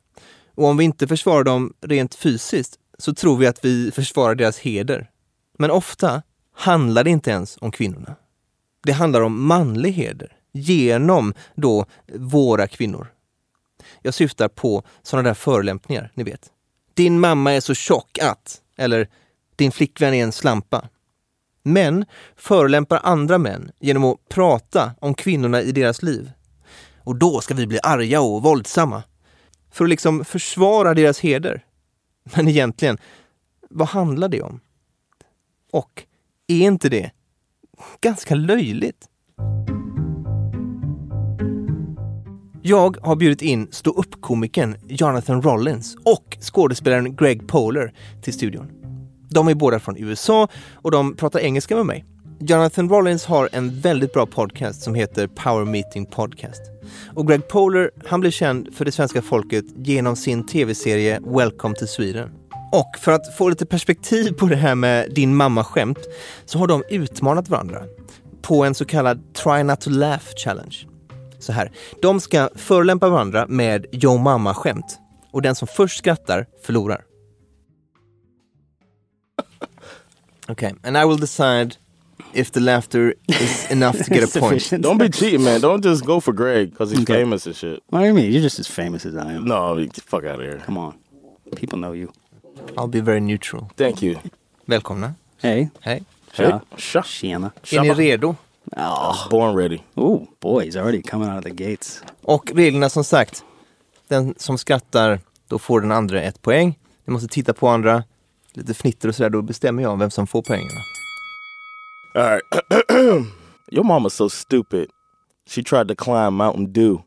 Och 0.54 0.64
om 0.64 0.76
vi 0.76 0.84
inte 0.84 1.08
försvarar 1.08 1.44
dem 1.44 1.74
rent 1.80 2.14
fysiskt 2.14 2.78
så 2.98 3.14
tror 3.14 3.36
vi 3.36 3.46
att 3.46 3.64
vi 3.64 3.90
försvarar 3.90 4.34
deras 4.34 4.58
heder. 4.58 5.10
Men 5.58 5.70
ofta 5.70 6.22
handlar 6.54 7.04
det 7.04 7.10
inte 7.10 7.30
ens 7.30 7.58
om 7.60 7.70
kvinnorna. 7.70 8.16
Det 8.82 8.92
handlar 8.92 9.20
om 9.20 9.46
manlig 9.46 9.92
heder, 9.92 10.36
genom 10.52 11.34
då 11.54 11.86
våra 12.14 12.66
kvinnor. 12.66 13.12
Jag 14.02 14.14
syftar 14.14 14.48
på 14.48 14.82
sådana 15.02 15.28
där 15.28 15.34
förolämpningar, 15.34 16.10
ni 16.14 16.22
vet. 16.24 16.50
Din 16.94 17.20
mamma 17.20 17.52
är 17.52 17.60
så 17.60 17.74
tjock 17.74 18.18
att, 18.18 18.60
eller 18.76 19.08
din 19.56 19.72
flickvän 19.72 20.14
är 20.14 20.24
en 20.24 20.32
slampa. 20.32 20.88
Män 21.66 22.04
förolämpar 22.36 23.00
andra 23.02 23.38
män 23.38 23.70
genom 23.80 24.04
att 24.04 24.28
prata 24.28 24.94
om 25.00 25.14
kvinnorna 25.14 25.62
i 25.62 25.72
deras 25.72 26.02
liv. 26.02 26.30
Och 26.98 27.16
då 27.16 27.40
ska 27.40 27.54
vi 27.54 27.66
bli 27.66 27.78
arga 27.82 28.20
och 28.20 28.42
våldsamma. 28.42 29.02
För 29.70 29.84
att 29.84 29.90
liksom 29.90 30.24
försvara 30.24 30.94
deras 30.94 31.20
heder. 31.20 31.64
Men 32.36 32.48
egentligen, 32.48 32.98
vad 33.70 33.88
handlar 33.88 34.28
det 34.28 34.42
om? 34.42 34.60
Och 35.72 36.04
är 36.46 36.62
inte 36.62 36.88
det 36.88 37.10
ganska 38.00 38.34
löjligt? 38.34 39.08
Jag 42.62 42.96
har 43.02 43.16
bjudit 43.16 43.42
in 43.42 43.68
stå 43.70 43.90
upp 43.90 44.20
komikern 44.20 44.76
Jonathan 44.88 45.42
Rollins 45.42 45.96
och 46.04 46.36
skådespelaren 46.40 47.16
Greg 47.16 47.48
Poler 47.48 47.94
till 48.22 48.32
studion. 48.32 48.83
De 49.34 49.48
är 49.48 49.54
båda 49.54 49.80
från 49.80 49.96
USA 49.96 50.48
och 50.74 50.90
de 50.90 51.16
pratar 51.16 51.40
engelska 51.40 51.76
med 51.76 51.86
mig. 51.86 52.04
Jonathan 52.40 52.88
Rollins 52.88 53.24
har 53.24 53.48
en 53.52 53.80
väldigt 53.80 54.12
bra 54.12 54.26
podcast 54.26 54.82
som 54.82 54.94
heter 54.94 55.26
Power 55.26 55.64
Meeting 55.64 56.06
Podcast. 56.06 56.62
Och 57.14 57.28
Greg 57.28 57.48
Poler, 57.48 57.90
han 58.06 58.20
blev 58.20 58.30
känd 58.30 58.74
för 58.74 58.84
det 58.84 58.92
svenska 58.92 59.22
folket 59.22 59.64
genom 59.76 60.16
sin 60.16 60.46
tv-serie 60.46 61.20
Welcome 61.26 61.74
to 61.74 61.86
Sweden. 61.86 62.30
Och 62.72 62.90
för 63.00 63.12
att 63.12 63.36
få 63.36 63.48
lite 63.48 63.66
perspektiv 63.66 64.32
på 64.32 64.46
det 64.46 64.56
här 64.56 64.74
med 64.74 65.10
din 65.14 65.36
mamma-skämt 65.36 65.98
så 66.44 66.58
har 66.58 66.66
de 66.66 66.82
utmanat 66.90 67.48
varandra 67.48 67.82
på 68.42 68.64
en 68.64 68.74
så 68.74 68.84
kallad 68.84 69.34
Try 69.34 69.62
Not 69.62 69.80
To 69.80 69.90
Laugh 69.90 70.24
Challenge. 70.44 70.76
Så 71.38 71.52
här, 71.52 71.72
de 72.02 72.20
ska 72.20 72.48
förolämpa 72.54 73.08
varandra 73.08 73.46
med 73.48 73.86
Yo 73.92 74.18
mamma-skämt 74.18 74.98
och 75.32 75.42
den 75.42 75.54
som 75.54 75.68
först 75.68 75.98
skrattar 75.98 76.46
förlorar. 76.66 77.04
Okay, 80.50 80.72
and 80.82 80.98
I 80.98 81.04
will 81.04 81.16
decide 81.16 81.76
if 82.34 82.50
the 82.52 82.60
laughter 82.60 83.14
is 83.28 83.70
enough 83.76 83.98
to 84.04 84.10
get 84.10 84.36
a 84.36 84.40
point. 84.40 84.70
Don't 84.80 84.98
be 84.98 85.08
cheating, 85.08 85.44
man. 85.44 85.60
Don't 85.60 85.82
just 85.82 86.04
go 86.04 86.20
for 86.20 86.32
Greg 86.32 86.70
because 86.70 86.90
he's 86.90 87.02
okay. 87.02 87.14
famous 87.14 87.46
and 87.46 87.56
shit. 87.56 87.82
What 87.88 88.00
do 88.00 88.06
you 88.06 88.14
mean? 88.14 88.32
You're 88.32 88.42
just 88.42 88.58
as 88.58 88.68
famous 88.68 89.06
as 89.06 89.16
I 89.16 89.32
am. 89.32 89.44
No, 89.44 89.76
get 89.76 89.94
the 89.94 90.00
fuck 90.00 90.24
out 90.24 90.40
of 90.40 90.40
here. 90.40 90.58
Come 90.58 90.78
on. 90.78 90.94
People 91.56 91.78
know 91.78 91.92
you. 91.92 92.12
I'll 92.76 92.88
be 92.88 93.00
very 93.00 93.20
neutral. 93.20 93.70
Thank 93.76 94.02
you. 94.02 94.18
Välkomna. 94.66 95.14
Hej. 95.42 95.70
Hej. 95.80 96.02
Tja. 96.32 96.60
Tja. 96.76 97.02
Tjena. 97.02 97.52
Är 97.72 97.80
ni 97.80 97.94
redo? 97.94 98.36
Oh. 98.76 99.28
Born 99.30 99.56
ready. 99.56 99.82
Oh, 99.94 100.26
boy, 100.40 100.64
he's 100.64 100.76
already 100.76 101.02
coming 101.02 101.28
out 101.28 101.38
of 101.38 101.44
the 101.44 101.50
gates. 101.50 102.02
Och 102.22 102.52
reglerna 102.54 102.88
som 102.88 103.04
sagt. 103.04 103.44
Den 104.08 104.34
som 104.36 104.58
skrattar, 104.58 105.20
då 105.48 105.58
får 105.58 105.80
den 105.80 105.92
andra 105.92 106.22
ett 106.22 106.42
poäng. 106.42 106.78
Ni 107.04 107.12
måste 107.12 107.28
titta 107.28 107.52
på 107.52 107.68
andra, 107.68 108.04
lite 108.54 108.74
fnitter 108.74 109.08
och 109.08 109.14
sådär, 109.14 109.30
då 109.30 109.42
bestämmer 109.42 109.82
jag 109.82 109.98
vem 109.98 110.10
som 110.10 110.26
får 110.26 110.42
poängen. 110.42 110.70
All 112.14 112.22
right. 112.30 112.42
Your 113.70 113.84
mama's 113.84 114.10
so 114.14 114.28
stupid. 114.28 114.88
She 115.46 115.62
tried 115.62 115.88
to 115.88 115.94
climb 115.94 116.34
Mountain 116.36 116.72
Dew. 116.72 116.98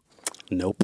Nope. 0.51 0.83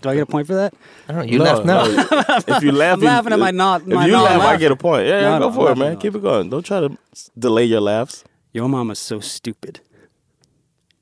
Do 0.00 0.10
I 0.10 0.14
get 0.14 0.22
a 0.22 0.26
point 0.26 0.46
for 0.46 0.54
that? 0.54 0.74
I 1.08 1.12
don't 1.12 1.16
know. 1.26 1.32
You 1.32 1.38
no, 1.38 1.44
laugh 1.44 1.64
now. 1.64 1.84
No. 1.86 2.56
if 2.56 2.62
you 2.62 2.72
laugh, 2.72 2.98
I'm 2.98 3.04
laughing 3.04 3.32
at 3.32 3.38
my 3.38 3.50
not. 3.50 3.82
If 3.82 3.88
my 3.88 4.06
you 4.06 4.12
laugh, 4.12 4.38
laugh, 4.38 4.48
I 4.48 4.56
get 4.56 4.70
a 4.72 4.76
point. 4.76 5.06
Yeah, 5.06 5.20
yeah 5.20 5.38
No, 5.38 5.38
go 5.38 5.48
no, 5.48 5.54
for 5.54 5.66
I'm 5.66 5.72
it, 5.72 5.78
man. 5.78 5.88
laughing, 5.94 6.00
Keep 6.00 6.14
it 6.16 6.22
going. 6.22 6.50
Don't 6.50 6.64
try 6.64 6.80
to 6.80 6.96
delay 7.38 7.64
your 7.64 7.80
laughs. 7.80 8.24
Your 8.52 8.68
mama's 8.68 8.98
so 8.98 9.20
stupid. 9.20 9.80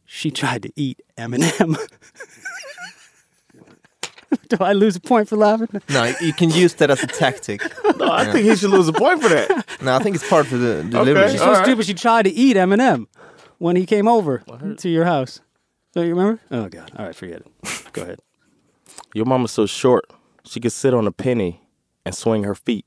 She 0.07 0.31
tried 0.31 0.63
to 0.63 0.71
eat 0.77 1.01
Eminem. 1.19 1.77
Do 4.49 4.57
I 4.61 4.73
lose 4.73 4.97
a 4.97 5.01
point 5.01 5.29
for 5.29 5.37
laughing? 5.37 5.69
No, 5.89 6.13
you 6.21 6.33
can 6.33 6.51
use 6.51 6.75
that 6.75 6.91
as 6.91 7.03
a 7.03 7.07
tactic. 7.07 7.61
No, 7.97 8.11
I 8.13 8.25
think 8.31 8.45
he 8.47 8.55
should 8.57 8.71
lose 8.71 8.89
a 8.89 8.93
point 8.93 9.23
for 9.23 9.29
that. 9.29 9.67
No, 9.83 9.97
I 9.97 10.03
think 10.03 10.17
it's 10.17 10.29
part 10.29 10.51
of 10.53 10.61
the 10.61 10.83
delivery. 10.85 11.31
She's 11.31 11.41
so 11.41 11.63
stupid. 11.63 11.87
She 11.87 11.95
tried 11.95 12.25
to 12.25 12.31
eat 12.31 12.57
Eminem. 12.57 13.07
when 13.59 13.75
he 13.77 13.87
came 13.87 14.07
over 14.07 14.43
to 14.79 14.89
your 14.89 15.05
house. 15.05 15.41
Don't 15.95 16.07
you 16.07 16.15
remember? 16.15 16.41
Oh 16.51 16.69
God! 16.69 16.91
All 16.99 17.07
right, 17.07 17.15
forget 17.17 17.41
it. 17.41 17.83
Go 17.93 18.03
ahead. 18.03 18.21
Your 19.15 19.25
mama's 19.25 19.51
so 19.51 19.65
short, 19.67 20.05
she 20.45 20.61
could 20.61 20.73
sit 20.73 20.93
on 20.93 21.07
a 21.07 21.13
penny 21.13 21.63
and 22.05 22.15
swing 22.15 22.45
her 22.45 22.55
feet. 22.55 22.85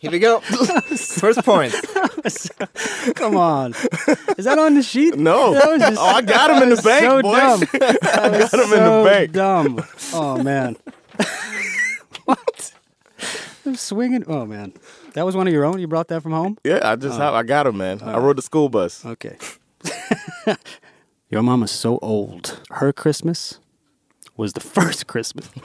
Here 0.00 0.10
we 0.12 0.18
go. 0.20 0.38
First 0.40 1.44
point. 1.44 1.72
Come 3.16 3.36
on. 3.36 3.72
Is 4.38 4.44
that 4.44 4.56
on 4.58 4.74
the 4.74 4.82
sheet? 4.82 5.16
No. 5.16 5.54
Just, 5.78 5.98
Oh, 6.00 6.04
I 6.06 6.22
got 6.22 6.50
him 6.50 6.62
in 6.62 6.68
the 6.70 6.76
bank, 6.82 7.04
so 7.04 7.22
boy. 7.22 7.36
Dumb. 7.36 7.62
I 7.72 7.98
got 7.98 8.24
him 8.24 8.34
in 8.34 8.40
the 8.40 8.46
so 8.48 9.04
bank. 9.04 9.32
Dumb. 9.32 9.84
Oh 10.14 10.40
man. 10.42 10.76
what? 12.26 12.72
I'm 13.66 13.74
swinging. 13.76 14.24
Oh 14.28 14.46
man. 14.46 14.72
That 15.14 15.24
was 15.26 15.34
one 15.34 15.48
of 15.48 15.52
your 15.52 15.64
own. 15.64 15.80
You 15.80 15.88
brought 15.88 16.08
that 16.08 16.22
from 16.22 16.32
home. 16.32 16.58
Yeah, 16.62 16.80
I 16.84 16.94
just 16.96 17.18
Oh. 17.18 17.22
have, 17.22 17.34
I 17.34 17.42
got 17.42 17.66
him, 17.66 17.76
man. 17.78 18.00
I 18.02 18.18
rode 18.18 18.38
the 18.38 18.42
school 18.42 18.68
bus. 18.68 19.04
Okay. 19.04 19.36
Your 21.28 21.42
mom 21.42 21.62
is 21.64 21.70
so 21.70 21.98
old. 22.00 22.60
Her 22.70 22.92
Christmas 22.92 23.58
was 24.38 24.52
the 24.54 24.60
first 24.60 25.08
Christmas. 25.08 25.48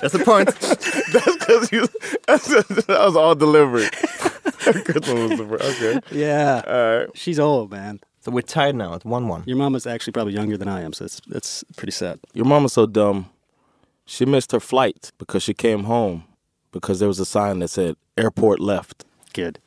That's 0.00 0.14
the 0.14 0.22
point. 0.24 0.48
that's 0.48 1.36
because 1.36 1.70
you. 1.70 1.86
That's, 2.26 2.48
that 2.48 2.88
was 2.88 3.16
all 3.16 3.34
delivery. 3.34 3.88
Christmas 3.92 5.08
was 5.08 5.38
the 5.38 5.46
first. 5.46 5.82
Okay. 5.82 6.00
yeah. 6.10 6.62
All 6.66 6.98
right. 6.98 7.08
She's 7.14 7.38
old, 7.38 7.70
man. 7.70 8.00
So 8.20 8.32
we're 8.32 8.40
tied 8.40 8.74
now 8.74 8.94
at 8.94 9.04
one 9.04 9.28
one. 9.28 9.44
Your 9.46 9.58
mama's 9.58 9.86
actually 9.86 10.14
probably 10.14 10.32
younger 10.32 10.56
than 10.56 10.68
I 10.68 10.80
am, 10.80 10.94
so 10.94 11.04
that's 11.04 11.20
that's 11.26 11.64
pretty 11.76 11.92
sad. 11.92 12.18
Your 12.32 12.46
mama's 12.46 12.72
so 12.72 12.86
dumb. 12.86 13.30
She 14.06 14.24
missed 14.24 14.52
her 14.52 14.60
flight 14.60 15.12
because 15.18 15.42
she 15.42 15.52
came 15.52 15.84
home 15.84 16.24
because 16.72 16.98
there 16.98 17.08
was 17.08 17.20
a 17.20 17.26
sign 17.26 17.58
that 17.58 17.68
said 17.68 17.96
airport 18.16 18.60
left. 18.60 19.04
Good. 19.34 19.58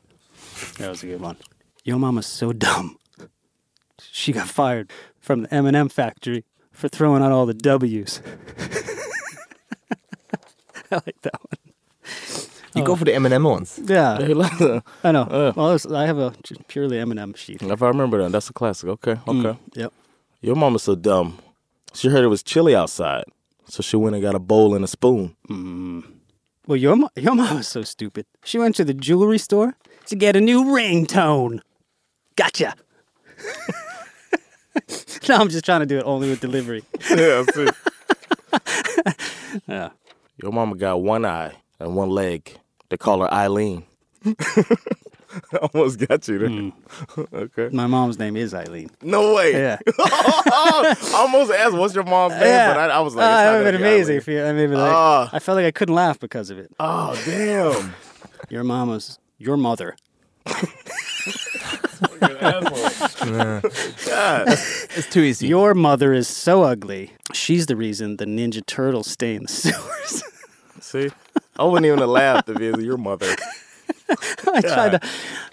That 0.80 0.90
was 0.90 1.04
a 1.04 1.08
good 1.08 1.22
one. 1.22 1.38
Your 1.84 2.00
mama's 2.00 2.26
so 2.26 2.52
dumb. 2.54 2.98
She 4.00 4.32
got 4.34 4.48
fired 4.48 4.92
from 5.20 5.44
the 5.44 5.54
M&M 5.54 5.90
factory 5.90 6.44
for 6.78 6.88
throwing 6.88 7.24
out 7.24 7.32
all 7.32 7.46
the 7.46 7.54
W's. 7.54 8.22
I 10.92 10.96
like 10.96 11.22
that 11.24 11.34
one. 11.34 11.58
You 12.76 12.84
go 12.84 12.96
for 12.96 13.06
the 13.06 13.14
M&M 13.16 13.44
ones. 13.44 13.80
Yeah, 13.84 14.18
Hey, 14.20 14.34
look. 14.36 14.84
I 15.04 15.12
know. 15.12 15.24
Uh. 15.24 15.52
well, 15.56 15.74
it's- 15.74 15.92
I 15.92 16.06
have 16.06 16.20
a 16.20 16.32
purely 16.68 17.00
M&M 17.00 17.34
sheet. 17.34 17.62
If 17.64 17.82
I 17.82 17.88
remember 17.88 18.22
that, 18.22 18.32
that's 18.32 18.50
a 18.50 18.54
classic. 18.54 18.90
Okay, 18.90 19.14
okay. 19.14 19.20
Mm, 19.28 19.58
yep. 19.74 19.92
Your 20.42 20.56
mama's 20.56 20.84
so 20.84 20.96
dumb. 20.96 21.40
She 21.94 22.10
heard 22.10 22.24
it 22.24 22.28
was 22.28 22.44
chilly 22.44 22.76
outside, 22.76 23.24
so 23.68 23.82
she 23.82 23.98
went 23.98 24.16
and 24.16 24.22
got 24.22 24.36
a 24.36 24.40
bowl 24.40 24.76
and 24.76 24.84
a 24.86 24.88
spoon. 24.88 25.36
Mm. 25.50 26.04
Well, 26.68 26.78
your 26.78 26.96
mo- 26.96 27.10
your 27.16 27.34
mom 27.34 27.58
was 27.58 27.68
so 27.68 27.82
stupid. 27.82 28.26
She 28.44 28.60
went 28.60 28.76
to 28.76 28.86
the 28.86 28.94
jewelry 28.94 29.40
store 29.40 29.76
to 30.06 30.16
get 30.16 30.36
a 30.36 30.42
new 30.42 30.64
ringtone. 30.66 31.62
Gotcha. 32.36 32.76
no, 35.30 35.36
I'm 35.36 35.50
just 35.50 35.66
trying 35.66 35.82
to 35.82 35.86
do 35.86 35.98
it 35.98 36.04
only 36.06 36.30
with 36.30 36.40
delivery. 36.42 36.84
yeah, 37.10 37.44
see. 37.54 37.68
Yeah. 39.68 39.90
Your 40.42 40.52
mama 40.52 40.76
got 40.76 41.02
one 41.02 41.26
eye 41.26 41.54
and 41.80 41.96
one 41.96 42.10
leg. 42.10 42.58
They 42.90 42.98
call 42.98 43.22
her 43.22 43.34
Eileen. 43.34 43.84
I 44.26 45.58
Almost 45.74 46.00
got 46.08 46.28
you 46.28 46.40
there. 46.40 47.28
okay. 47.34 47.70
My 47.76 47.88
mom's 47.88 48.20
name 48.20 48.36
is 48.36 48.54
Eileen. 48.54 48.90
No 49.02 49.34
way. 49.36 49.54
Yeah. 49.54 49.78
I 50.00 50.96
almost 51.16 51.52
asked, 51.52 51.76
"What's 51.76 51.94
your 51.96 52.04
mom's 52.04 52.34
name?" 52.36 52.44
yeah. 52.44 52.74
But 52.74 52.92
I, 52.92 52.96
I 52.96 53.00
was 53.00 53.16
like, 53.16 53.26
Ah, 53.26 53.30
it's 53.30 53.36
that 53.38 53.52
not 53.52 53.58
would 53.58 53.74
have 53.74 53.82
been 53.82 53.94
amazing 53.94 54.34
you. 54.34 54.44
I 54.44 54.54
mean, 54.54 54.74
like, 54.74 54.92
Ah. 54.94 55.30
I 55.34 55.40
felt 55.40 55.56
like 55.58 55.66
I 55.66 55.72
couldn't 55.72 55.96
laugh 55.96 56.20
because 56.20 56.50
of 56.50 56.58
it. 56.60 56.72
Oh 56.80 57.20
damn! 57.26 57.94
Your 58.50 58.64
mama's 58.64 59.20
your 59.38 59.58
mother. 59.58 59.96
God. 64.06 64.48
It's 64.96 65.10
too 65.10 65.22
easy. 65.22 65.48
Your 65.48 65.74
mother 65.74 66.14
is 66.14 66.28
so 66.28 66.64
ugly. 66.64 67.12
She's 67.34 67.66
the 67.68 67.76
reason 67.76 68.18
the 68.18 68.26
Ninja 68.26 68.66
Turtles 68.66 69.08
stay 69.08 69.36
in 69.36 69.44
the 69.44 69.48
sewers. 69.52 70.24
See, 70.82 71.10
I 71.58 71.64
wouldn't 71.64 71.86
even 71.86 72.00
have 72.00 72.10
laughed 72.10 72.50
if 72.50 72.60
it 72.60 72.76
was 72.76 72.86
your 72.86 72.98
mother. 72.98 73.28
I 74.54 74.62
tried 74.62 74.92
to, 74.92 75.00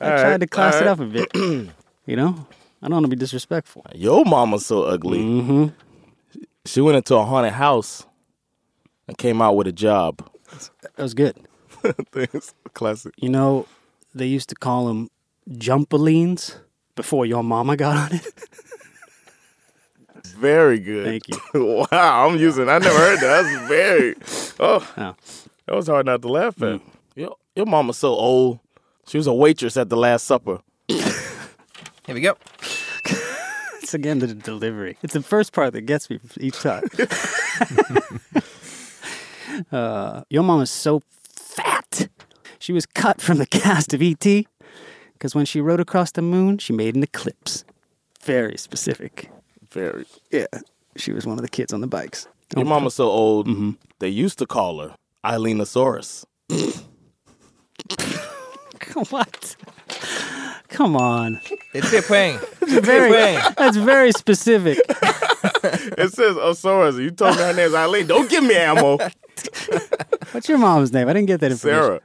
I 0.01 0.11
All 0.12 0.19
tried 0.19 0.23
right, 0.31 0.41
to 0.41 0.47
class 0.47 0.75
all 0.77 0.83
it 0.83 0.85
right. 0.85 0.91
up 0.93 1.01
a 1.01 1.07
bit. 1.07 1.35
you 2.07 2.17
know, 2.17 2.47
I 2.83 2.87
don't 2.87 2.93
want 2.95 3.05
to 3.05 3.11
be 3.11 3.17
disrespectful. 3.17 3.85
Your 3.95 4.25
mama's 4.25 4.65
so 4.67 4.85
ugly. 4.85 5.19
Mm-hmm. 5.19 5.67
She 6.67 6.81
went 6.81 6.97
into 6.97 7.17
a 7.17 7.25
haunted 7.25 7.55
house 7.55 8.07
and 9.09 9.19
came 9.19 9.43
out 9.43 9.57
with 9.57 9.67
a 9.67 9.73
job. 9.73 10.27
That 10.83 11.03
was 11.03 11.15
good. 11.15 11.37
Thanks. 12.12 12.55
Classic. 12.75 13.12
You 13.19 13.29
know, 13.29 13.67
they 14.15 14.27
used 14.27 14.49
to 14.51 14.55
call 14.55 14.87
them 14.87 15.11
jumpolines 15.51 16.57
before 16.97 17.27
your 17.27 17.43
mama 17.43 17.77
got 17.77 17.97
on 17.97 18.15
it. 18.19 18.33
Very 20.37 20.79
good. 20.81 21.05
Thank 21.05 21.29
you. 21.29 21.87
wow, 21.93 22.27
I'm 22.29 22.39
using. 22.39 22.69
I 22.69 22.79
never 22.79 22.99
heard 22.99 23.21
that. 23.21 23.43
That's 23.43 23.69
very. 23.69 24.15
Oh, 24.59 24.93
Oh. 24.97 25.15
that 25.67 25.77
was 25.77 25.87
hard 25.87 26.07
not 26.07 26.23
to 26.23 26.29
laugh 26.29 26.61
at. 26.63 26.81
Your, 27.15 27.37
your 27.55 27.67
mama's 27.67 27.99
so 27.99 28.09
old. 28.15 28.59
She 29.07 29.17
was 29.17 29.27
a 29.27 29.35
waitress 29.35 29.77
at 29.77 29.91
the 29.91 29.97
Last 29.97 30.25
Supper. 30.25 30.61
Here 30.89 31.05
we 32.09 32.21
go. 32.21 32.37
It's 33.83 33.93
again 33.93 34.19
the 34.21 34.29
delivery. 34.29 34.97
It's 35.03 35.13
the 35.13 35.21
first 35.23 35.53
part 35.53 35.75
that 35.75 35.83
gets 35.83 36.09
me 36.09 36.19
each 36.41 36.59
time. 36.59 36.85
uh, 39.71 40.23
your 40.31 40.43
mom 40.43 40.63
is 40.63 40.71
so 40.71 41.03
fat. 41.27 42.09
She 42.59 42.73
was 42.73 42.87
cut 42.87 43.21
from 43.21 43.37
the 43.37 43.45
cast 43.45 43.93
of 43.93 44.01
E.T. 44.01 44.47
because 45.25 45.35
when 45.35 45.47
she 45.47 45.62
rode 45.62 45.81
across 45.81 46.12
the 46.12 46.20
moon, 46.20 46.59
she 46.59 46.75
made 46.75 46.95
an 46.95 47.03
eclipse. 47.03 47.64
Very 48.25 48.59
specific. 48.59 49.31
Very. 49.70 50.05
Yeah. 50.31 50.45
She 50.97 51.14
was 51.14 51.25
one 51.25 51.39
of 51.39 51.43
the 51.43 51.49
kids 51.49 51.72
on 51.72 51.81
the 51.81 51.87
bikes. 51.87 52.29
Your 52.55 52.66
mama's 52.66 52.93
so 52.93 53.09
old. 53.09 53.49
Mm-hmm. 53.49 53.70
They 54.01 54.11
used 54.11 54.39
to 54.41 54.47
call 54.47 54.81
her 54.81 54.95
Eileenosaurus. 55.25 56.27
what? 59.09 59.57
Come 60.68 60.95
on. 60.95 61.41
It's 61.72 61.87
är 61.87 61.91
tre 61.91 62.03
poäng. 62.03 62.39
That's 62.61 62.87
very, 62.87 63.39
that's 63.57 63.79
very 63.79 64.12
specific. 64.12 64.79
it 64.87 66.12
says 66.12 66.37
Osaurus. 66.37 67.03
You 67.03 67.12
told 67.12 67.37
me 67.37 67.43
her 67.45 67.55
name's 67.55 67.72
Eileen. 67.72 68.07
Don't 68.07 68.29
give 68.29 68.45
me 68.45 68.57
ammo. 68.57 68.99
What's 70.33 70.51
your 70.51 70.59
mom's 70.59 70.93
name? 70.93 71.09
I 71.09 71.14
didn't 71.14 71.29
get 71.29 71.41
that 71.41 71.51
information. 71.51 71.83
Sarah. 71.83 72.01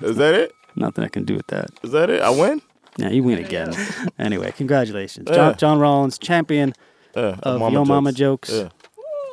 Is 0.00 0.16
that 0.18 0.34
it? 0.34 0.52
Nothing 0.76 1.04
I 1.04 1.08
can 1.08 1.24
do 1.24 1.34
with 1.34 1.46
that. 1.48 1.70
Is 1.82 1.92
that 1.92 2.10
it? 2.10 2.22
I 2.22 2.30
win? 2.30 2.60
Yeah, 2.98 3.10
you 3.10 3.22
win 3.22 3.38
again. 3.38 3.74
anyway, 4.18 4.52
congratulations. 4.52 5.28
John, 5.30 5.56
John 5.56 5.78
Rollins, 5.78 6.18
champion 6.18 6.74
of 7.14 7.72
Yo 7.72 7.84
Mama 7.84 8.12
Jokes. 8.12 8.50
Yeah. 8.50 8.68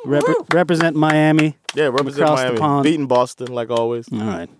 Repre- 0.04 0.52
represent 0.52 0.96
Miami. 0.96 1.56
Yeah, 1.74 1.84
represent 1.84 2.24
across 2.24 2.40
Miami. 2.40 2.54
the 2.54 2.60
pond. 2.60 2.84
Beating 2.84 3.06
Boston 3.06 3.52
like 3.52 3.70
always. 3.70 4.06
All 4.12 4.18
right. 4.18 4.50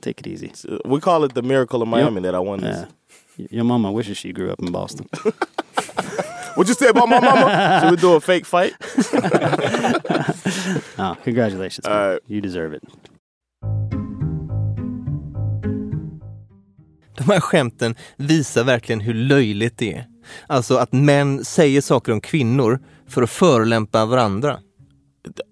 Take 0.00 0.20
it 0.20 0.26
easy. 0.26 0.52
We 0.84 1.00
call 1.00 1.24
it 1.24 1.34
the 1.34 1.42
miracle 1.42 1.82
of 1.82 1.88
Miami 1.88 2.20
that 2.22 2.34
I 2.34 2.40
won 2.40 2.60
this. 2.60 2.86
Yeah. 3.36 3.46
Your 3.50 3.64
mama 3.64 3.92
wishes 3.92 4.16
she 4.16 4.32
grew 4.32 4.50
up 4.50 4.60
in 4.60 4.72
Boston. 4.72 5.08
What 6.58 6.66
you 6.66 6.74
say 6.74 6.88
about 6.88 7.08
my 7.08 7.20
mama? 7.20 7.80
Should 7.82 7.90
we 7.92 7.96
do 7.98 8.14
a 8.14 8.20
fake 8.20 8.44
fight? 8.44 8.74
oh, 10.98 11.16
congratulations. 11.22 11.86
All 11.86 11.94
man. 11.94 12.10
right. 12.10 12.20
You 12.26 12.40
deserve 12.40 12.72
it. 12.72 12.82
De 17.18 17.32
här 17.32 17.40
skämten 17.40 17.94
visar 18.16 18.64
verkligen 18.64 19.00
hur 19.00 19.14
löjligt 19.14 19.78
det 19.78 19.92
är. 19.92 20.06
Alltså 20.46 20.76
att 20.76 20.92
män 20.92 21.44
säger 21.44 21.80
saker 21.80 22.12
om 22.12 22.20
kvinnor 22.20 22.80
för 23.08 23.22
att 23.22 23.30
förolämpa 23.30 24.06
varandra. 24.06 24.58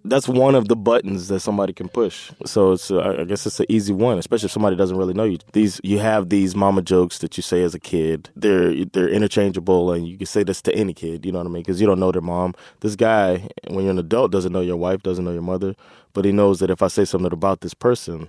That's 0.05 0.29
one 0.29 0.55
of 0.55 0.69
the 0.69 0.77
buttons 0.77 1.29
that 1.29 1.43
somebody 1.43 1.73
can 1.73 1.89
push. 1.89 2.33
So 2.45 2.73
it's 2.73 2.91
uh, 2.91 3.23
I 3.23 3.25
guess 3.25 3.47
it's 3.47 3.61
an 3.61 3.67
easy 3.69 3.93
one, 3.93 4.19
especially 4.19 4.47
if 4.47 4.53
somebody 4.53 4.77
doesn't 4.77 4.97
really 4.97 5.13
know 5.13 5.25
you. 5.25 5.39
These 5.53 5.81
you 5.85 5.99
have 5.99 6.29
these 6.29 6.57
mama 6.57 6.83
jokes 6.83 7.19
that 7.19 7.37
you 7.37 7.43
say 7.43 7.63
as 7.63 7.75
a 7.75 7.81
kid. 7.81 8.31
They're 8.37 8.85
they're 8.85 9.09
interchangeable, 9.09 9.93
and 9.93 10.07
you 10.09 10.17
can 10.17 10.27
say 10.27 10.45
this 10.45 10.63
to 10.63 10.75
any 10.75 10.95
kid. 10.95 11.27
You 11.27 11.33
know 11.33 11.41
what 11.41 11.49
I 11.49 11.51
mean? 11.51 11.63
Because 11.63 11.81
you 11.81 11.87
don't 11.87 12.01
know 12.01 12.13
their 12.13 12.23
mom. 12.23 12.55
This 12.81 12.97
guy, 12.97 13.49
when 13.69 13.85
you're 13.85 13.91
an 13.91 13.99
adult, 13.99 14.33
doesn't 14.33 14.53
know 14.53 14.63
your 14.63 14.77
wife, 14.77 15.03
doesn't 15.03 15.25
know 15.25 15.33
your 15.33 15.43
mother, 15.43 15.75
but 16.13 16.25
he 16.25 16.33
knows 16.33 16.61
that 16.61 16.71
if 16.71 16.83
I 16.83 16.89
say 16.89 17.05
something 17.05 17.33
about 17.33 17.61
this 17.61 17.75
person, 17.75 18.29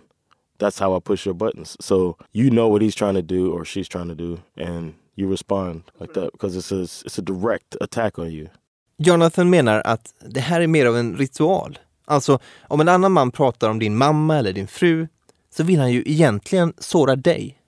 that's 0.59 0.79
how 0.79 0.95
I 0.95 0.99
push 0.99 1.25
your 1.25 1.35
buttons. 1.35 1.77
So 1.79 2.17
you 2.31 2.49
know 2.49 2.67
what 2.67 2.81
he's 2.81 2.95
trying 2.95 3.15
to 3.15 3.21
do 3.21 3.51
or 3.51 3.65
she's 3.65 3.87
trying 3.87 4.07
to 4.09 4.15
do, 4.15 4.39
and 4.55 4.93
you 5.15 5.27
respond 5.27 5.83
like 5.99 6.13
that 6.13 6.31
because 6.31 6.55
it's 6.55 6.71
a 6.71 6.81
it's 7.05 7.17
a 7.17 7.21
direct 7.21 7.75
attack 7.81 8.19
on 8.19 8.31
you. 8.31 8.49
Jonathan 8.97 9.49
menar 9.49 9.81
att 9.85 10.13
det 10.19 10.39
här 10.39 10.61
är 10.61 10.67
mer 10.67 10.85
av 10.85 10.97
en 10.97 11.17
ritual. 11.17 11.79
Alltså, 12.05 12.39
om 12.67 12.81
en 12.81 12.89
annan 12.89 13.11
man 13.11 13.31
pratar 13.31 13.69
om 13.69 13.79
din 13.79 13.97
mamma 13.97 14.37
eller 14.37 14.53
din 14.53 14.67
fru 14.67 15.07
så 15.49 15.63
vill 15.63 15.79
han 15.79 15.91
ju 15.91 16.03
egentligen 16.05 16.73
såra 16.77 17.15
dig. 17.15 17.61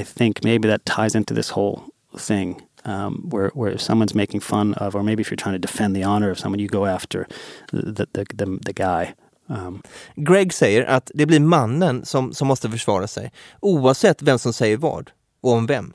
I 0.00 0.04
think 0.04 0.44
maybe 0.44 0.68
that 0.68 0.84
ties 0.84 1.14
into 1.14 1.34
this 1.34 1.50
whole 1.50 1.80
thing 2.18 2.60
um, 2.84 3.28
where 3.32 3.50
where 3.54 3.74
if 3.74 3.80
someone's 3.80 4.14
making 4.14 4.40
fun 4.40 4.74
of, 4.74 4.94
or 4.94 5.02
maybe 5.02 5.20
if 5.20 5.30
you're 5.30 5.42
trying 5.42 5.54
to 5.54 5.66
defend 5.66 5.96
the 5.96 6.04
honor 6.04 6.30
of 6.30 6.38
someone, 6.38 6.62
you 6.62 6.68
go 6.68 6.86
after 6.86 7.26
the 7.72 7.92
the 7.92 8.08
the, 8.12 8.24
the, 8.34 8.58
the 8.64 8.72
guy 8.72 9.14
Um, 9.48 9.82
Greg 10.14 10.54
säger 10.54 10.84
att 10.84 11.10
det 11.14 11.26
blir 11.26 11.40
mannen 11.40 12.04
som, 12.04 12.32
som 12.32 12.48
måste 12.48 12.70
försvara 12.70 13.06
sig, 13.06 13.32
oavsett 13.60 14.22
vem 14.22 14.38
som 14.38 14.52
säger 14.52 14.76
vad 14.76 15.10
och 15.40 15.52
om 15.52 15.66
vem. 15.66 15.92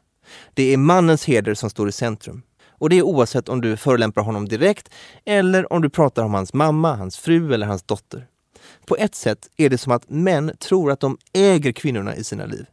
Det 0.53 0.73
är 0.73 0.77
mannens 0.77 1.25
heder 1.25 1.53
som 1.53 1.69
står 1.69 1.89
i 1.89 1.91
centrum. 1.91 2.41
Och 2.69 2.89
det 2.89 2.97
är 2.97 3.01
oavsett 3.01 3.49
om 3.49 3.61
du 3.61 3.77
förolämpar 3.77 4.21
honom 4.21 4.47
direkt 4.47 4.89
eller 5.25 5.73
om 5.73 5.81
du 5.81 5.89
pratar 5.89 6.23
om 6.23 6.33
hans 6.33 6.53
mamma, 6.53 6.95
hans 6.95 7.17
fru 7.17 7.53
eller 7.53 7.67
hans 7.67 7.83
dotter. 7.83 8.27
På 8.85 8.95
ett 8.95 9.15
sätt 9.15 9.49
är 9.57 9.69
det 9.69 9.77
som 9.77 9.91
att 9.91 10.09
män 10.09 10.51
tror 10.59 10.91
att 10.91 10.99
de 10.99 11.17
äger 11.33 11.71
kvinnorna 11.71 12.15
i 12.15 12.23
sina 12.23 12.45
liv. 12.45 12.65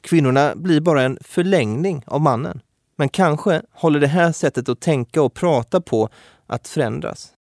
Kvinnorna 0.00 0.52
blir 0.56 0.80
bara 0.80 1.02
en 1.02 1.18
förlängning 1.20 2.04
av 2.06 2.20
mannen. 2.20 2.60
Men 2.96 3.08
kanske 3.08 3.62
håller 3.72 4.00
det 4.00 4.06
här 4.06 4.32
sättet 4.32 4.68
att 4.68 4.80
tänka 4.80 5.22
och 5.22 5.34
prata 5.34 5.80
på 5.80 6.08
att 6.46 6.68
förändras. 6.68 7.32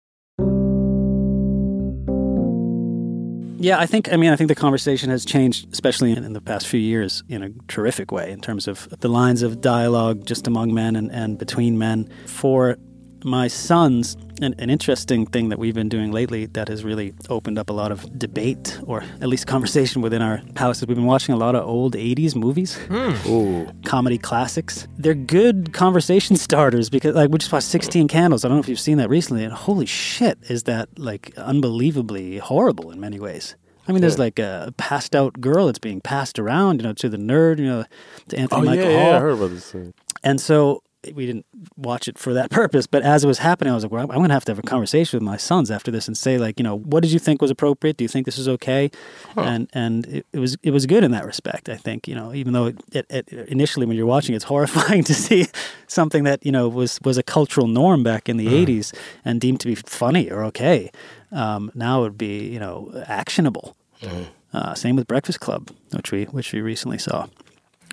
Yeah, 3.61 3.79
I 3.79 3.85
think, 3.85 4.11
I 4.11 4.17
mean, 4.17 4.31
I 4.31 4.35
think 4.35 4.47
the 4.47 4.55
conversation 4.55 5.11
has 5.11 5.23
changed, 5.23 5.71
especially 5.71 6.11
in, 6.11 6.23
in, 6.23 6.33
the 6.33 6.41
past 6.41 6.67
few 6.67 6.79
years, 6.79 7.21
in 7.29 7.43
a 7.43 7.49
terrific 7.67 8.11
way 8.11 8.31
in 8.31 8.41
terms 8.41 8.67
of 8.67 8.89
the 9.01 9.07
lines 9.07 9.43
of 9.43 9.61
dialogue 9.61 10.25
just 10.25 10.47
among 10.47 10.73
men 10.73 10.95
and, 10.95 11.11
and 11.11 11.37
between 11.37 11.77
men. 11.77 12.09
For 12.25 12.77
my 13.23 13.47
sons, 13.47 14.17
an, 14.41 14.55
an, 14.57 14.69
interesting 14.69 15.25
thing 15.25 15.49
that 15.49 15.59
we've 15.59 15.73
been 15.73 15.89
doing 15.89 16.11
lately 16.11 16.45
that 16.47 16.67
has 16.67 16.83
really 16.83 17.13
opened 17.29 17.57
up 17.57 17.69
a 17.69 17.73
lot 17.73 17.91
of 17.91 18.17
debate 18.17 18.79
or 18.83 19.03
at 19.21 19.27
least 19.27 19.47
conversation 19.47 20.01
within 20.01 20.21
our 20.21 20.41
house 20.55 20.77
is 20.77 20.87
we've 20.87 20.95
been 20.95 21.05
watching 21.05 21.33
a 21.33 21.37
lot 21.37 21.55
of 21.55 21.67
old 21.67 21.95
80s 21.95 22.35
movies, 22.35 22.77
mm. 22.87 23.85
comedy 23.85 24.17
classics. 24.17 24.87
They're 24.97 25.13
good 25.13 25.73
conversation 25.73 26.35
starters 26.47 26.89
because, 26.89 27.15
like, 27.15 27.29
we 27.29 27.37
just 27.37 27.51
watched 27.51 27.67
16 27.67 28.07
Candles. 28.07 28.43
I 28.43 28.47
don't 28.47 28.57
know 28.57 28.61
if 28.61 28.69
you've 28.69 28.79
seen 28.79 28.97
that 28.97 29.09
recently, 29.09 29.43
and 29.43 29.53
holy 29.53 29.85
shit, 29.85 30.39
is 30.49 30.63
that, 30.63 30.89
like, 30.97 31.37
unbelievably 31.37 32.37
horrible 32.37 32.91
in 32.91 32.99
many 32.99 33.19
ways. 33.19 33.55
I 33.87 33.93
mean, 33.93 34.01
there's 34.01 34.19
like 34.19 34.39
a 34.39 34.73
passed 34.77 35.15
out 35.15 35.41
girl 35.41 35.65
that's 35.65 35.79
being 35.79 36.01
passed 36.01 36.37
around, 36.39 36.79
you 36.79 36.87
know, 36.87 36.93
to 36.93 37.09
the 37.09 37.17
nerd, 37.17 37.57
you 37.57 37.65
know, 37.65 37.83
to 38.29 38.37
Anthony 38.37 38.61
oh, 38.61 38.65
Michael 38.65 38.91
yeah, 38.91 38.97
Hall. 38.97 39.11
Yeah, 39.11 39.17
I 39.17 39.19
heard 39.19 39.33
about 39.33 39.49
this 39.49 39.71
thing. 39.71 39.93
And 40.23 40.39
so 40.39 40.83
we 41.13 41.25
didn't 41.25 41.45
watch 41.75 42.07
it 42.07 42.17
for 42.17 42.33
that 42.33 42.49
purpose. 42.61 42.87
But 42.87 43.03
as 43.03 43.23
it 43.23 43.27
was 43.27 43.39
happening, 43.39 43.71
I 43.71 43.75
was 43.75 43.83
like, 43.83 43.91
well, 43.91 44.01
I'm 44.03 44.17
going 44.17 44.29
to 44.29 44.33
have 44.33 44.45
to 44.45 44.51
have 44.51 44.59
a 44.59 44.63
conversation 44.63 45.17
with 45.17 45.23
my 45.23 45.37
sons 45.37 45.71
after 45.71 45.91
this 45.91 46.07
and 46.07 46.17
say, 46.17 46.37
like, 46.37 46.59
you 46.59 46.63
know, 46.63 46.77
what 46.77 47.01
did 47.03 47.11
you 47.11 47.19
think 47.19 47.41
was 47.41 47.51
appropriate? 47.51 47.97
Do 47.97 48.03
you 48.03 48.07
think 48.07 48.25
this 48.25 48.37
is 48.37 48.47
okay? 48.47 48.91
Huh. 49.35 49.41
And 49.41 49.69
and 49.73 50.05
it, 50.07 50.25
it, 50.33 50.39
was 50.39 50.57
it 50.63 50.71
was 50.71 50.85
good 50.85 51.03
in 51.03 51.11
that 51.11 51.25
respect. 51.25 51.69
I 51.69 51.77
think 51.77 52.07
you 52.07 52.15
know, 52.15 52.33
even 52.33 52.53
though 52.53 52.67
it, 52.67 52.77
it, 52.91 53.05
it, 53.09 53.27
initially 53.49 53.85
when 53.85 53.97
you're 53.97 54.05
watching, 54.05 54.35
it's 54.35 54.45
horrifying 54.53 55.03
to 55.05 55.13
see 55.13 55.47
something 55.87 56.23
that 56.23 56.45
you 56.45 56.51
know 56.51 56.67
was 56.69 56.99
was 57.03 57.17
a 57.17 57.23
cultural 57.23 57.67
norm 57.67 58.03
back 58.03 58.29
in 58.29 58.37
the 58.37 58.47
Mm. 58.47 58.65
'80s 58.67 58.93
and 59.25 59.39
deemed 59.41 59.59
to 59.61 59.67
be 59.67 59.75
funny 59.75 60.29
or 60.29 60.43
okay. 60.45 60.91
Um, 61.31 61.71
now 61.73 61.99
it 61.99 62.03
would 62.03 62.17
be 62.17 62.47
you 62.49 62.59
know 62.59 62.91
actionable. 63.07 63.75
Mm. 64.01 64.25
Uh, 64.53 64.73
same 64.73 64.95
with 64.97 65.07
Breakfast 65.07 65.39
Club, 65.39 65.69
which 65.91 66.11
we 66.11 66.25
which 66.25 66.51
we 66.53 66.61
recently 66.61 66.97
saw. 66.97 67.27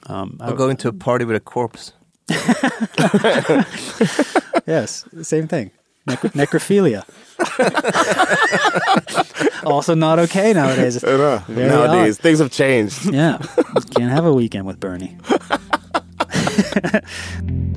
Um, 0.06 0.38
Or 0.40 0.54
going 0.54 0.76
to 0.78 0.88
a 0.88 0.92
party 0.92 1.24
with 1.24 1.36
a 1.36 1.40
corpse. 1.40 1.92
yes, 4.66 5.04
same 5.22 5.48
thing. 5.48 5.70
Nec- 6.06 6.32
necrophilia. 6.34 7.04
also 9.64 9.94
not 9.94 10.18
okay 10.18 10.52
nowadays. 10.52 11.02
Nowadays, 11.02 12.18
odd. 12.18 12.22
things 12.22 12.38
have 12.38 12.50
changed. 12.50 13.12
Yeah, 13.12 13.38
can't 13.94 14.10
have 14.10 14.24
a 14.24 14.32
weekend 14.32 14.66
with 14.66 14.80
Bernie. 14.80 15.16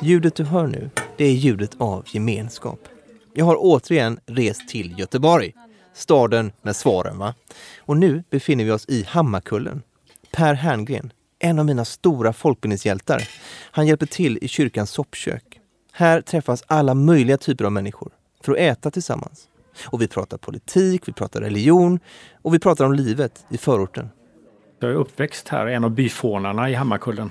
Ljudet 0.00 0.34
du 0.34 0.44
hör 0.44 0.66
nu, 0.66 0.90
det 1.16 1.24
är 1.24 1.32
ljudet 1.32 1.70
av 1.78 2.04
gemenskap. 2.06 2.88
Jag 3.34 3.44
har 3.44 3.56
återigen 3.58 4.20
rest 4.26 4.68
till 4.68 4.98
Göteborg, 4.98 5.52
staden 5.94 6.52
med 6.62 6.76
svaren 6.76 7.18
va? 7.18 7.34
Och 7.78 7.96
nu 7.96 8.22
befinner 8.30 8.64
vi 8.64 8.70
oss 8.70 8.84
i 8.88 9.04
Hammarkullen. 9.08 9.82
Per 10.32 10.54
Herngren, 10.54 11.12
en 11.38 11.58
av 11.58 11.66
mina 11.66 11.84
stora 11.84 12.32
folkbildningshjältar. 12.32 13.28
Han 13.70 13.86
hjälper 13.86 14.06
till 14.06 14.38
i 14.42 14.48
kyrkans 14.48 14.90
soppkök. 14.90 15.60
Här 15.92 16.20
träffas 16.20 16.64
alla 16.66 16.94
möjliga 16.94 17.36
typer 17.36 17.64
av 17.64 17.72
människor 17.72 18.12
för 18.44 18.52
att 18.52 18.58
äta 18.58 18.90
tillsammans. 18.90 19.48
Och 19.86 20.02
vi 20.02 20.08
pratar 20.08 20.38
politik, 20.38 21.08
vi 21.08 21.12
pratar 21.12 21.40
religion 21.40 22.00
och 22.42 22.54
vi 22.54 22.58
pratar 22.58 22.84
om 22.84 22.94
livet 22.94 23.46
i 23.48 23.58
förorten. 23.58 24.08
Jag 24.80 24.90
är 24.90 24.94
uppväxt 24.94 25.48
här, 25.48 25.66
en 25.66 25.84
av 25.84 25.90
byfånarna 25.90 26.70
i 26.70 26.74
Hammarkullen. 26.74 27.30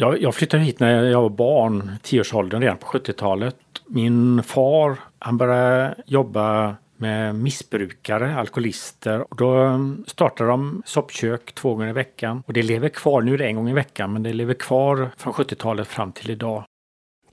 Jag, 0.00 0.22
jag 0.22 0.34
flyttade 0.34 0.62
hit 0.62 0.80
när 0.80 1.04
jag 1.04 1.22
var 1.22 1.28
barn, 1.28 1.90
tioårsåldern, 2.02 2.62
redan 2.62 2.76
på 2.76 2.86
70-talet. 2.86 3.56
Min 3.86 4.42
far, 4.42 4.96
han 5.18 5.36
började 5.36 5.94
jobba 6.06 6.76
med 6.96 7.34
missbrukare, 7.34 8.36
alkoholister. 8.36 9.20
Och 9.20 9.36
då 9.36 9.58
um, 9.58 10.04
startade 10.06 10.50
de 10.50 10.82
soppkök 10.86 11.54
två 11.54 11.74
gånger 11.74 11.88
i 11.88 11.92
veckan. 11.92 12.42
Och 12.46 12.52
det 12.52 12.62
lever 12.62 12.88
kvar, 12.88 13.22
nu 13.22 13.34
är 13.34 13.38
det 13.38 13.46
en 13.46 13.56
gång 13.56 13.70
i 13.70 13.72
veckan, 13.72 14.12
men 14.12 14.22
det 14.22 14.32
lever 14.32 14.54
kvar 14.54 15.10
från 15.16 15.32
70-talet 15.32 15.88
fram 15.88 16.12
till 16.12 16.30
idag. 16.30 16.64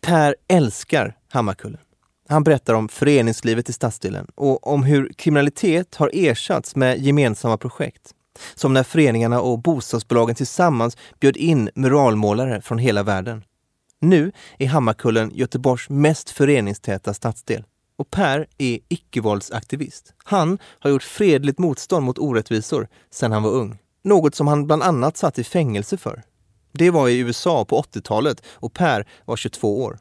Per 0.02 0.36
älskar 0.48 1.16
Hammarkullen. 1.32 1.82
Han 2.30 2.44
berättar 2.44 2.74
om 2.74 2.90
föreningslivet 2.90 3.70
i 3.70 3.74
stadsdelen 3.74 4.28
och 4.36 4.68
om 4.68 4.84
hur 4.84 5.12
kriminalitet 5.16 5.96
har 5.96 6.12
ersatts 6.14 6.76
med 6.76 7.00
gemensamma 7.00 7.58
projekt. 7.58 8.14
Som 8.56 8.74
när 8.74 8.84
föreningarna 8.84 9.42
och 9.42 9.60
bostadsbolagen 9.60 10.36
tillsammans 10.36 10.98
bjöd 11.20 11.38
in 11.38 11.70
muralmålare 11.76 12.62
från 12.62 12.78
hela 12.78 13.04
världen. 13.04 13.44
Nu 14.00 14.32
är 14.58 14.68
Hammarkullen 14.68 15.32
Göteborgs 15.34 15.90
mest 15.90 16.30
föreningstäta 16.30 17.14
stadsdel. 17.14 17.64
Och 17.98 18.12
Per 18.12 18.48
är 18.58 18.80
icke-våldsaktivist. 18.90 20.14
Han 20.24 20.58
har 20.80 20.90
gjort 20.90 21.04
fredligt 21.04 21.60
motstånd 21.60 22.06
mot 22.06 22.18
orättvisor 22.18 22.88
sedan 23.10 23.32
han 23.32 23.44
var 23.44 23.52
ung. 23.52 23.78
Något 24.04 24.36
som 24.36 24.48
han 24.48 24.68
bland 24.68 24.84
annat 24.84 25.18
satt 25.18 25.40
i 25.40 25.44
fängelse 25.44 25.98
för. 25.98 26.24
Det 26.72 26.90
var 26.90 27.10
i 27.10 27.20
USA 27.20 27.66
på 27.66 27.82
80-talet 27.82 28.44
och 28.48 28.74
Per 28.74 29.08
var 29.26 29.36
22 29.36 29.84
år. 29.84 30.00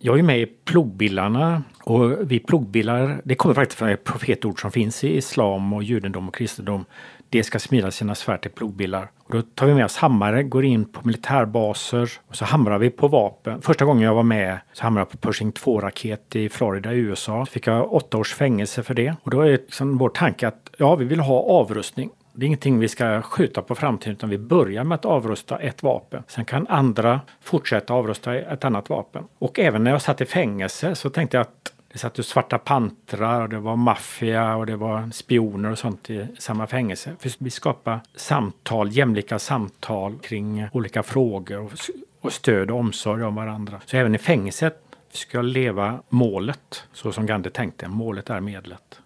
Jag 0.00 0.18
är 0.18 0.22
med 0.22 0.40
i 0.40 0.46
plogbillarna 0.46 1.62
och 1.84 2.30
vi 2.30 2.38
plogbillar, 2.38 3.20
det 3.24 3.34
kommer 3.34 3.54
faktiskt 3.54 3.78
från 3.78 3.88
ett 3.88 4.04
profetord 4.04 4.60
som 4.60 4.70
finns 4.70 5.04
i 5.04 5.16
islam 5.16 5.72
och 5.72 5.82
judendom 5.82 6.28
och 6.28 6.34
kristendom. 6.34 6.84
De 7.30 7.42
ska 7.42 7.58
smida 7.58 7.90
sina 7.90 8.14
svärd 8.14 8.42
till 8.42 8.50
plogbillar. 8.50 9.10
Och 9.24 9.34
då 9.34 9.42
tar 9.42 9.66
vi 9.66 9.74
med 9.74 9.84
oss 9.84 9.96
hammare, 9.96 10.42
går 10.42 10.64
in 10.64 10.84
på 10.84 11.00
militärbaser 11.04 12.10
och 12.28 12.36
så 12.36 12.44
hamrar 12.44 12.78
vi 12.78 12.90
på 12.90 13.08
vapen. 13.08 13.62
Första 13.62 13.84
gången 13.84 14.02
jag 14.02 14.14
var 14.14 14.22
med 14.22 14.58
så 14.72 14.82
hamrade 14.82 15.00
jag 15.00 15.10
på 15.10 15.16
Pershing 15.16 15.52
2-raket 15.52 16.36
i 16.36 16.48
Florida, 16.48 16.92
USA. 16.92 17.46
Så 17.46 17.52
fick 17.52 17.66
jag 17.66 17.92
åtta 17.92 18.18
års 18.18 18.34
fängelse 18.34 18.82
för 18.82 18.94
det. 18.94 19.14
Och 19.22 19.30
då 19.30 19.40
är 19.40 19.50
liksom 19.50 19.98
vår 19.98 20.08
tanke 20.08 20.48
att 20.48 20.70
ja, 20.76 20.94
vi 20.94 21.04
vill 21.04 21.20
ha 21.20 21.40
avrustning. 21.40 22.10
Det 22.32 22.44
är 22.44 22.46
ingenting 22.46 22.78
vi 22.78 22.88
ska 22.88 23.22
skjuta 23.22 23.62
på 23.62 23.74
framtiden 23.74 24.12
utan 24.12 24.30
vi 24.30 24.38
börjar 24.38 24.84
med 24.84 24.94
att 24.94 25.04
avrusta 25.04 25.58
ett 25.58 25.82
vapen. 25.82 26.22
Sen 26.28 26.44
kan 26.44 26.66
andra 26.66 27.20
fortsätta 27.40 27.94
avrusta 27.94 28.34
ett 28.34 28.64
annat 28.64 28.88
vapen. 28.88 29.24
Och 29.38 29.58
även 29.58 29.84
när 29.84 29.90
jag 29.90 30.02
satt 30.02 30.20
i 30.20 30.24
fängelse 30.24 30.94
så 30.94 31.10
tänkte 31.10 31.36
jag 31.36 31.42
att 31.42 31.72
vi 31.98 32.00
satt 32.00 32.18
ju 32.18 32.22
svarta 32.22 32.58
pantrar 32.58 33.42
och 33.42 33.48
det 33.48 33.58
var 33.58 33.76
maffia 33.76 34.56
och 34.56 34.66
det 34.66 34.76
var 34.76 35.10
spioner 35.10 35.70
och 35.70 35.78
sånt 35.78 36.10
i 36.10 36.26
samma 36.38 36.66
fängelse. 36.66 37.16
För 37.18 37.32
vi 37.38 37.50
skapade 37.50 38.00
samtal, 38.16 38.90
jämlika 38.90 39.38
samtal 39.38 40.18
kring 40.18 40.68
olika 40.72 41.02
frågor 41.02 41.58
och, 41.64 41.72
och 42.20 42.32
stöd 42.32 42.70
och 42.70 42.78
omsorg 42.78 43.24
om 43.24 43.34
varandra. 43.34 43.80
Så 43.86 43.96
även 43.96 44.14
i 44.14 44.18
fängelset 44.18 44.82
ska 45.12 45.38
jag 45.38 45.44
leva 45.44 46.02
målet 46.08 46.84
så 46.92 47.12
som 47.12 47.26
Gandhi 47.26 47.50
tänkte. 47.50 47.88
Målet 47.88 48.30
är 48.30 48.40
medlet. 48.40 49.00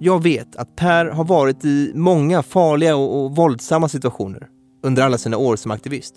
Jag 0.00 0.22
vet 0.22 0.56
att 0.56 0.76
Per 0.76 1.06
har 1.06 1.24
varit 1.24 1.64
i 1.64 1.92
många 1.94 2.42
farliga 2.42 2.96
och, 2.96 3.24
och 3.24 3.36
våldsamma 3.36 3.88
situationer 3.88 4.48
under 4.88 5.02
alla 5.02 5.18
sina 5.18 5.36
år 5.36 5.56
som 5.56 5.70
aktivist. 5.70 6.14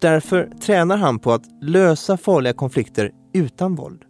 Därför 0.00 0.50
tränar 0.60 0.96
han 0.96 1.18
på 1.18 1.32
att 1.32 1.42
lösa 1.62 2.16
farliga 2.16 2.52
konflikter 2.52 3.10
utan 3.34 3.74
våld. 3.74 4.02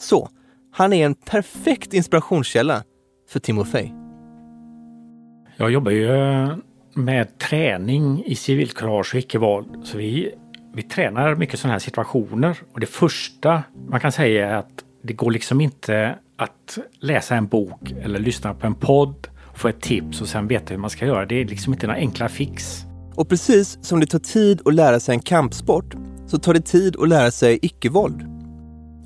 Så, 0.00 0.28
han 0.72 0.92
är 0.92 1.06
en 1.06 1.14
perfekt 1.14 1.94
inspirationskälla 1.94 2.82
för 3.28 3.40
Timofey. 3.40 3.88
Jag 5.56 5.70
jobbar 5.70 5.90
ju 5.90 6.10
eh, 6.10 6.56
med 6.94 7.38
träning 7.38 8.24
i 8.24 8.34
civilkurage 8.34 9.14
och 9.14 9.18
icke-våld. 9.18 9.68
Så 9.84 9.98
vi, 9.98 10.34
vi 10.74 10.82
tränar 10.82 11.34
mycket 11.34 11.60
sådana 11.60 11.72
här 11.72 11.78
situationer. 11.78 12.58
Och 12.72 12.80
det 12.80 12.86
första 12.86 13.62
man 13.88 14.00
kan 14.00 14.12
säga 14.12 14.50
är 14.50 14.54
att 14.54 14.84
det 15.02 15.12
går 15.12 15.30
liksom 15.30 15.60
inte 15.60 16.18
att 16.36 16.78
läsa 17.00 17.36
en 17.36 17.46
bok 17.46 17.94
eller 18.02 18.18
lyssna 18.18 18.54
på 18.54 18.66
en 18.66 18.74
podd, 18.74 19.28
få 19.54 19.68
ett 19.68 19.80
tips 19.80 20.20
och 20.20 20.28
sen 20.28 20.46
veta 20.46 20.74
hur 20.74 20.78
man 20.78 20.90
ska 20.90 21.06
göra. 21.06 21.26
Det 21.26 21.40
är 21.40 21.44
liksom 21.44 21.72
inte 21.72 21.86
några 21.86 21.98
enkla 21.98 22.28
fix. 22.28 22.84
Och 23.16 23.28
precis 23.28 23.78
som 23.82 24.00
det 24.00 24.06
tar 24.06 24.18
tid 24.18 24.62
att 24.64 24.74
lära 24.74 25.00
sig 25.00 25.14
en 25.14 25.20
kampsport 25.20 25.94
så 26.26 26.38
tar 26.38 26.54
det 26.54 26.60
tid 26.60 26.96
att 26.96 27.08
lära 27.08 27.30
sig 27.30 27.58
icke-våld. 27.62 28.22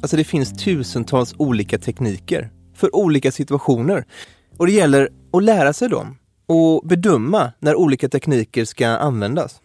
Alltså 0.03 0.17
det 0.17 0.25
finns 0.25 0.65
tusentals 0.65 1.35
olika 1.39 1.79
tekniker 1.79 2.51
för 2.75 2.97
olika 2.97 3.33
situationer. 3.33 4.05
Och 4.57 4.67
det 4.67 4.73
gäller 4.73 5.09
att 5.33 5.43
lära 5.43 5.73
sig 5.73 5.89
dem 5.89 6.17
och 6.47 6.87
bedöma 6.87 7.53
när 7.59 7.75
olika 7.75 8.09
tekniker 8.09 8.65
ska 8.65 8.89
användas 8.89 9.61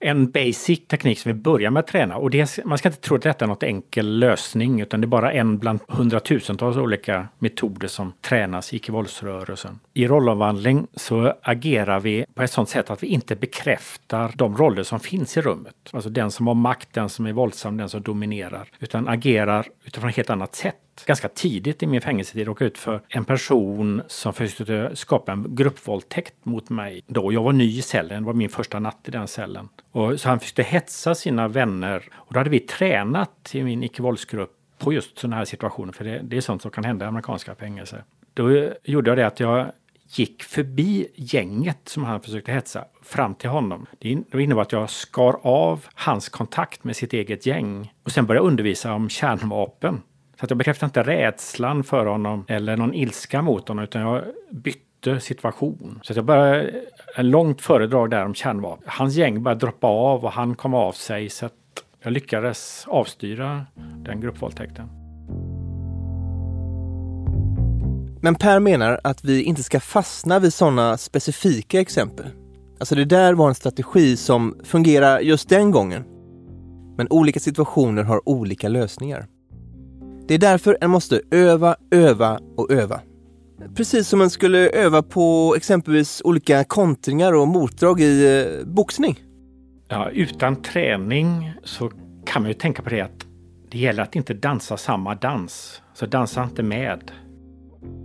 en 0.00 0.30
basic 0.30 0.86
teknik 0.88 1.18
som 1.18 1.32
vi 1.32 1.34
börjar 1.34 1.70
med 1.70 1.80
att 1.80 1.86
träna. 1.86 2.16
Och 2.16 2.30
det, 2.30 2.64
man 2.64 2.78
ska 2.78 2.88
inte 2.88 3.00
tro 3.00 3.16
att 3.16 3.22
detta 3.22 3.44
är 3.44 3.48
något 3.48 3.62
enkel 3.62 4.18
lösning 4.18 4.80
utan 4.80 5.00
det 5.00 5.04
är 5.04 5.08
bara 5.08 5.32
en 5.32 5.58
bland 5.58 5.80
hundratusentals 5.88 6.76
olika 6.76 7.28
metoder 7.38 7.88
som 7.88 8.12
tränas 8.20 8.72
i 8.72 8.76
icke-våldsrörelsen. 8.76 9.78
I 9.96 10.06
rollomvandling 10.06 10.86
så 10.94 11.34
agerar 11.42 12.00
vi 12.00 12.26
på 12.34 12.42
ett 12.42 12.50
sådant 12.50 12.68
sätt 12.68 12.90
att 12.90 13.02
vi 13.02 13.06
inte 13.06 13.36
bekräftar 13.36 14.32
de 14.34 14.56
roller 14.56 14.82
som 14.82 15.00
finns 15.00 15.36
i 15.36 15.40
rummet. 15.40 15.74
Alltså 15.92 16.10
den 16.10 16.30
som 16.30 16.46
har 16.46 16.54
makt, 16.54 16.88
den 16.92 17.08
som 17.08 17.26
är 17.26 17.32
våldsam, 17.32 17.76
den 17.76 17.88
som 17.88 18.02
dominerar. 18.02 18.68
Utan 18.80 19.08
agerar 19.08 19.66
utifrån 19.84 20.10
ett 20.10 20.16
helt 20.16 20.30
annat 20.30 20.54
sätt 20.54 20.76
ganska 21.06 21.28
tidigt 21.28 21.82
i 21.82 21.86
min 21.86 22.00
fängelsetid 22.00 22.46
råkade 22.46 22.68
ut 22.68 22.78
för 22.78 23.00
en 23.08 23.24
person 23.24 24.02
som 24.06 24.32
försökte 24.32 24.96
skapa 24.96 25.32
en 25.32 25.46
gruppvåldtäkt 25.54 26.34
mot 26.42 26.70
mig. 26.70 27.02
Då 27.06 27.32
jag 27.32 27.42
var 27.42 27.52
ny 27.52 27.78
i 27.78 27.82
cellen, 27.82 28.22
det 28.22 28.26
var 28.26 28.34
min 28.34 28.48
första 28.48 28.78
natt 28.78 29.00
i 29.04 29.10
den 29.10 29.28
cellen. 29.28 29.68
Och 29.92 30.20
så 30.20 30.28
han 30.28 30.40
försökte 30.40 30.62
hetsa 30.62 31.14
sina 31.14 31.48
vänner. 31.48 32.04
Och 32.14 32.34
då 32.34 32.40
hade 32.40 32.50
vi 32.50 32.60
tränat 32.60 33.50
i 33.52 33.64
min 33.64 33.82
icke-våldsgrupp 33.82 34.52
på 34.78 34.92
just 34.92 35.18
sådana 35.18 35.36
här 35.36 35.44
situationer, 35.44 35.92
för 35.92 36.04
det, 36.04 36.20
det 36.22 36.36
är 36.36 36.40
sånt 36.40 36.62
som 36.62 36.70
kan 36.70 36.84
hända 36.84 37.04
i 37.04 37.08
amerikanska 37.08 37.54
fängelser. 37.54 38.04
Då 38.34 38.70
gjorde 38.84 39.10
jag 39.10 39.18
det 39.18 39.26
att 39.26 39.40
jag 39.40 39.66
gick 40.08 40.42
förbi 40.42 41.08
gänget 41.14 41.88
som 41.88 42.04
han 42.04 42.20
försökte 42.20 42.52
hetsa 42.52 42.84
fram 43.02 43.34
till 43.34 43.50
honom. 43.50 43.86
Det 43.98 44.08
innebar 44.32 44.62
att 44.62 44.72
jag 44.72 44.90
skar 44.90 45.36
av 45.42 45.84
hans 45.94 46.28
kontakt 46.28 46.84
med 46.84 46.96
sitt 46.96 47.12
eget 47.12 47.46
gäng 47.46 47.92
och 48.02 48.12
sen 48.12 48.26
började 48.26 48.46
undervisa 48.46 48.94
om 48.94 49.08
kärnvapen. 49.08 50.02
Så 50.38 50.44
att 50.44 50.50
jag 50.50 50.58
bekräftade 50.58 50.88
inte 50.88 51.02
rädslan 51.02 51.84
för 51.84 52.06
honom 52.06 52.44
eller 52.48 52.76
någon 52.76 52.94
ilska 52.94 53.42
mot 53.42 53.68
honom 53.68 53.84
utan 53.84 54.02
jag 54.02 54.22
bytte 54.50 55.20
situation. 55.20 56.00
Så 56.02 56.12
att 56.12 56.16
jag 56.16 56.24
började 56.24 56.72
en 57.16 57.30
långt 57.30 57.62
föredrag 57.62 58.10
där 58.10 58.24
om 58.24 58.34
kärnvapen. 58.34 58.84
Hans 58.86 59.16
gäng 59.16 59.42
började 59.42 59.60
droppa 59.60 59.86
av 59.86 60.24
och 60.24 60.32
han 60.32 60.54
kom 60.54 60.74
av 60.74 60.92
sig 60.92 61.28
så 61.28 61.46
att 61.46 61.52
jag 62.02 62.12
lyckades 62.12 62.84
avstyra 62.88 63.66
den 63.96 64.20
gruppvåldtäkten. 64.20 65.05
Men 68.26 68.34
Per 68.34 68.60
menar 68.60 69.00
att 69.04 69.24
vi 69.24 69.42
inte 69.42 69.62
ska 69.62 69.80
fastna 69.80 70.38
vid 70.38 70.54
sådana 70.54 70.98
specifika 70.98 71.80
exempel. 71.80 72.26
Alltså 72.80 72.94
det 72.94 73.04
där 73.04 73.34
var 73.34 73.48
en 73.48 73.54
strategi 73.54 74.16
som 74.16 74.60
fungerar 74.64 75.20
just 75.20 75.48
den 75.48 75.70
gången. 75.70 76.04
Men 76.96 77.06
olika 77.10 77.40
situationer 77.40 78.02
har 78.02 78.28
olika 78.28 78.68
lösningar. 78.68 79.26
Det 80.28 80.34
är 80.34 80.38
därför 80.38 80.78
en 80.80 80.90
måste 80.90 81.20
öva, 81.30 81.76
öva 81.90 82.40
och 82.56 82.70
öva. 82.70 83.00
Precis 83.74 84.08
som 84.08 84.18
man 84.18 84.30
skulle 84.30 84.70
öva 84.70 85.02
på 85.02 85.54
exempelvis 85.56 86.22
olika 86.24 86.64
kontringar 86.64 87.32
och 87.32 87.48
motdrag 87.48 88.00
i 88.00 88.40
eh, 88.40 88.66
boxning. 88.66 89.20
Ja, 89.88 90.10
utan 90.10 90.62
träning 90.62 91.52
så 91.64 91.90
kan 92.24 92.42
man 92.42 92.50
ju 92.50 92.54
tänka 92.54 92.82
på 92.82 92.90
det 92.90 93.00
att 93.00 93.26
det 93.70 93.78
gäller 93.78 94.02
att 94.02 94.16
inte 94.16 94.34
dansa 94.34 94.76
samma 94.76 95.14
dans. 95.14 95.82
Så 95.94 96.06
dansa 96.06 96.42
inte 96.42 96.62
med. 96.62 97.12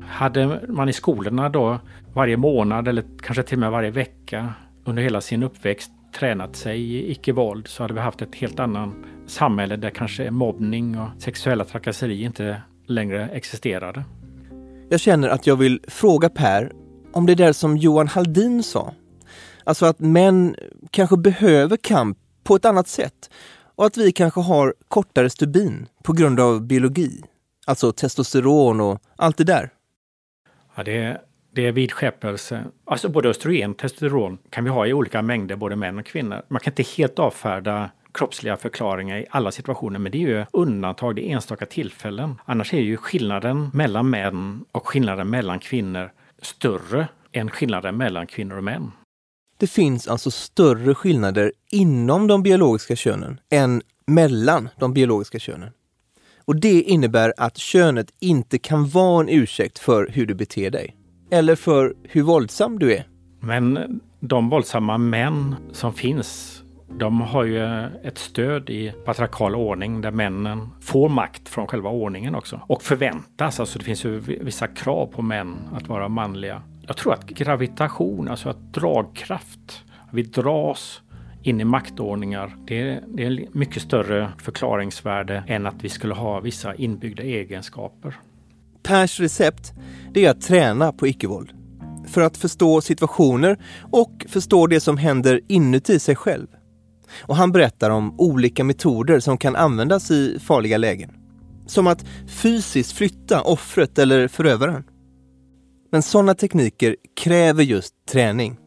Hade 0.08 0.62
man 0.68 0.90
i 0.90 0.94
skolorna 0.94 1.50
då 1.50 1.80
varje 2.14 2.38
månad 2.38 2.88
eller 2.88 3.04
kanske 3.22 3.44
till 3.44 3.58
och 3.58 3.60
med 3.60 3.72
varje 3.72 3.92
vecka 3.92 4.54
under 4.86 5.04
hela 5.04 5.22
sin 5.22 5.44
uppväxt 5.44 5.92
tränat 6.20 6.56
sig 6.56 6.96
i 6.96 7.12
icke-våld 7.12 7.68
så 7.68 7.84
hade 7.84 7.94
vi 7.94 8.00
haft 8.00 8.22
ett 8.22 8.36
helt 8.36 8.60
annat 8.60 8.90
samhälle 9.28 9.76
där 9.76 9.90
kanske 9.90 10.32
mobbning 10.32 11.00
och 11.00 11.10
sexuella 11.22 11.66
trakasserier 11.66 12.26
inte 12.26 12.62
längre 12.88 13.30
existerade. 13.30 14.04
Jag 14.90 15.00
känner 15.00 15.30
att 15.30 15.48
jag 15.48 15.56
vill 15.56 15.80
fråga 15.88 16.30
Per 16.30 16.72
om 17.14 17.26
det 17.26 17.36
där 17.36 17.54
som 17.54 17.78
Johan 17.78 18.08
Haldin 18.08 18.64
sa. 18.64 18.94
Alltså 19.64 19.86
att 19.86 20.00
män 20.00 20.56
kanske 20.92 21.18
behöver 21.18 21.78
kamp 21.78 22.18
på 22.44 22.56
ett 22.56 22.66
annat 22.66 22.88
sätt 22.88 23.30
och 23.76 23.86
att 23.86 23.98
vi 23.98 24.12
kanske 24.12 24.40
har 24.40 24.74
kortare 24.88 25.30
stubin 25.30 25.88
på 26.04 26.14
grund 26.14 26.40
av 26.40 26.62
biologi. 26.62 27.24
Alltså 27.66 27.92
testosteron 27.92 28.82
och 28.82 29.00
allt 29.16 29.38
det 29.38 29.44
där. 29.44 29.70
Ja, 30.76 30.84
det, 30.84 31.22
det 31.54 31.68
är 31.68 31.72
vidskepelse. 31.72 32.64
Alltså 32.86 33.10
både 33.10 33.30
östrogen 33.30 33.72
och 33.72 33.78
testosteron 33.78 34.38
kan 34.50 34.64
vi 34.64 34.70
ha 34.70 34.88
i 34.88 34.94
olika 34.94 35.22
mängder, 35.22 35.56
både 35.56 35.76
män 35.76 36.00
och 36.00 36.06
kvinnor. 36.06 36.42
Man 36.48 36.60
kan 36.60 36.72
inte 36.72 36.84
helt 36.98 37.20
avfärda 37.20 37.90
kroppsliga 38.14 38.58
förklaringar 38.58 39.18
i 39.18 39.26
alla 39.30 39.52
situationer, 39.52 40.00
men 40.00 40.12
det 40.12 40.18
är 40.18 40.28
ju 40.28 40.46
undantag, 40.54 41.16
det 41.16 41.26
är 41.30 41.34
enstaka 41.34 41.66
tillfällen. 41.66 42.36
Annars 42.46 42.74
är 42.74 42.82
ju 42.82 42.98
skillnaden 42.98 43.70
mellan 43.74 44.10
män 44.10 44.66
och 44.72 44.88
skillnaden 44.88 45.30
mellan 45.30 45.60
kvinnor 45.60 46.12
större 46.42 47.08
än 47.32 47.50
skillnaden 47.50 47.98
mellan 47.98 48.28
kvinnor 48.28 48.58
och 48.58 48.64
män. 48.64 48.92
Det 49.58 49.68
finns 49.68 50.08
alltså 50.08 50.32
större 50.32 50.96
skillnader 50.96 51.52
inom 51.72 52.28
de 52.28 52.44
biologiska 52.44 52.96
könen 52.96 53.40
än 53.50 53.82
mellan 54.06 54.70
de 54.80 54.94
biologiska 54.94 55.40
könen. 55.40 55.70
Och 56.52 56.60
det 56.60 56.82
innebär 56.82 57.34
att 57.38 57.58
könet 57.58 58.14
inte 58.20 58.58
kan 58.58 58.88
vara 58.88 59.22
en 59.22 59.30
ursäkt 59.30 59.80
för 59.80 60.08
hur 60.12 60.26
du 60.26 60.34
beter 60.34 60.70
dig. 60.70 60.96
Eller 61.32 61.56
för 61.56 61.96
hur 62.04 62.24
våldsam 62.24 62.80
du 62.80 62.94
är. 62.94 63.08
Men 63.40 64.00
de 64.20 64.50
våldsamma 64.50 64.98
män 64.98 65.56
som 65.72 65.94
finns 65.94 66.62
de 67.00 67.22
har 67.22 67.44
ju 67.44 67.86
ett 68.04 68.18
stöd 68.18 68.70
i 68.70 68.94
patriarkal 69.06 69.56
ordning 69.56 70.02
där 70.02 70.12
männen 70.12 70.70
får 70.82 71.10
makt 71.10 71.50
från 71.50 71.68
själva 71.68 71.90
ordningen 71.90 72.36
också. 72.36 72.62
Och 72.68 72.84
förväntas, 72.84 73.60
alltså 73.60 73.80
det 73.80 73.86
finns 73.86 74.06
ju 74.06 74.20
vissa 74.20 74.68
krav 74.68 75.06
på 75.08 75.22
män 75.22 75.58
att 75.74 75.88
vara 75.88 76.10
manliga. 76.10 76.62
Jag 76.88 76.98
tror 76.98 77.14
att 77.14 77.26
gravitation, 77.26 78.28
alltså 78.28 78.50
att 78.50 78.74
dragkraft, 78.74 79.84
vi 80.12 80.24
dras 80.24 81.02
in 81.44 81.62
i 81.62 81.64
maktordningar. 81.64 82.56
Det 82.68 82.82
är, 82.82 83.04
det 83.08 83.26
är 83.26 83.48
mycket 83.52 83.84
större 83.84 84.32
förklaringsvärde 84.38 85.44
än 85.48 85.66
att 85.66 85.84
vi 85.84 85.90
skulle 85.90 86.14
ha 86.14 86.40
vissa 86.40 86.76
inbyggda 86.76 87.24
egenskaper. 87.24 88.16
Pers 88.84 89.20
recept, 89.20 89.74
det 90.14 90.26
är 90.26 90.32
att 90.32 90.42
träna 90.42 90.92
på 90.92 91.08
icke-våld. 91.08 91.52
För 92.08 92.22
att 92.22 92.38
förstå 92.38 92.82
situationer 92.82 93.58
och 93.92 94.26
förstå 94.30 94.68
det 94.68 94.80
som 94.80 94.98
händer 94.98 95.42
inuti 95.48 96.00
sig 96.00 96.16
själv. 96.16 96.48
Och 97.22 97.36
han 97.36 97.52
berättar 97.52 97.90
om 97.90 98.20
olika 98.20 98.64
metoder 98.64 99.20
som 99.20 99.38
kan 99.38 99.56
användas 99.56 100.12
i 100.12 100.40
farliga 100.40 100.78
lägen. 100.78 101.10
Som 101.66 101.88
att 101.88 102.06
fysiskt 102.28 102.92
flytta 102.92 103.42
offret 103.42 104.00
eller 104.00 104.28
förövaren. 104.28 104.84
Men 105.92 106.02
sådana 106.02 106.34
tekniker 106.34 106.96
kräver 107.16 107.64
just 107.64 107.94
träning. 108.12 108.58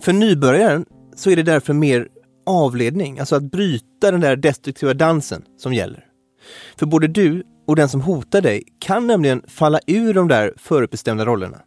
För 0.00 0.12
nybörjaren 0.12 0.84
så 1.16 1.30
är 1.30 1.36
det 1.36 1.42
därför 1.42 1.74
mer 1.74 2.08
avledning, 2.46 3.18
alltså 3.18 3.36
att 3.36 3.42
bryta 3.42 4.10
den 4.10 4.20
där 4.20 4.36
destruktiva 4.36 4.94
dansen 4.94 5.44
som 5.58 5.74
gäller. 5.74 6.06
För 6.76 6.86
både 6.86 7.08
du 7.08 7.42
och 7.66 7.76
den 7.76 7.88
som 7.88 8.00
hotar 8.00 8.40
dig 8.40 8.64
kan 8.78 9.06
nämligen 9.06 9.42
falla 9.48 9.80
ur 9.86 10.14
de 10.14 10.28
där 10.28 10.54
förutbestämda 10.56 11.24
rollerna. 11.24 11.60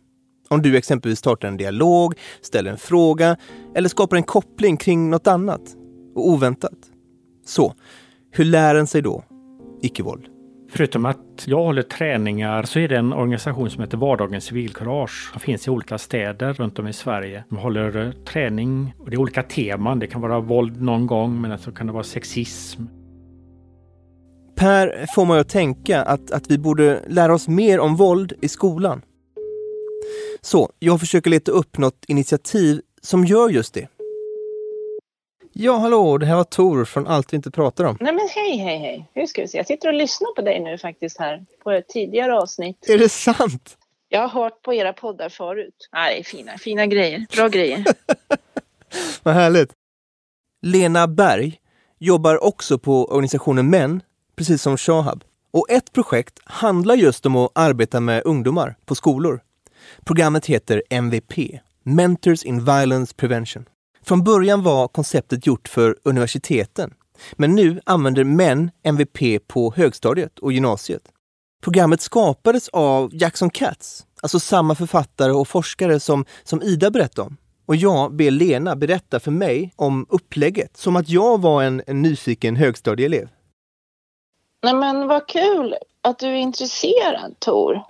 Om 0.50 0.62
du 0.62 0.78
exempelvis 0.78 1.20
startar 1.20 1.48
en 1.48 1.58
dialog, 1.58 2.14
ställer 2.42 2.72
en 2.72 2.78
fråga 2.78 3.38
eller 3.76 3.90
skapar 3.90 4.18
en 4.18 4.24
koppling 4.24 4.78
kring 4.78 5.10
något 5.10 5.28
annat 5.28 5.76
och 6.16 6.30
oväntat. 6.30 6.78
Så, 7.46 7.74
hur 8.32 8.46
lär 8.46 8.76
en 8.76 8.88
sig 8.88 9.02
då 9.02 9.24
icke-våld? 9.82 10.35
Förutom 10.78 11.06
att 11.06 11.44
jag 11.46 11.64
håller 11.64 11.82
träningar 11.82 12.64
så 12.64 12.80
är 12.80 12.88
det 12.88 12.98
en 12.98 13.14
organisation 13.14 13.70
som 13.70 13.82
heter 13.82 13.98
Vardagens 13.98 14.44
civilkurage 14.44 15.30
som 15.32 15.40
finns 15.42 15.68
i 15.68 15.70
olika 15.70 15.98
städer 15.98 16.54
runt 16.54 16.80
om 16.80 16.88
i 16.88 16.94
Sverige. 16.94 17.44
De 17.50 17.58
håller 17.58 18.06
eh, 18.06 18.12
träning 18.12 18.94
och 19.00 19.10
det 19.10 19.16
är 19.16 19.20
olika 19.20 19.44
teman. 19.44 20.00
Det 20.00 20.08
kan 20.08 20.22
vara 20.22 20.40
våld 20.40 20.82
någon 20.82 21.08
gång 21.08 21.42
men 21.42 21.58
så 21.58 21.72
kan 21.72 21.88
det 21.88 21.94
vara 21.94 22.04
sexism. 22.04 22.82
Per 24.56 25.06
får 25.16 25.26
mig 25.26 25.40
att 25.40 25.50
tänka 25.50 26.02
att, 26.04 26.32
att 26.32 26.52
vi 26.52 26.58
borde 26.58 27.02
lära 27.08 27.34
oss 27.34 27.48
mer 27.48 27.80
om 27.80 27.96
våld 27.96 28.34
i 28.42 28.48
skolan. 28.48 29.02
Så 30.42 30.70
jag 30.80 31.00
försöker 31.00 31.30
leta 31.30 31.52
upp 31.52 31.78
något 31.78 32.06
initiativ 32.08 32.82
som 33.02 33.26
gör 33.26 33.50
just 33.50 33.74
det. 33.74 33.88
Ja, 35.58 35.78
hallå, 35.78 36.18
det 36.18 36.26
här 36.26 36.36
var 36.36 36.44
Tor 36.44 36.86
från 36.86 37.08
Allt 37.08 37.34
vi 37.34 37.36
inte 37.36 37.52
pratar 37.52 37.84
om. 37.84 37.98
Nej 38.00 38.14
men 38.14 38.30
hej, 38.36 38.58
hej, 38.58 38.78
hej. 38.78 39.10
Hur 39.14 39.26
ska 39.26 39.42
vi 39.42 39.48
se? 39.48 39.58
Jag 39.58 39.68
sitter 39.68 39.88
och 39.88 39.94
lyssnar 39.94 40.36
på 40.36 40.42
dig 40.42 40.60
nu 40.60 40.78
faktiskt 40.78 41.18
här 41.20 41.46
på 41.64 41.72
ett 41.72 41.88
tidigare 41.88 42.38
avsnitt. 42.38 42.90
Är 42.90 42.98
det 42.98 43.10
sant? 43.10 43.78
Jag 44.10 44.28
har 44.28 44.44
hört 44.44 44.62
på 44.62 44.74
era 44.74 44.94
poddar 44.94 45.30
förut. 45.30 45.90
Nej, 45.94 46.24
fina, 46.24 46.58
fina 46.58 46.86
grejer. 46.86 47.26
Bra 47.36 47.48
grejer. 47.48 47.86
Vad 49.24 49.34
härligt. 49.34 49.72
Lena 50.62 51.08
Berg 51.08 51.58
jobbar 52.00 52.44
också 52.44 52.78
på 52.78 53.06
organisationen 53.06 53.70
Män, 53.70 54.02
precis 54.36 54.62
som 54.62 54.78
Shahab. 54.78 55.24
Och 55.52 55.70
ett 55.70 55.94
projekt 55.94 56.40
handlar 56.46 56.96
just 56.96 57.26
om 57.26 57.36
att 57.36 57.52
arbeta 57.56 58.00
med 58.00 58.22
ungdomar 58.26 58.76
på 58.86 58.96
skolor. 58.96 59.42
Programmet 60.06 60.46
heter 60.46 60.84
MVP, 60.90 61.34
Mentors 61.84 62.44
in 62.44 62.66
Violence 62.66 63.14
Prevention. 63.16 63.66
Från 64.08 64.24
början 64.24 64.64
var 64.64 64.88
konceptet 64.88 65.48
gjort 65.48 65.68
för 65.68 65.98
universiteten 66.04 66.94
Men 67.34 67.56
nu 67.56 67.82
använder 67.86 68.24
män 68.24 68.72
MVP 68.84 69.48
på 69.48 69.74
högstadiet 69.76 70.40
och 70.40 70.54
gymnasiet. 70.54 71.02
Programmet 71.64 72.02
skapades 72.02 72.70
av 72.70 73.10
Jackson 73.14 73.50
Katz, 73.50 74.06
alltså 74.22 74.40
samma 74.40 74.76
författare 74.76 75.32
och 75.32 75.48
forskare 75.48 76.00
som, 76.00 76.26
som 76.44 76.62
Ida 76.62 76.92
berättade 76.92 77.28
om. 77.28 77.38
Och 77.66 77.76
jag 77.76 78.16
ber 78.16 78.32
Lena 78.32 78.76
berätta 78.76 79.20
för 79.20 79.32
mig 79.32 79.74
om 79.76 80.06
upplägget, 80.10 80.78
som 80.78 80.96
att 80.96 81.10
jag 81.10 81.42
var 81.42 81.64
en, 81.64 81.82
en 81.88 82.02
nyfiken 82.02 82.56
högstadieelev. 82.56 83.28
Nej 84.66 84.74
men 84.74 85.08
vad 85.08 85.28
kul 85.28 85.76
att 86.02 86.20
du 86.20 86.28
är 86.28 86.36
intresserad 86.36 87.40
Tor. 87.40 87.82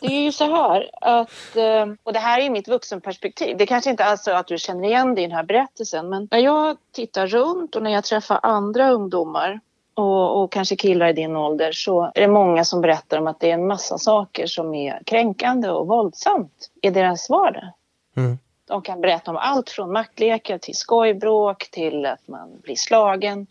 Det 0.00 0.06
är 0.06 0.20
ju 0.20 0.32
så 0.32 0.44
här 0.44 0.90
att, 1.00 1.56
eh, 1.56 1.86
och 2.02 2.12
det 2.12 2.18
här 2.18 2.40
är 2.40 2.50
mitt 2.50 2.68
vuxenperspektiv. 2.68 3.56
Det 3.56 3.66
kanske 3.66 3.90
inte 3.90 4.04
alls 4.04 4.28
är 4.28 4.34
att 4.34 4.46
du 4.46 4.58
känner 4.58 4.88
igen 4.88 5.14
dig 5.14 5.24
i 5.24 5.26
den 5.26 5.36
här 5.36 5.42
berättelsen 5.42 6.08
men 6.08 6.28
när 6.30 6.38
jag 6.38 6.76
tittar 6.92 7.26
runt 7.26 7.76
och 7.76 7.82
när 7.82 7.90
jag 7.90 8.04
träffar 8.04 8.40
andra 8.42 8.90
ungdomar 8.90 9.60
och, 9.94 10.42
och, 10.42 10.52
kanske 10.52 10.76
killar 10.76 11.08
i 11.08 11.12
din 11.12 11.36
ålder 11.36 11.72
så 11.72 12.10
är 12.14 12.20
det 12.20 12.28
många 12.28 12.64
som 12.64 12.80
berättar 12.80 13.18
om 13.18 13.26
att 13.26 13.40
det 13.40 13.50
är 13.50 13.54
en 13.54 13.66
massa 13.66 13.98
saker 13.98 14.46
som 14.46 14.74
är 14.74 15.02
kränkande 15.06 15.68
och 15.68 15.86
våldsamt 15.86 16.70
i 16.82 16.90
deras 16.90 17.30
vardag. 17.30 17.72
Mm. 18.16 18.38
De 18.68 18.82
kan 18.82 19.00
berätta 19.00 19.30
om 19.30 19.36
allt 19.36 19.70
från 19.70 19.92
maktlekar 19.92 20.58
till 20.58 20.76
skojbråk 20.76 21.70
till 21.70 22.06
att 22.06 22.28
man 22.28 22.60
blir 22.62 22.76
slagen. 22.76 23.46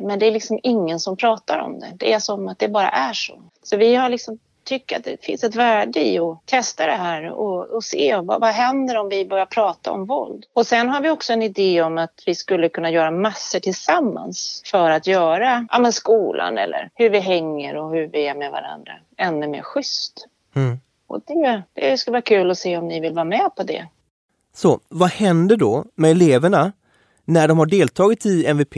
Men 0.00 0.18
det 0.18 0.26
är 0.26 0.32
liksom 0.32 0.60
ingen 0.62 1.00
som 1.00 1.16
pratar 1.16 1.58
om 1.58 1.80
det. 1.80 1.92
Det 1.96 2.12
är 2.12 2.18
som 2.18 2.48
att 2.48 2.58
det 2.58 2.68
bara 2.68 2.88
är 2.88 3.12
så. 3.12 3.42
Så 3.62 3.76
vi 3.76 3.94
har 3.94 4.08
liksom 4.08 4.38
tyckt 4.64 4.92
att 4.92 5.04
det 5.04 5.24
finns 5.24 5.44
ett 5.44 5.54
värde 5.54 6.08
i 6.08 6.18
att 6.18 6.46
testa 6.46 6.86
det 6.86 6.92
här 6.92 7.30
och, 7.30 7.70
och 7.70 7.84
se 7.84 8.16
vad, 8.16 8.40
vad 8.40 8.50
händer 8.50 8.96
om 8.96 9.08
vi 9.08 9.26
börjar 9.26 9.46
prata 9.46 9.90
om 9.90 10.06
våld. 10.06 10.44
Och 10.52 10.66
sen 10.66 10.88
har 10.88 11.00
vi 11.00 11.10
också 11.10 11.32
en 11.32 11.42
idé 11.42 11.82
om 11.82 11.98
att 11.98 12.22
vi 12.26 12.34
skulle 12.34 12.68
kunna 12.68 12.90
göra 12.90 13.10
massor 13.10 13.58
tillsammans 13.60 14.62
för 14.64 14.90
att 14.90 15.06
göra 15.06 15.66
ja, 15.70 15.92
skolan 15.92 16.58
eller 16.58 16.90
hur 16.94 17.10
vi 17.10 17.18
hänger 17.18 17.76
och 17.76 17.90
hur 17.90 18.06
vi 18.06 18.26
är 18.26 18.34
med 18.34 18.50
varandra 18.50 18.92
ännu 19.16 19.48
mer 19.48 19.62
schysst. 19.62 20.26
Mm. 20.54 20.80
Och 21.06 21.20
det, 21.26 21.62
det 21.72 21.96
skulle 21.96 22.12
vara 22.12 22.22
kul 22.22 22.50
att 22.50 22.58
se 22.58 22.76
om 22.76 22.88
ni 22.88 23.00
vill 23.00 23.14
vara 23.14 23.24
med 23.24 23.50
på 23.56 23.62
det. 23.62 23.86
Så 24.54 24.80
vad 24.88 25.10
händer 25.10 25.56
då 25.56 25.84
med 25.94 26.10
eleverna 26.10 26.72
när 27.24 27.48
de 27.48 27.58
har 27.58 27.66
deltagit 27.66 28.26
i 28.26 28.46
MVP? 28.46 28.74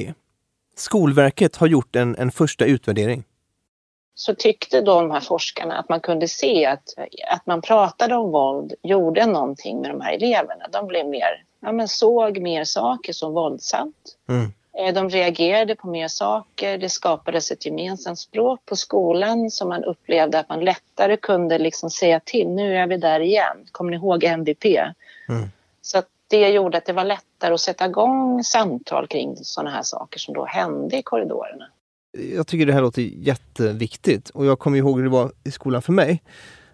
Skolverket 0.77 1.57
har 1.57 1.67
gjort 1.67 1.97
en, 1.97 2.17
en 2.17 2.31
första 2.31 2.65
utvärdering. 2.65 3.25
Så 4.15 4.35
tyckte 4.35 4.81
då 4.81 5.01
de 5.01 5.11
här 5.11 5.21
forskarna 5.21 5.79
att 5.79 5.89
man 5.89 6.01
kunde 6.01 6.29
se 6.29 6.67
att, 6.67 6.95
att 7.31 7.47
man 7.47 7.63
pratade 7.63 8.15
om 8.15 8.31
våld 8.31 8.75
gjorde 8.83 9.27
någonting 9.27 9.81
med 9.81 9.91
de 9.91 10.01
här 10.01 10.13
eleverna. 10.13 10.65
De 10.73 10.87
blev 10.87 11.07
mer, 11.07 11.45
ja 11.61 11.73
men 11.73 11.89
såg 11.89 12.39
mer 12.39 12.65
saker 12.65 13.13
som 13.13 13.33
våldsamt. 13.33 14.17
Mm. 14.29 14.53
Eh, 14.79 14.95
De 14.95 15.11
reagerade 15.11 15.75
på 15.75 15.89
mer 15.89 16.09
saker. 16.09 16.79
Det 16.79 16.89
skapades 16.89 17.51
ett 17.51 17.67
gemensamt 17.67 18.19
språk 18.19 18.61
på 18.65 18.77
skolan 18.77 19.51
som 19.51 19.69
man 19.69 19.85
upplevde 19.85 20.39
att 20.39 20.49
man 20.49 20.61
lättare 20.61 21.17
kunde 21.17 21.59
liksom 21.59 21.91
säga 21.91 22.21
till. 22.21 22.49
Nu 22.49 22.77
är 22.77 22.87
vi 22.87 22.97
där 22.97 23.21
igen. 23.21 23.57
Kommer 23.73 23.91
ni 23.91 23.97
ihåg 23.97 24.25
MVP? 24.25 24.65
Mm. 25.29 25.49
Så 25.83 25.99
att 25.99 26.09
det 26.41 26.49
gjorde 26.49 26.79
att 26.79 26.87
det 26.87 26.93
var 26.93 27.05
lättare 27.05 27.55
att 27.55 27.61
sätta 27.61 27.87
igång 27.87 28.45
samtal 28.45 29.07
kring 29.07 29.37
sådana 29.37 29.71
här 29.71 29.83
saker 29.83 30.19
som 30.19 30.35
då 30.35 30.45
hände 30.45 30.99
i 30.99 31.03
korridorerna. 31.03 31.65
Jag 32.35 32.47
tycker 32.47 32.67
det 32.67 32.73
här 32.73 32.83
låter 32.83 33.03
jätteviktigt 33.03 34.31
och 34.31 34.47
jag 34.47 34.59
kommer 34.59 34.79
ihåg 34.79 34.97
hur 34.97 35.05
det 35.05 35.11
var 35.11 35.33
i 35.45 35.51
skolan 35.51 35.83
för 35.83 35.93
mig. 35.93 36.23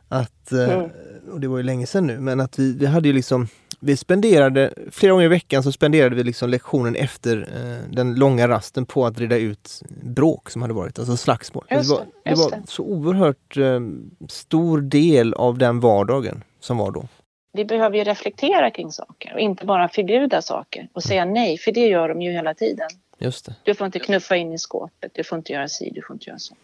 Att, 0.08 0.52
eh, 0.52 0.72
Mm. 0.74 0.90
och 1.32 1.40
det 1.40 1.48
var 1.48 1.56
ju 1.56 1.62
länge 1.62 1.86
sedan 1.86 2.06
nu, 2.06 2.20
men 2.20 2.40
att 2.40 2.58
vi, 2.58 2.72
vi 2.72 2.86
hade 2.86 3.08
ju 3.08 3.14
liksom 3.14 3.48
vi 3.82 3.96
spenderade, 3.96 4.74
flera 4.90 5.12
gånger 5.12 5.24
i 5.24 5.28
veckan 5.28 5.62
så 5.62 5.72
spenderade 5.72 6.16
vi 6.16 6.24
liksom 6.24 6.50
lektionen 6.50 6.94
efter 6.96 7.48
eh, 7.54 7.90
den 7.96 8.14
långa 8.14 8.48
rasten 8.48 8.86
på 8.86 9.06
att 9.06 9.18
reda 9.18 9.36
ut 9.36 9.82
bråk 10.02 10.50
som 10.50 10.62
hade 10.62 10.74
varit, 10.74 10.98
alltså 10.98 11.16
slagsmål. 11.16 11.64
Just 11.70 11.90
det 11.90 11.94
var, 11.96 12.04
det, 12.24 12.34
var 12.34 12.62
så 12.66 12.82
oerhört 12.82 13.56
eh, 13.56 13.80
stor 14.28 14.80
del 14.80 15.34
av 15.34 15.58
den 15.58 15.80
vardagen 15.80 16.44
som 16.60 16.76
var 16.76 16.90
då. 16.90 17.08
Vi 17.52 17.64
behöver 17.64 17.96
ju 17.96 18.04
reflektera 18.04 18.70
kring 18.70 18.92
saker 18.92 19.34
och 19.34 19.40
inte 19.40 19.66
bara 19.66 19.88
förbjuda 19.88 20.42
saker 20.42 20.88
och 20.92 21.02
säga 21.02 21.24
nej, 21.24 21.58
för 21.58 21.72
det 21.72 21.86
gör 21.86 22.08
de 22.08 22.22
ju 22.22 22.32
hela 22.32 22.54
tiden. 22.54 22.88
Just 23.18 23.46
det. 23.46 23.54
Du 23.62 23.74
får 23.74 23.86
inte 23.86 23.98
knuffa 23.98 24.36
in 24.36 24.52
i 24.52 24.58
skåpet, 24.58 25.14
du 25.14 25.24
får 25.24 25.38
inte 25.38 25.52
göra 25.52 25.68
si, 25.68 25.90
du 25.94 26.02
får 26.02 26.14
inte 26.14 26.28
göra 26.28 26.38
så. 26.38 26.54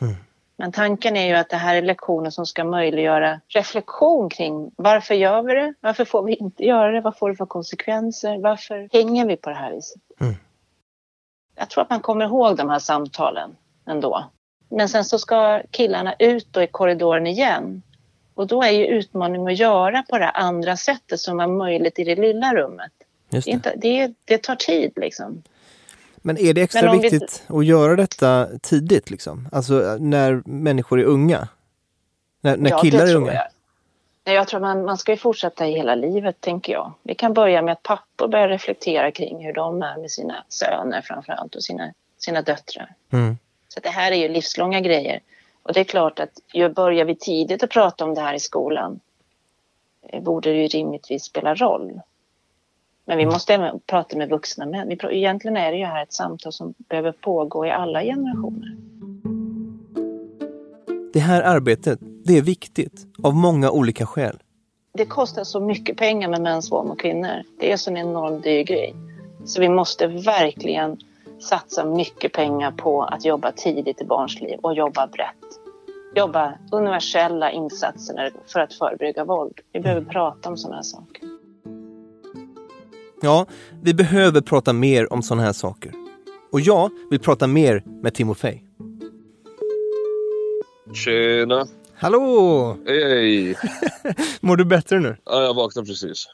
Mm. 0.00 0.14
Men 0.56 0.72
tanken 0.72 1.16
är 1.16 1.26
ju 1.26 1.34
att 1.34 1.48
det 1.48 1.56
här 1.56 1.76
är 1.76 1.82
lektioner 1.82 2.30
som 2.30 2.46
ska 2.46 2.64
möjliggöra 2.64 3.40
reflektion 3.48 4.30
kring 4.30 4.70
varför 4.76 5.14
gör 5.14 5.42
vi 5.42 5.54
det? 5.54 5.74
Varför 5.80 6.04
får 6.04 6.22
vi 6.22 6.34
inte 6.34 6.64
göra 6.64 6.92
det? 6.92 7.00
Vad 7.00 7.18
får 7.18 7.30
det 7.30 7.36
för 7.36 7.46
konsekvenser? 7.46 8.38
Varför 8.38 8.88
hänger 8.92 9.26
vi 9.26 9.36
på 9.36 9.50
det 9.50 9.56
här 9.56 9.72
viset? 9.72 10.02
Mm. 10.20 10.34
Jag 11.54 11.70
tror 11.70 11.82
att 11.82 11.90
man 11.90 12.00
kommer 12.00 12.24
ihåg 12.24 12.56
de 12.56 12.70
här 12.70 12.78
samtalen 12.78 13.56
ändå. 13.86 14.24
Men 14.68 14.88
sen 14.88 15.04
så 15.04 15.18
ska 15.18 15.62
killarna 15.70 16.14
ut 16.18 16.48
då 16.50 16.62
i 16.62 16.66
korridoren 16.66 17.26
igen. 17.26 17.82
Och 18.42 18.48
då 18.48 18.62
är 18.62 18.70
ju 18.70 18.86
utmaningen 18.86 19.48
att 19.48 19.58
göra 19.58 20.02
på 20.10 20.18
det 20.18 20.30
andra 20.30 20.76
sättet 20.76 21.20
som 21.20 21.36
var 21.36 21.46
möjligt 21.46 21.98
i 21.98 22.04
det 22.04 22.16
lilla 22.16 22.54
rummet. 22.54 22.92
Just 23.30 23.44
Det, 23.44 23.50
är 23.50 23.54
inte, 23.54 23.74
det, 23.76 24.12
det 24.24 24.38
tar 24.42 24.54
tid 24.56 24.92
liksom. 24.96 25.42
Men 26.16 26.38
är 26.38 26.54
det 26.54 26.62
extra 26.62 26.90
om 26.90 26.96
vi- 26.98 27.02
viktigt 27.08 27.42
att 27.46 27.64
göra 27.66 27.96
detta 27.96 28.48
tidigt? 28.62 29.10
Liksom? 29.10 29.48
Alltså 29.52 29.96
när 30.00 30.42
människor 30.44 31.00
är 31.00 31.04
unga? 31.04 31.48
När, 32.40 32.56
när 32.56 32.70
Ja, 32.70 32.76
det 32.76 32.90
killar 32.90 33.06
är 33.06 33.14
unga? 33.16 33.34
Jag. 33.34 33.44
Nej, 34.24 34.34
Jag 34.34 34.48
tror 34.48 34.60
man, 34.60 34.84
man 34.84 34.98
ska 34.98 35.12
ju 35.12 35.18
fortsätta 35.18 35.66
i 35.66 35.72
hela 35.72 35.94
livet, 35.94 36.40
tänker 36.40 36.72
jag. 36.72 36.92
Vi 37.02 37.14
kan 37.14 37.34
börja 37.34 37.62
med 37.62 37.72
att 37.72 37.82
pappor 37.82 38.28
börjar 38.28 38.48
reflektera 38.48 39.10
kring 39.10 39.44
hur 39.46 39.52
de 39.52 39.82
är 39.82 39.96
med 39.98 40.10
sina 40.10 40.44
söner 40.48 41.00
framförallt 41.00 41.54
och 41.54 41.62
sina, 41.64 41.92
sina 42.18 42.42
döttrar. 42.42 42.94
Mm. 43.12 43.38
Så 43.68 43.80
det 43.80 43.88
här 43.88 44.12
är 44.12 44.16
ju 44.16 44.28
livslånga 44.28 44.80
grejer. 44.80 45.20
Och 45.62 45.72
det 45.72 45.80
är 45.80 45.84
klart 45.84 46.20
att 46.20 46.32
ju 46.52 46.68
börjar 46.68 47.04
vi 47.04 47.16
tidigt 47.16 47.62
att 47.62 47.70
prata 47.70 48.04
om 48.04 48.14
det 48.14 48.20
här 48.20 48.34
i 48.34 48.40
skolan 48.40 49.00
eh, 50.08 50.22
borde 50.22 50.50
det 50.50 50.56
ju 50.56 50.66
rimligtvis 50.66 51.24
spela 51.24 51.54
roll. 51.54 52.00
Men 53.04 53.18
vi 53.18 53.26
måste 53.26 53.54
även 53.54 53.80
prata 53.80 54.16
med 54.16 54.28
vuxna 54.28 54.66
män. 54.66 54.98
Egentligen 55.10 55.56
är 55.56 55.72
det 55.72 55.78
ju 55.78 55.84
här 55.84 56.02
ett 56.02 56.12
samtal 56.12 56.52
som 56.52 56.74
behöver 56.78 57.12
pågå 57.12 57.66
i 57.66 57.70
alla 57.70 58.02
generationer. 58.02 58.76
Det 61.12 61.20
här 61.20 61.42
arbetet, 61.42 61.98
det 62.24 62.38
är 62.38 62.42
viktigt 62.42 63.06
av 63.22 63.34
många 63.34 63.70
olika 63.70 64.06
skäl. 64.06 64.42
Det 64.94 65.06
kostar 65.06 65.44
så 65.44 65.60
mycket 65.60 65.96
pengar 65.96 66.28
med 66.28 66.42
mäns 66.42 66.72
våld 66.72 66.88
mot 66.88 67.00
kvinnor. 67.00 67.42
Det 67.60 67.72
är 67.72 67.76
så 67.76 67.90
en 67.90 67.96
enormt 67.96 68.44
dyr 68.44 68.62
grej. 68.62 68.94
Så 69.44 69.60
vi 69.60 69.68
måste 69.68 70.06
verkligen 70.06 70.98
satsa 71.42 71.84
mycket 71.84 72.32
pengar 72.32 72.72
på 72.72 73.02
att 73.02 73.24
jobba 73.24 73.52
tidigt 73.52 74.00
i 74.00 74.04
barns 74.04 74.40
liv 74.40 74.58
och 74.62 74.74
jobba 74.74 75.06
brett. 75.06 75.36
Jobba 76.14 76.54
universella 76.72 77.50
insatser 77.50 78.32
för 78.46 78.60
att 78.60 78.74
förebygga 78.74 79.24
våld. 79.24 79.60
Vi 79.72 79.80
behöver 79.80 80.04
prata 80.04 80.48
om 80.48 80.56
sådana 80.56 80.76
här 80.76 80.82
saker. 80.82 81.28
Ja, 83.22 83.46
vi 83.82 83.94
behöver 83.94 84.40
prata 84.40 84.72
mer 84.72 85.12
om 85.12 85.22
sådana 85.22 85.42
här 85.42 85.52
saker. 85.52 85.92
Och 86.52 86.60
jag 86.60 86.90
vill 87.10 87.20
prata 87.20 87.46
mer 87.46 87.82
med 87.86 88.14
Timofej. 88.14 88.64
Tjena! 90.94 91.66
Hallå! 91.94 92.76
Hej 92.86 93.04
hej! 93.04 93.56
Mår 94.40 94.56
du 94.56 94.64
bättre 94.64 94.98
nu? 95.00 95.16
Ja, 95.24 95.42
jag 95.42 95.54
vaknade 95.54 95.86
precis. 95.86 96.26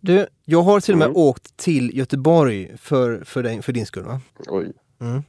Du, 0.00 0.26
jag 0.44 0.62
har 0.62 0.80
till 0.80 0.94
och 0.94 0.98
med 0.98 1.06
Mm. 1.08 1.16
åkt 1.16 1.56
till 1.56 1.96
Göteborg 1.98 2.76
för, 2.78 3.24
för, 3.24 3.42
dig, 3.42 3.62
för 3.62 3.72
din 3.72 3.86
skull. 3.86 4.04
Va? 4.04 4.20
Oj. 4.46 4.72
Mm. 5.00 5.22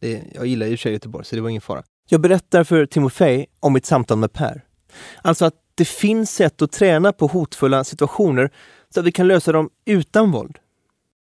Det, 0.00 0.22
jag 0.34 0.46
gillar 0.46 0.66
ju 0.66 0.72
i 0.72 0.74
och 0.74 0.78
för 0.78 0.82
sig 0.82 0.92
Göteborg, 0.92 1.24
så 1.24 1.36
det 1.36 1.42
var 1.42 1.48
ingen 1.48 1.60
fara. 1.62 1.82
Jag 2.08 2.20
berättar 2.20 2.64
för 2.64 2.86
Timofej 2.86 3.46
om 3.60 3.72
mitt 3.72 3.86
samtal 3.86 4.18
med 4.18 4.32
Per. 4.32 4.64
Alltså 5.22 5.44
att 5.44 5.54
det 5.74 5.84
finns 5.84 6.30
sätt 6.30 6.62
att 6.62 6.72
träna 6.72 7.12
på 7.12 7.26
hotfulla 7.26 7.84
situationer 7.84 8.50
så 8.94 9.00
att 9.00 9.06
vi 9.06 9.12
kan 9.12 9.28
lösa 9.28 9.52
dem 9.52 9.70
utan 9.84 10.30
våld. 10.30 10.58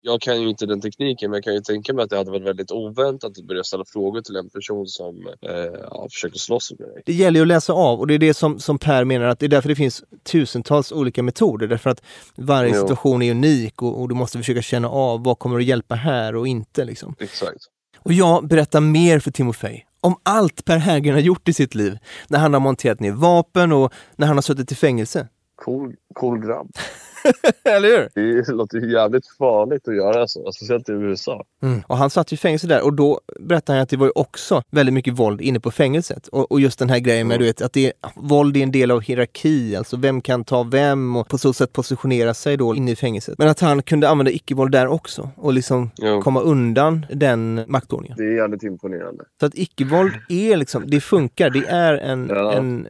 Jag 0.06 0.22
kan 0.22 0.42
ju 0.42 0.50
inte 0.50 0.66
den 0.66 0.82
tekniken 0.82 1.32
men 1.32 1.38
jag 1.38 1.44
kan 1.44 1.54
ju 1.54 1.62
tänka 1.62 1.94
mig 1.94 2.04
att 2.04 2.10
det 2.10 2.18
hade 2.18 2.32
varit 2.32 2.44
väldigt 2.44 2.72
oväntat 2.72 3.38
att 3.38 3.46
börja 3.48 3.64
ställa 3.64 3.86
frågor 3.86 4.22
till 4.22 4.36
en 4.36 4.50
person 4.50 4.88
som 4.88 5.28
eh, 5.42 5.56
ja, 5.92 6.08
försöker 6.12 6.40
slåss 6.40 6.72
med 6.80 6.90
dig. 6.90 7.04
Det 7.06 7.14
gäller 7.14 7.40
ju 7.40 7.42
att 7.42 7.48
läsa 7.48 7.74
av 7.74 8.00
och 8.00 8.08
det 8.08 8.14
är 8.14 8.20
det 8.20 8.34
som, 8.34 8.60
som 8.60 8.80
Per 8.80 9.04
menar 9.04 9.26
att 9.26 9.40
det 9.40 9.46
är 9.46 9.50
därför 9.50 9.70
det 9.70 9.76
finns 9.76 10.04
tusentals 10.24 10.92
olika 10.92 11.24
metoder. 11.24 11.68
Därför 11.68 11.90
att 11.90 12.02
varje 12.36 12.76
Jo. 12.76 12.82
situation 12.82 13.22
är 13.22 13.32
unik 13.32 13.82
och, 13.82 14.02
och 14.02 14.10
du 14.10 14.16
måste 14.16 14.38
försöka 14.38 14.62
känna 14.62 14.90
av 14.90 15.24
vad 15.24 15.40
kommer 15.40 15.58
att 15.60 15.66
hjälpa 15.66 15.96
här 15.96 16.36
och 16.36 16.48
inte. 16.48 16.86
Liksom. 16.86 17.16
Exakt. 17.20 17.60
Och 18.00 18.14
jag 18.14 18.48
berättar 18.48 18.82
mer 18.82 19.20
för 19.20 19.32
Timofej 19.32 19.86
om 20.02 20.16
allt 20.24 20.66
Per 20.66 20.78
Herngren 20.78 21.14
har 21.14 21.22
gjort 21.22 21.50
i 21.50 21.54
sitt 21.54 21.76
liv. 21.76 21.98
När 22.28 22.40
han 22.40 22.54
har 22.54 22.60
monterat 22.60 23.00
ner 23.00 23.12
vapen 23.12 23.72
och 23.72 23.94
när 24.16 24.28
han 24.28 24.38
har 24.38 24.42
suttit 24.42 24.72
i 24.72 24.76
fängelse. 24.76 25.28
Cool, 25.56 25.96
cool 26.14 26.46
grabb. 26.46 26.72
Eller 27.64 27.90
hur? 27.90 28.10
Det 28.42 28.52
låter 28.54 28.78
ju 28.78 28.92
jävligt 28.92 29.28
farligt 29.38 29.88
att 29.88 29.96
göra 29.96 30.28
så, 30.28 30.52
speciellt 30.52 30.90
i 30.90 30.92
USA. 30.92 31.44
Mm. 31.64 31.82
Och 31.88 31.98
han 31.98 32.10
satt 32.10 32.34
i 32.34 32.38
fängelse 32.38 32.68
där 32.68 32.84
och 32.84 32.94
då 32.94 33.20
berättade 33.40 33.78
han 33.78 33.84
att 33.84 33.90
det 33.90 33.98
var 33.98 34.06
ju 34.06 34.12
också 34.16 34.64
väldigt 34.72 34.94
mycket 34.94 35.14
våld 35.14 35.42
inne 35.42 35.60
på 35.60 35.72
fängelset. 35.72 36.28
Och, 36.28 36.52
och 36.52 36.60
just 36.62 36.80
den 36.80 36.90
här 36.90 37.00
grejen 37.00 37.28
med 37.28 37.40
du 37.40 37.46
vet, 37.46 37.62
att 37.62 37.74
det 37.74 37.86
är, 37.86 37.94
våld 38.16 38.58
är 38.58 38.64
en 38.64 38.72
del 38.72 38.92
av 38.92 39.02
hierarki, 39.02 39.76
alltså 39.76 39.98
vem 39.98 40.22
kan 40.22 40.44
ta 40.44 40.64
vem 40.64 41.16
och 41.16 41.28
på 41.28 41.38
så 41.38 41.54
sätt 41.54 41.74
positionera 41.74 42.34
sig 42.34 42.58
då 42.58 42.76
inne 42.76 42.92
i 42.92 42.96
fängelset. 42.96 43.38
Men 43.38 43.48
att 43.48 43.60
han 43.60 43.84
kunde 43.84 44.10
använda 44.10 44.32
icke-våld 44.32 44.72
där 44.72 44.88
också 44.88 45.30
och 45.36 45.54
liksom 45.54 45.92
Jo. 45.98 46.22
komma 46.22 46.42
undan 46.42 47.06
den 47.12 47.64
maktordningen. 47.68 48.18
Det 48.18 48.24
är 48.24 48.36
jävligt 48.36 48.64
imponerande. 48.64 49.24
Så 49.40 49.46
att 49.46 49.56
icke-våld 49.56 50.12
är 50.30 50.58
liksom, 50.58 50.84
det 50.88 51.02
funkar. 51.02 51.50
Det 51.50 51.66
är 51.68 51.94
en, 51.94 52.28
Ja. 52.30 52.54
en 52.54 52.88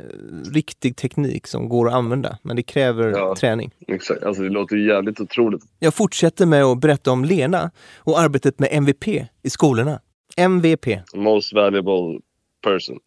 riktig 0.54 0.96
teknik 0.96 1.48
som 1.48 1.70
går 1.70 1.88
att 1.88 1.94
använda. 1.94 2.38
Men 2.42 2.56
det 2.56 2.64
kräver 2.64 3.36
träning. 3.36 3.72
Exakt, 3.88 4.23
alltså 4.24 4.42
det 4.44 4.50
låter 4.50 4.76
ju 4.76 4.88
jävligt 4.88 5.20
otroligt. 5.20 5.62
Jag 5.80 5.94
fortsätter 5.94 6.46
med 6.46 6.64
att 6.64 6.80
berätta 6.80 7.12
om 7.12 7.26
Lena 7.26 7.72
och 7.98 8.20
arbetet 8.20 8.60
med 8.60 8.70
MVP 8.72 9.08
i 9.44 9.50
skolorna. 9.50 10.00
MVP. 10.38 10.88
Most 11.16 11.54
valuable 11.54 12.20
person. 12.64 13.00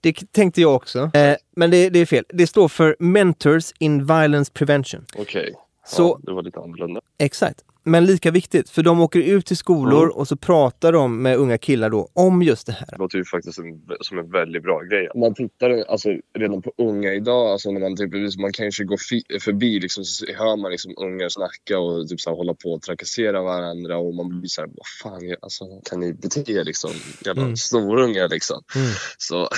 Det 0.00 0.32
tänkte 0.32 0.60
jag 0.60 0.74
också. 0.74 1.10
Eh, 1.14 1.36
men 1.56 1.70
det, 1.70 1.88
det 1.90 1.98
är 1.98 2.06
fel. 2.06 2.24
Det 2.28 2.46
står 2.46 2.68
för 2.68 2.96
Mentors 2.98 3.72
in 3.78 4.06
Violence 4.06 4.52
Prevention. 4.52 5.04
Okej. 5.18 5.54
Så- 5.86 6.02
Ja, 6.02 6.18
det 6.22 6.32
var 6.32 6.42
lite 6.42 6.60
annorlunda. 6.60 7.00
Exakt. 7.18 7.64
Men 7.90 8.06
lika 8.06 8.30
viktigt, 8.30 8.70
för 8.70 8.82
de 8.82 9.00
åker 9.00 9.20
ut 9.20 9.46
till 9.46 9.56
skolor 9.56 10.02
Mm. 10.04 10.16
och 10.16 10.28
så 10.28 10.36
pratar 10.36 10.92
de 10.92 11.22
med 11.22 11.36
unga 11.36 11.58
killar 11.58 11.90
då 11.90 12.08
om 12.12 12.42
just 12.42 12.66
det 12.66 12.72
här. 12.72 12.86
Det 12.90 12.98
låter 12.98 13.18
ju 13.18 13.24
faktiskt 13.24 13.58
en, 13.58 13.64
som 14.00 14.18
en 14.18 14.30
väldigt 14.30 14.62
bra 14.62 14.80
grej. 14.82 15.08
Om 15.08 15.20
man 15.20 15.34
tittar 15.34 15.70
alltså, 15.70 16.08
redan 16.38 16.62
på 16.62 16.72
unga 16.78 17.14
idag, 17.14 17.46
alltså 17.52 17.70
när 17.70 17.80
man, 17.80 17.96
typ, 17.96 18.38
man 18.40 18.52
kanske 18.52 18.84
går 18.84 18.96
fi- 19.10 19.38
förbi 19.40 19.80
liksom, 19.80 20.04
så 20.04 20.26
hör 20.38 20.56
man 20.56 20.70
liksom 20.70 20.94
ungar 20.96 21.28
snacka 21.28 21.78
och 21.78 22.08
typ, 22.08 22.20
så 22.20 22.30
här, 22.30 22.36
hålla 22.36 22.54
på 22.54 22.68
och 22.72 22.82
trakassera 22.82 23.42
varandra 23.42 23.98
och 23.98 24.14
man 24.14 24.28
blir 24.40 24.48
så 24.48 24.60
här, 24.60 24.68
vad 24.68 24.86
fan 25.02 25.36
alltså, 25.42 25.64
kan 25.90 26.00
ni 26.00 26.12
bete 26.12 26.52
er 26.52 26.64
liksom? 26.64 26.90
Jävla 27.26 27.42
Mm. 27.42 27.56
snorungar 27.56 28.28
liksom. 28.28 28.62
Mm. 28.76 28.88
Så, 29.18 29.48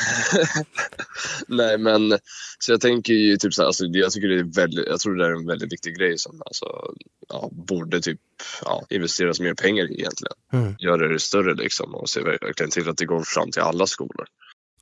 nej 1.49 1.79
men, 1.79 2.19
så 2.59 2.73
jag 2.73 2.81
tänker 2.81 3.13
ju 3.13 3.37
typ 3.37 3.55
så 3.55 3.63
här, 3.63 3.67
alltså, 3.67 3.85
jag 3.85 4.13
tycker 4.13 4.29
det 4.29 4.39
är 4.41 4.55
väldigt, 4.57 4.87
jag 4.87 5.01
tror 5.01 5.15
det 5.15 5.27
är 5.27 5.31
en 5.31 5.47
väldigt 5.47 5.73
viktig 5.73 5.97
grej 5.99 6.19
som 6.19 6.43
alltså, 6.45 6.67
ja, 7.29 7.49
borde 7.53 8.01
typ 8.01 8.20
ja, 8.65 8.85
investeras 8.91 9.41
mer 9.41 9.55
pengar 9.55 9.85
i 9.85 9.95
egentligen. 9.95 10.35
Mm. 10.53 10.75
Göra 10.79 11.09
det 11.09 11.19
större 11.19 11.55
liksom 11.55 11.95
och 11.95 12.09
se 12.09 12.21
verkligen 12.21 12.71
till 12.71 12.89
att 12.89 12.97
det 12.97 13.07
går 13.07 13.23
fram 13.23 13.51
till 13.51 13.63
alla 13.63 13.87
skolor. 13.87 14.27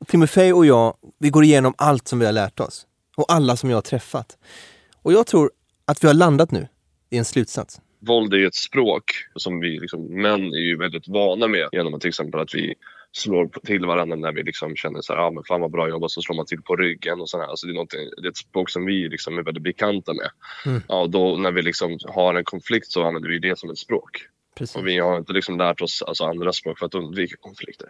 Timofej 0.07 0.53
och 0.53 0.67
jag, 0.67 0.97
vi 1.19 1.31
går 1.31 1.45
igenom 1.45 1.75
allt 1.79 2.09
som 2.09 2.19
vi 2.19 2.27
har 2.27 2.33
lärt 2.33 2.61
oss. 2.61 2.87
Och 3.17 3.33
alla 3.33 3.57
som 3.57 3.71
jag 3.71 3.77
har 3.77 3.83
träffat. 3.83 4.39
Och 5.03 5.13
jag 5.13 5.27
tror 5.27 5.51
att 5.85 6.05
vi 6.05 6.07
har 6.07 6.15
landat 6.15 6.51
nu 6.51 6.69
i 7.11 7.17
en 7.17 7.25
slutsats. 7.25 7.81
Våld 8.01 8.35
är 8.35 8.39
ju 8.39 8.47
ett 8.47 8.55
språk 8.55 9.05
som 9.35 9.61
vi 9.61 9.79
liksom, 9.79 10.23
män 10.23 10.41
är 10.41 10.67
ju 10.69 10.77
väldigt 10.77 11.09
vana 11.09 11.49
med 11.49 11.69
genom 11.73 11.95
att 11.95 12.01
till 12.01 12.09
exempel 12.09 12.41
att 12.41 12.55
vi 12.55 12.75
slår 13.19 13.49
till 13.67 13.87
varandra 13.87 14.17
när 14.17 14.33
vi 14.33 14.43
liksom 14.43 14.77
känner 14.77 15.01
så 15.01 15.13
här, 15.13 15.21
ah, 15.21 15.31
men 15.31 15.45
fan 15.45 15.61
vad 15.61 15.71
bra 15.71 15.89
jobbat, 15.89 16.11
så 16.11 16.23
slår 16.23 16.37
man 16.37 16.47
till 16.47 16.63
på 16.63 16.77
ryggen 16.77 17.21
och 17.21 17.29
sådär. 17.29 17.45
Alltså 17.45 17.67
det, 17.67 17.73
är 17.73 18.21
det 18.23 18.29
är 18.29 18.31
ett 18.31 18.37
språk 18.37 18.71
som 18.71 18.85
vi 18.85 19.09
liksom 19.09 19.39
är 19.39 19.43
väldigt 19.43 19.63
bekanta 19.63 20.15
med. 20.15 20.31
Mm. 20.67 20.83
Ja, 20.89 21.01
och 21.01 21.11
då 21.11 21.37
när 21.37 21.53
vi 21.53 21.63
liksom 21.63 21.99
har 22.05 22.35
en 22.35 22.45
konflikt 22.45 22.93
så 22.93 23.05
använder 23.05 23.29
vi 23.29 23.39
det 23.39 23.59
som 23.59 23.71
ett 23.71 23.79
språk. 23.79 24.11
Precis. 24.59 24.77
Och 24.77 24.87
vi 24.87 24.99
har 24.99 25.19
inte 25.19 25.33
liksom 25.33 25.59
lärt 25.59 25.81
oss 25.81 26.03
alltså, 26.03 26.25
andra 26.25 26.53
språk 26.53 26.79
för 26.79 26.87
att 26.87 26.95
undvika 26.95 27.37
konflikter. 27.41 27.89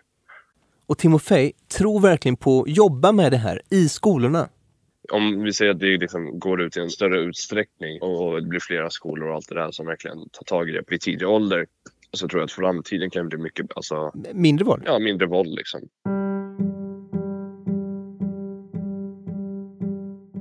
Och 0.87 0.99
Timofej 0.99 1.53
tror 1.79 2.01
verkligen 2.01 2.37
på 2.37 2.62
att 2.62 2.76
jobba 2.76 3.12
med 3.12 3.33
det 3.33 3.37
här 3.37 3.62
i 3.70 3.89
skolorna. 3.89 4.49
Om 5.12 5.43
vi 5.43 5.53
säger 5.53 5.70
att 5.70 5.81
det 5.81 5.97
liksom 5.97 6.39
går 6.39 6.62
ut 6.62 6.76
i 6.76 6.81
en 6.81 6.91
större 6.91 7.20
utsträckning 7.20 8.03
och 8.03 8.43
det 8.43 8.49
blir 8.49 8.61
flera 8.61 8.91
skolor 8.91 9.29
och 9.29 9.35
allt 9.35 9.49
det 9.49 9.55
där 9.55 9.70
som 9.70 9.87
verkligen 9.87 10.29
tar 10.29 10.45
tag 10.45 10.68
i 10.68 10.72
det 10.72 10.83
vid 10.87 11.01
tidig 11.01 11.29
ålder 11.29 11.66
så 12.13 12.29
tror 12.29 12.41
jag 12.41 12.45
att 12.45 12.53
framtiden 12.53 13.11
kan 13.11 13.29
bli 13.29 13.39
mycket, 13.39 13.67
alltså, 13.77 14.13
Mindre 14.35 14.65
våld. 14.65 14.83
ja, 14.87 14.99
mindre 14.99 15.27
våld 15.27 15.55
liksom. 15.55 15.81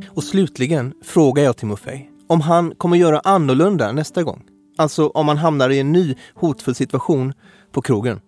Och 0.10 0.24
slutligen 0.24 0.94
frågar 1.04 1.44
jag 1.44 1.58
Timofej 1.58 2.12
om 2.28 2.42
han 2.42 2.76
kommer 2.76 2.98
göra 2.98 3.20
annorlunda 3.20 3.92
nästa 3.92 4.24
gång. 4.24 4.44
Alltså 4.78 5.08
om 5.08 5.28
han 5.28 5.38
hamnar 5.38 5.70
i 5.70 5.80
en 5.80 5.92
ny 5.92 6.16
hotfull 6.36 6.76
situation 6.76 7.34
på 7.72 7.82
krogen. 7.82 8.20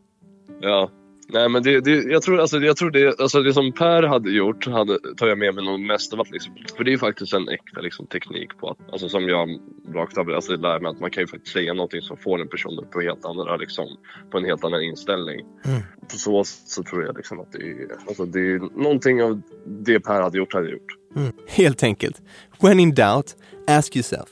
Ja. 0.61 0.89
Nej 1.31 1.49
men 1.49 1.63
det, 1.63 1.81
det, 1.81 2.03
jag 2.03 2.21
tror, 2.21 2.39
alltså, 2.39 2.57
jag 2.57 2.77
tror 2.77 2.91
det, 2.91 3.19
alltså, 3.19 3.41
det 3.41 3.53
som 3.53 3.71
Per 3.71 4.03
hade 4.03 4.31
gjort 4.31 4.67
hade, 4.67 4.99
tar 5.17 5.27
jag 5.27 5.37
med 5.37 5.55
mig 5.55 5.65
nog 5.65 5.79
mest 5.79 6.13
av 6.13 6.19
allt. 6.19 6.31
Liksom. 6.31 6.53
För 6.77 6.83
det 6.83 6.93
är 6.93 6.97
faktiskt 6.97 7.33
en 7.33 7.49
äkta 7.49 7.81
liksom, 7.81 8.07
teknik 8.07 8.57
på 8.57 8.69
att, 8.69 8.77
alltså, 8.91 9.09
som 9.09 9.29
jag 9.29 9.59
rakt 9.93 10.17
av 10.17 10.29
alltså, 10.29 10.55
lär 10.55 10.79
mig 10.79 10.89
att 10.91 10.99
man 10.99 11.11
kan 11.11 11.23
ju 11.23 11.27
faktiskt 11.27 11.53
säga 11.53 11.73
någonting 11.73 12.01
som 12.01 12.17
får 12.17 12.41
en 12.41 12.47
person 12.47 12.87
på 12.91 13.01
helt 13.01 13.25
andra, 13.25 13.57
liksom, 13.57 13.87
på 14.31 14.37
en 14.37 14.45
helt 14.45 14.63
annan 14.63 14.83
inställning. 14.83 15.45
Mm. 15.65 15.81
På 16.11 16.17
så 16.17 16.43
så 16.43 16.83
tror 16.83 17.03
jag 17.03 17.17
liksom 17.17 17.39
att 17.39 17.51
det 17.51 17.57
är, 17.57 17.87
alltså, 18.07 18.25
det 18.25 18.39
är 18.39 18.81
någonting 18.83 19.23
av 19.23 19.41
det 19.65 19.99
Per 19.99 20.21
hade 20.21 20.37
gjort, 20.37 20.53
hade 20.53 20.69
gjort. 20.69 20.97
Mm. 21.15 21.31
Helt 21.47 21.83
enkelt. 21.83 22.21
When 22.59 22.79
in 22.79 22.93
doubt, 22.93 23.35
ask 23.67 23.95
yourself. 23.95 24.29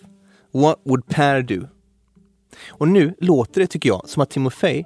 What 0.51 0.79
would 0.83 1.07
Per 1.07 1.41
do? 1.41 1.67
Och 2.69 2.87
nu 2.87 3.13
låter 3.19 3.61
det, 3.61 3.67
tycker 3.67 3.89
jag, 3.89 4.09
som 4.09 4.23
att 4.23 4.29
Timofej, 4.29 4.85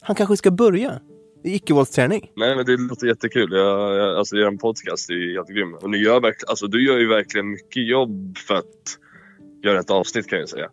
han 0.00 0.16
kanske 0.16 0.36
ska 0.36 0.50
börja 0.50 1.00
icke-våldsträning. 1.44 2.30
Nej 2.36 2.56
men 2.56 2.66
det 2.66 2.76
låter 2.76 3.06
jättekul. 3.06 3.52
Jag, 3.52 3.96
jag, 3.96 4.16
alltså 4.18 4.36
er 4.36 4.56
podcast 4.56 5.10
är 5.10 5.14
ju 5.14 5.34
jättegrym. 5.34 5.74
Och 5.74 5.90
ni 5.90 5.98
gör 5.98 6.34
alltså 6.48 6.66
du 6.66 6.86
gör 6.86 6.98
ju 6.98 7.08
verkligen 7.08 7.50
mycket 7.50 7.88
jobb 7.88 8.38
för 8.38 8.54
att 8.54 8.98
göra 9.64 9.80
ett 9.80 9.90
avsnitt 9.90 10.26
kan 10.26 10.38
jag 10.38 10.48
säga. 10.48 10.70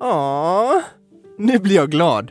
Ja, 0.00 0.82
nu 1.38 1.58
blir 1.58 1.76
jag 1.76 1.90
glad. 1.90 2.30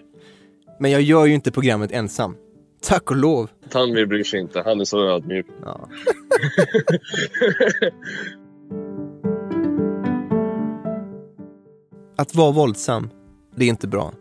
Men 0.80 0.92
jag 0.92 1.02
gör 1.02 1.26
ju 1.26 1.34
inte 1.34 1.52
programmet 1.52 1.92
ensam. 1.92 2.36
Tack 2.82 3.12
och 3.12 3.18
lov. 3.18 3.50
Tanvir 3.70 4.06
bryr 4.06 4.24
sig 4.24 4.40
inte, 4.40 4.62
han 4.66 4.82
är 4.82 4.86
så 4.86 5.08
ödmjuk. 5.08 5.46
Ja. 5.62 5.90
Att 12.18 12.36
vara 12.36 12.52
våldsam, 12.52 13.10
det 13.56 13.66
är 13.66 13.70
inte 13.70 13.88
bra. 13.88 14.14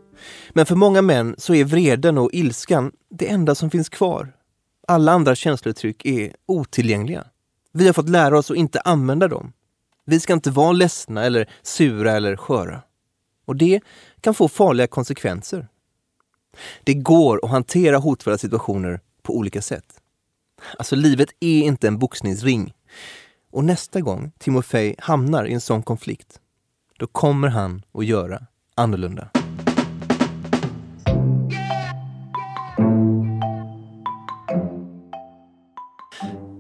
Men 0.51 0.67
för 0.67 0.75
många 0.77 1.03
män 1.03 1.35
så 1.39 1.55
är 1.55 1.65
vreden 1.65 2.19
och 2.19 2.31
ilskan 2.33 2.93
det 3.11 3.31
enda 3.31 3.55
som 3.55 3.71
finns 3.71 3.89
kvar. 3.89 4.33
Alla 4.89 5.13
andra 5.13 5.35
känslouttryck 5.35 6.07
är 6.07 6.35
otillgängliga. 6.47 7.25
Vi 7.73 7.87
har 7.87 7.93
fått 7.93 8.09
lära 8.09 8.39
oss 8.39 8.51
att 8.51 8.57
inte 8.57 8.81
använda 8.81 9.29
dem. 9.29 9.53
Vi 10.05 10.21
ska 10.21 10.33
inte 10.33 10.51
vara 10.51 10.73
ledsna 10.73 11.25
eller 11.25 11.51
sura 11.63 12.13
eller 12.13 12.37
sköra. 12.37 12.83
Och 13.45 13.57
det 13.57 13.81
kan 14.21 14.35
få 14.35 14.49
farliga 14.49 14.87
konsekvenser. 14.87 15.69
Det 16.85 16.95
går 16.95 17.45
att 17.45 17.51
hantera 17.51 17.99
hotfulla 17.99 18.39
situationer 18.39 19.01
på 19.23 19.37
olika 19.37 19.63
sätt. 19.63 20.01
Alltså 20.79 20.97
livet 20.97 21.29
är 21.41 21.63
inte 21.63 21.89
en 21.89 21.99
boxningsring. 21.99 22.75
Och 23.51 23.65
nästa 23.65 24.01
gång 24.01 24.33
Timofej 24.39 24.95
hamnar 24.99 25.45
i 25.45 25.53
en 25.53 25.61
sån 25.61 25.83
konflikt, 25.83 26.41
då 26.99 27.07
kommer 27.07 27.49
han 27.49 27.83
att 27.95 28.07
göra 28.07 28.47
annorlunda. 28.75 29.31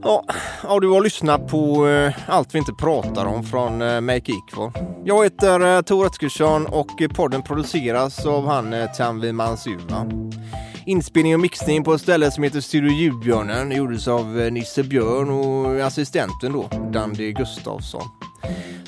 Ja, 0.02 0.24
ja, 0.62 0.80
du 0.80 0.88
har 0.88 1.00
lyssnat 1.02 1.48
på 1.48 1.88
eh, 1.88 2.12
allt 2.26 2.54
vi 2.54 2.58
inte 2.58 2.72
pratar 2.72 3.26
om 3.26 3.44
från 3.44 3.82
eh, 3.82 4.00
Make 4.00 4.32
Equal. 4.32 4.72
Jag 5.04 5.24
heter 5.24 5.76
eh, 5.76 5.82
Tor 5.82 6.06
Oskarsson 6.06 6.66
och 6.66 7.02
eh, 7.02 7.08
podden 7.08 7.42
produceras 7.42 8.26
av 8.26 8.46
han 8.46 8.72
eh, 8.72 8.92
Tanvi 8.92 9.32
Mansuva. 9.32 10.06
Inspelning 10.86 11.34
och 11.34 11.40
mixning 11.40 11.84
på 11.84 11.94
ett 11.94 12.00
ställe 12.00 12.30
som 12.30 12.44
heter 12.44 12.60
Studio 12.60 12.90
Ljudbjörnen 12.90 13.72
gjordes 13.72 14.08
av 14.08 14.40
eh, 14.40 14.52
Nisse 14.52 14.82
Björn 14.82 15.30
och 15.30 15.86
assistenten 15.86 16.52
då, 16.52 16.68
Dandy 16.92 17.32
Gustafsson. 17.32 18.02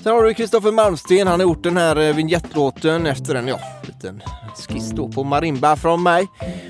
Sen 0.02 0.12
har 0.12 0.22
du 0.22 0.34
Kristoffer 0.34 0.72
Malmsten, 0.72 1.26
han 1.26 1.40
har 1.40 1.46
gjort 1.46 1.62
den 1.62 1.76
här 1.76 1.96
eh, 1.96 2.14
vignettlåten 2.14 3.06
efter 3.06 3.34
en, 3.34 3.48
ja, 3.48 3.60
liten 3.86 4.22
skiss 4.68 4.90
då 4.90 5.08
på 5.08 5.24
marimba 5.24 5.76
från 5.76 6.02
mig. 6.02 6.28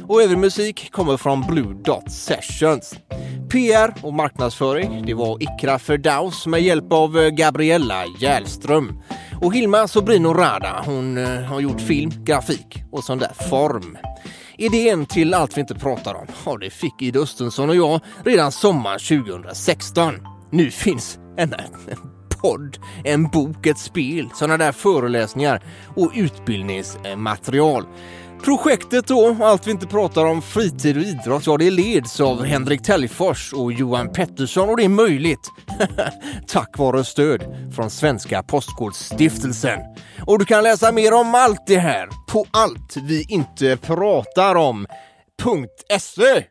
Och 0.09 0.23
övrig 0.23 0.39
musik 0.39 0.93
kommer 0.93 1.17
från 1.17 1.43
Blue 1.43 1.75
Dot 1.85 2.13
Sessions. 2.13 2.95
PR 3.51 3.95
och 4.03 4.15
marknadsföring, 4.15 5.07
det 5.07 5.15
var 5.15 5.43
Ikra 5.43 5.79
Ferdaus 5.79 6.47
med 6.47 6.63
hjälp 6.63 6.93
av 6.93 7.19
eh, 7.19 7.29
Gabriella 7.29 8.05
Järlström. 8.21 9.03
Och 9.41 9.55
Hilma 9.55 9.89
Sobrino 9.89 10.29
Rada, 10.29 10.83
hon 10.87 11.19
eh, 11.19 11.43
har 11.43 11.61
gjort 11.61 11.81
film, 11.81 12.11
grafik 12.25 12.85
och 12.91 13.05
sån 13.05 13.19
där 13.19 13.33
form. 13.51 13.99
Idén 14.59 15.07
till 15.07 15.35
allt 15.35 15.57
vi 15.57 15.61
inte 15.61 15.75
pratar 15.75 16.15
om, 16.15 16.27
ja 16.47 16.57
det 16.57 16.71
fick 16.71 17.03
Ida 17.03 17.21
Östensson 17.21 17.69
och 17.69 17.77
jag 17.77 18.01
redan 18.25 18.53
sommaren 18.53 18.99
2016. 18.99 20.15
Nu 20.51 20.71
finns 20.71 21.19
en, 21.37 21.53
en 21.53 22.12
podd, 22.43 22.79
en 23.05 23.29
bok, 23.29 23.67
ett 23.67 23.79
spel, 23.79 24.31
sådana 24.35 24.57
där 24.57 24.73
föreläsningar 24.73 25.63
och 25.97 26.13
utbildningsmaterial. 26.15 27.85
Projektet 28.45 29.07
då, 29.07 29.37
allt 29.41 29.67
vi 29.67 29.71
inte 29.71 29.87
pratar 29.87 30.25
om 30.25 30.43
fritid 30.43 30.97
och 30.97 31.03
idrott, 31.03 31.47
ja 31.47 31.57
det 31.57 31.71
leds 31.71 32.21
av 32.21 32.45
Henrik 32.45 32.83
Täljfors 32.83 33.53
och 33.53 33.73
Johan 33.73 34.13
Pettersson 34.13 34.69
och 34.69 34.77
det 34.77 34.85
är 34.85 34.89
möjligt 34.89 35.51
tack 36.47 36.79
vare 36.79 37.05
stöd 37.05 37.43
från 37.75 37.91
Svenska 37.91 38.43
Postkodstiftelsen. 38.43 39.81
Och 40.27 40.39
du 40.39 40.45
kan 40.45 40.65
läsa 40.65 40.93
mer 40.93 41.15
om 41.15 41.35
allt 41.35 41.67
det 41.67 41.79
här 41.79 42.09
på 42.29 42.47
allt 42.51 42.97
vi 42.97 43.27
inte 43.29 43.77
pratar 43.77 44.55
om 44.55 44.87
.se. 46.01 46.45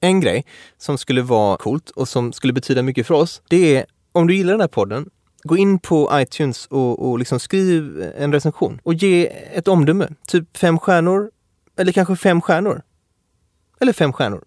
En 0.00 0.20
grej 0.20 0.44
som 0.78 0.98
skulle 0.98 1.22
vara 1.22 1.56
coolt 1.56 1.90
och 1.90 2.08
som 2.08 2.32
skulle 2.32 2.52
betyda 2.52 2.82
mycket 2.82 3.06
för 3.06 3.14
oss, 3.14 3.42
det 3.48 3.76
är 3.76 3.86
om 4.14 4.26
du 4.26 4.34
gillar 4.34 4.52
den 4.52 4.60
här 4.60 4.68
podden, 4.68 5.10
gå 5.42 5.56
in 5.56 5.78
på 5.78 6.10
iTunes 6.12 6.66
och, 6.66 7.08
och 7.10 7.18
liksom 7.18 7.40
skriv 7.40 8.02
en 8.18 8.32
recension 8.32 8.80
och 8.82 8.94
ge 8.94 9.26
ett 9.52 9.68
omdöme. 9.68 10.08
Typ 10.26 10.56
fem 10.56 10.78
stjärnor 10.78 11.30
eller 11.76 11.92
kanske 11.92 12.16
fem 12.16 12.40
stjärnor. 12.40 12.82
Eller 13.80 13.92
fem 13.92 14.12
stjärnor. 14.12 14.44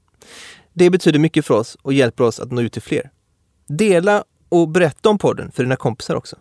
Det 0.74 0.90
betyder 0.90 1.20
mycket 1.20 1.46
för 1.46 1.54
oss 1.54 1.78
och 1.82 1.94
hjälper 1.94 2.24
oss 2.24 2.40
att 2.40 2.52
nå 2.52 2.62
ut 2.62 2.74
till 2.74 2.82
fler. 2.82 3.12
Dela 3.68 4.24
och 4.50 4.70
berätta 4.70 5.10
om 5.10 5.18
podden 5.18 5.52
för 5.52 5.64
dina 5.64 5.76
kompisar 5.76 6.16
också. 6.16 6.36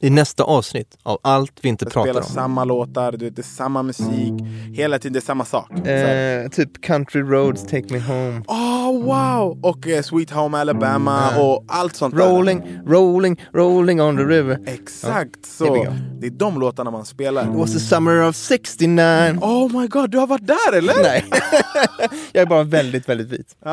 I 0.00 0.10
nästa 0.10 0.44
avsnitt 0.44 0.98
av 1.02 1.18
Allt 1.22 1.52
vi 1.62 1.68
inte 1.68 1.86
pratar 1.86 2.16
om. 2.16 2.22
samma 2.22 2.64
låtar, 2.64 3.12
du 3.12 3.24
vet, 3.24 3.36
det 3.36 3.42
är 3.42 3.44
samma 3.44 3.82
musik. 3.82 4.32
Hela 4.72 4.98
tiden 4.98 5.12
det 5.12 5.18
är 5.18 5.20
samma 5.20 5.44
sak. 5.44 5.86
Eh, 5.86 6.48
typ 6.48 6.82
Country 6.82 7.22
Roads, 7.22 7.62
Take 7.62 7.86
Me 7.90 7.98
Home. 7.98 8.42
Oh 8.48 8.73
wow! 9.04 9.58
Och 9.62 9.86
eh, 9.88 10.02
Sweet 10.02 10.30
Home 10.30 10.58
Alabama 10.58 11.38
och 11.38 11.64
allt 11.68 11.96
sånt 11.96 12.16
där. 12.16 12.28
Rolling, 12.28 12.80
rolling, 12.86 13.42
rolling 13.52 14.02
on 14.02 14.16
the 14.16 14.22
river. 14.22 14.58
Exakt 14.66 15.30
Ja, 15.42 15.48
så. 15.48 15.74
Det 16.20 16.26
är 16.26 16.30
de 16.30 16.60
låtarna 16.60 16.90
man 16.90 17.04
spelar. 17.06 17.42
It 17.42 17.48
was 17.56 17.72
the 17.72 17.80
summer 17.80 18.28
of 18.28 18.36
69. 18.36 19.38
Oh 19.42 19.80
my 19.80 19.86
god, 19.86 20.10
du 20.10 20.18
har 20.18 20.26
varit 20.26 20.46
där 20.46 20.72
eller? 20.72 20.94
Nej, 21.02 21.24
jag 22.32 22.42
är 22.42 22.46
bara 22.46 22.62
väldigt, 22.62 23.08
väldigt 23.08 23.28
vit. 23.28 23.56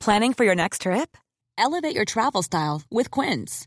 Planning 0.00 0.34
for 0.34 0.44
your 0.44 0.54
next 0.54 0.82
trip? 0.82 1.16
Elevate 1.58 1.94
your 1.94 2.04
travel 2.04 2.42
style 2.42 2.82
with 2.90 3.10
Quince. 3.10 3.66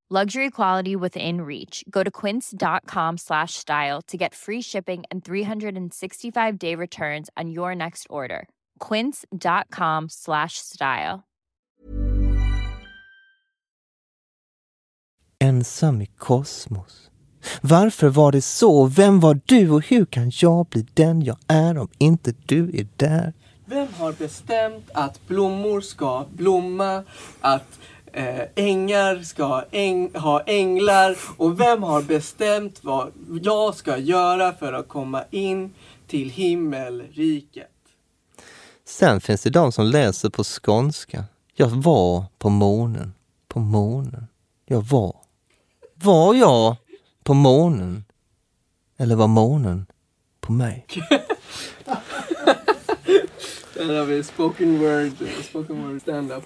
Luxury 0.13 0.49
quality 0.49 0.93
within 0.93 1.39
reach. 1.39 1.85
Go 1.89 2.03
to 2.03 2.11
quince.com 2.11 3.17
slash 3.17 3.53
style 3.53 4.01
to 4.07 4.17
get 4.17 4.35
free 4.35 4.61
shipping 4.61 5.03
and 5.09 5.23
365 5.23 6.59
day 6.59 6.75
returns 6.75 7.29
on 7.37 7.49
your 7.49 7.73
next 7.75 8.07
order. 8.09 8.49
Quince.com 8.79 10.09
slash 10.09 10.57
style. 10.57 11.23
Ensam 15.39 16.01
i 16.01 16.05
kosmos. 16.05 17.09
Varför 17.61 18.09
var 18.09 18.31
det 18.31 18.41
så? 18.41 18.85
Vem 18.85 19.19
var 19.19 19.39
du 19.45 19.69
och 19.69 19.85
hur 19.85 20.05
kan 20.05 20.31
jag 20.33 20.65
bli 20.65 20.85
den 20.93 21.21
jag 21.21 21.37
är 21.47 21.77
om 21.77 21.87
inte 21.97 22.33
du 22.45 22.69
är 22.79 22.87
där? 22.97 23.33
Vem 23.65 23.87
har 23.97 24.13
bestämt 24.13 24.89
att 24.93 25.27
blommor 25.27 25.81
ska 25.81 26.25
blomma, 26.31 27.03
att 27.41 27.79
eh, 28.13 28.41
ängar 28.55 29.23
ska 29.23 29.63
äng 29.71 30.15
ha 30.15 30.41
änglar 30.41 31.17
och 31.37 31.59
vem 31.59 31.83
har 31.83 32.01
bestämt 32.01 32.83
vad 32.83 33.11
jag 33.41 33.75
ska 33.75 33.97
göra 33.97 34.53
för 34.53 34.73
att 34.73 34.87
komma 34.87 35.23
in 35.29 35.73
till 36.07 36.29
himmelriket? 36.29 37.67
Sen 38.85 39.21
finns 39.21 39.43
det 39.43 39.49
de 39.49 39.71
som 39.71 39.85
läser 39.85 40.29
på 40.29 40.43
skånska. 40.43 41.23
Jag 41.53 41.67
var 41.67 42.25
på 42.37 42.49
månen, 42.49 43.13
på 43.47 43.59
månen. 43.59 44.27
Jag 44.65 44.81
var. 44.81 45.15
Var 45.95 46.33
jag 46.33 46.75
på 47.23 47.33
månen? 47.33 48.05
Eller 48.97 49.15
var 49.15 49.27
månen 49.27 49.85
på 50.39 50.51
mig? 50.51 50.85
Där 53.73 53.97
har 53.97 54.05
vi 54.05 54.23
spoken 54.23 54.79
word, 54.79 55.11
spoken 55.43 55.87
word 55.87 56.01
stand-up. 56.01 56.43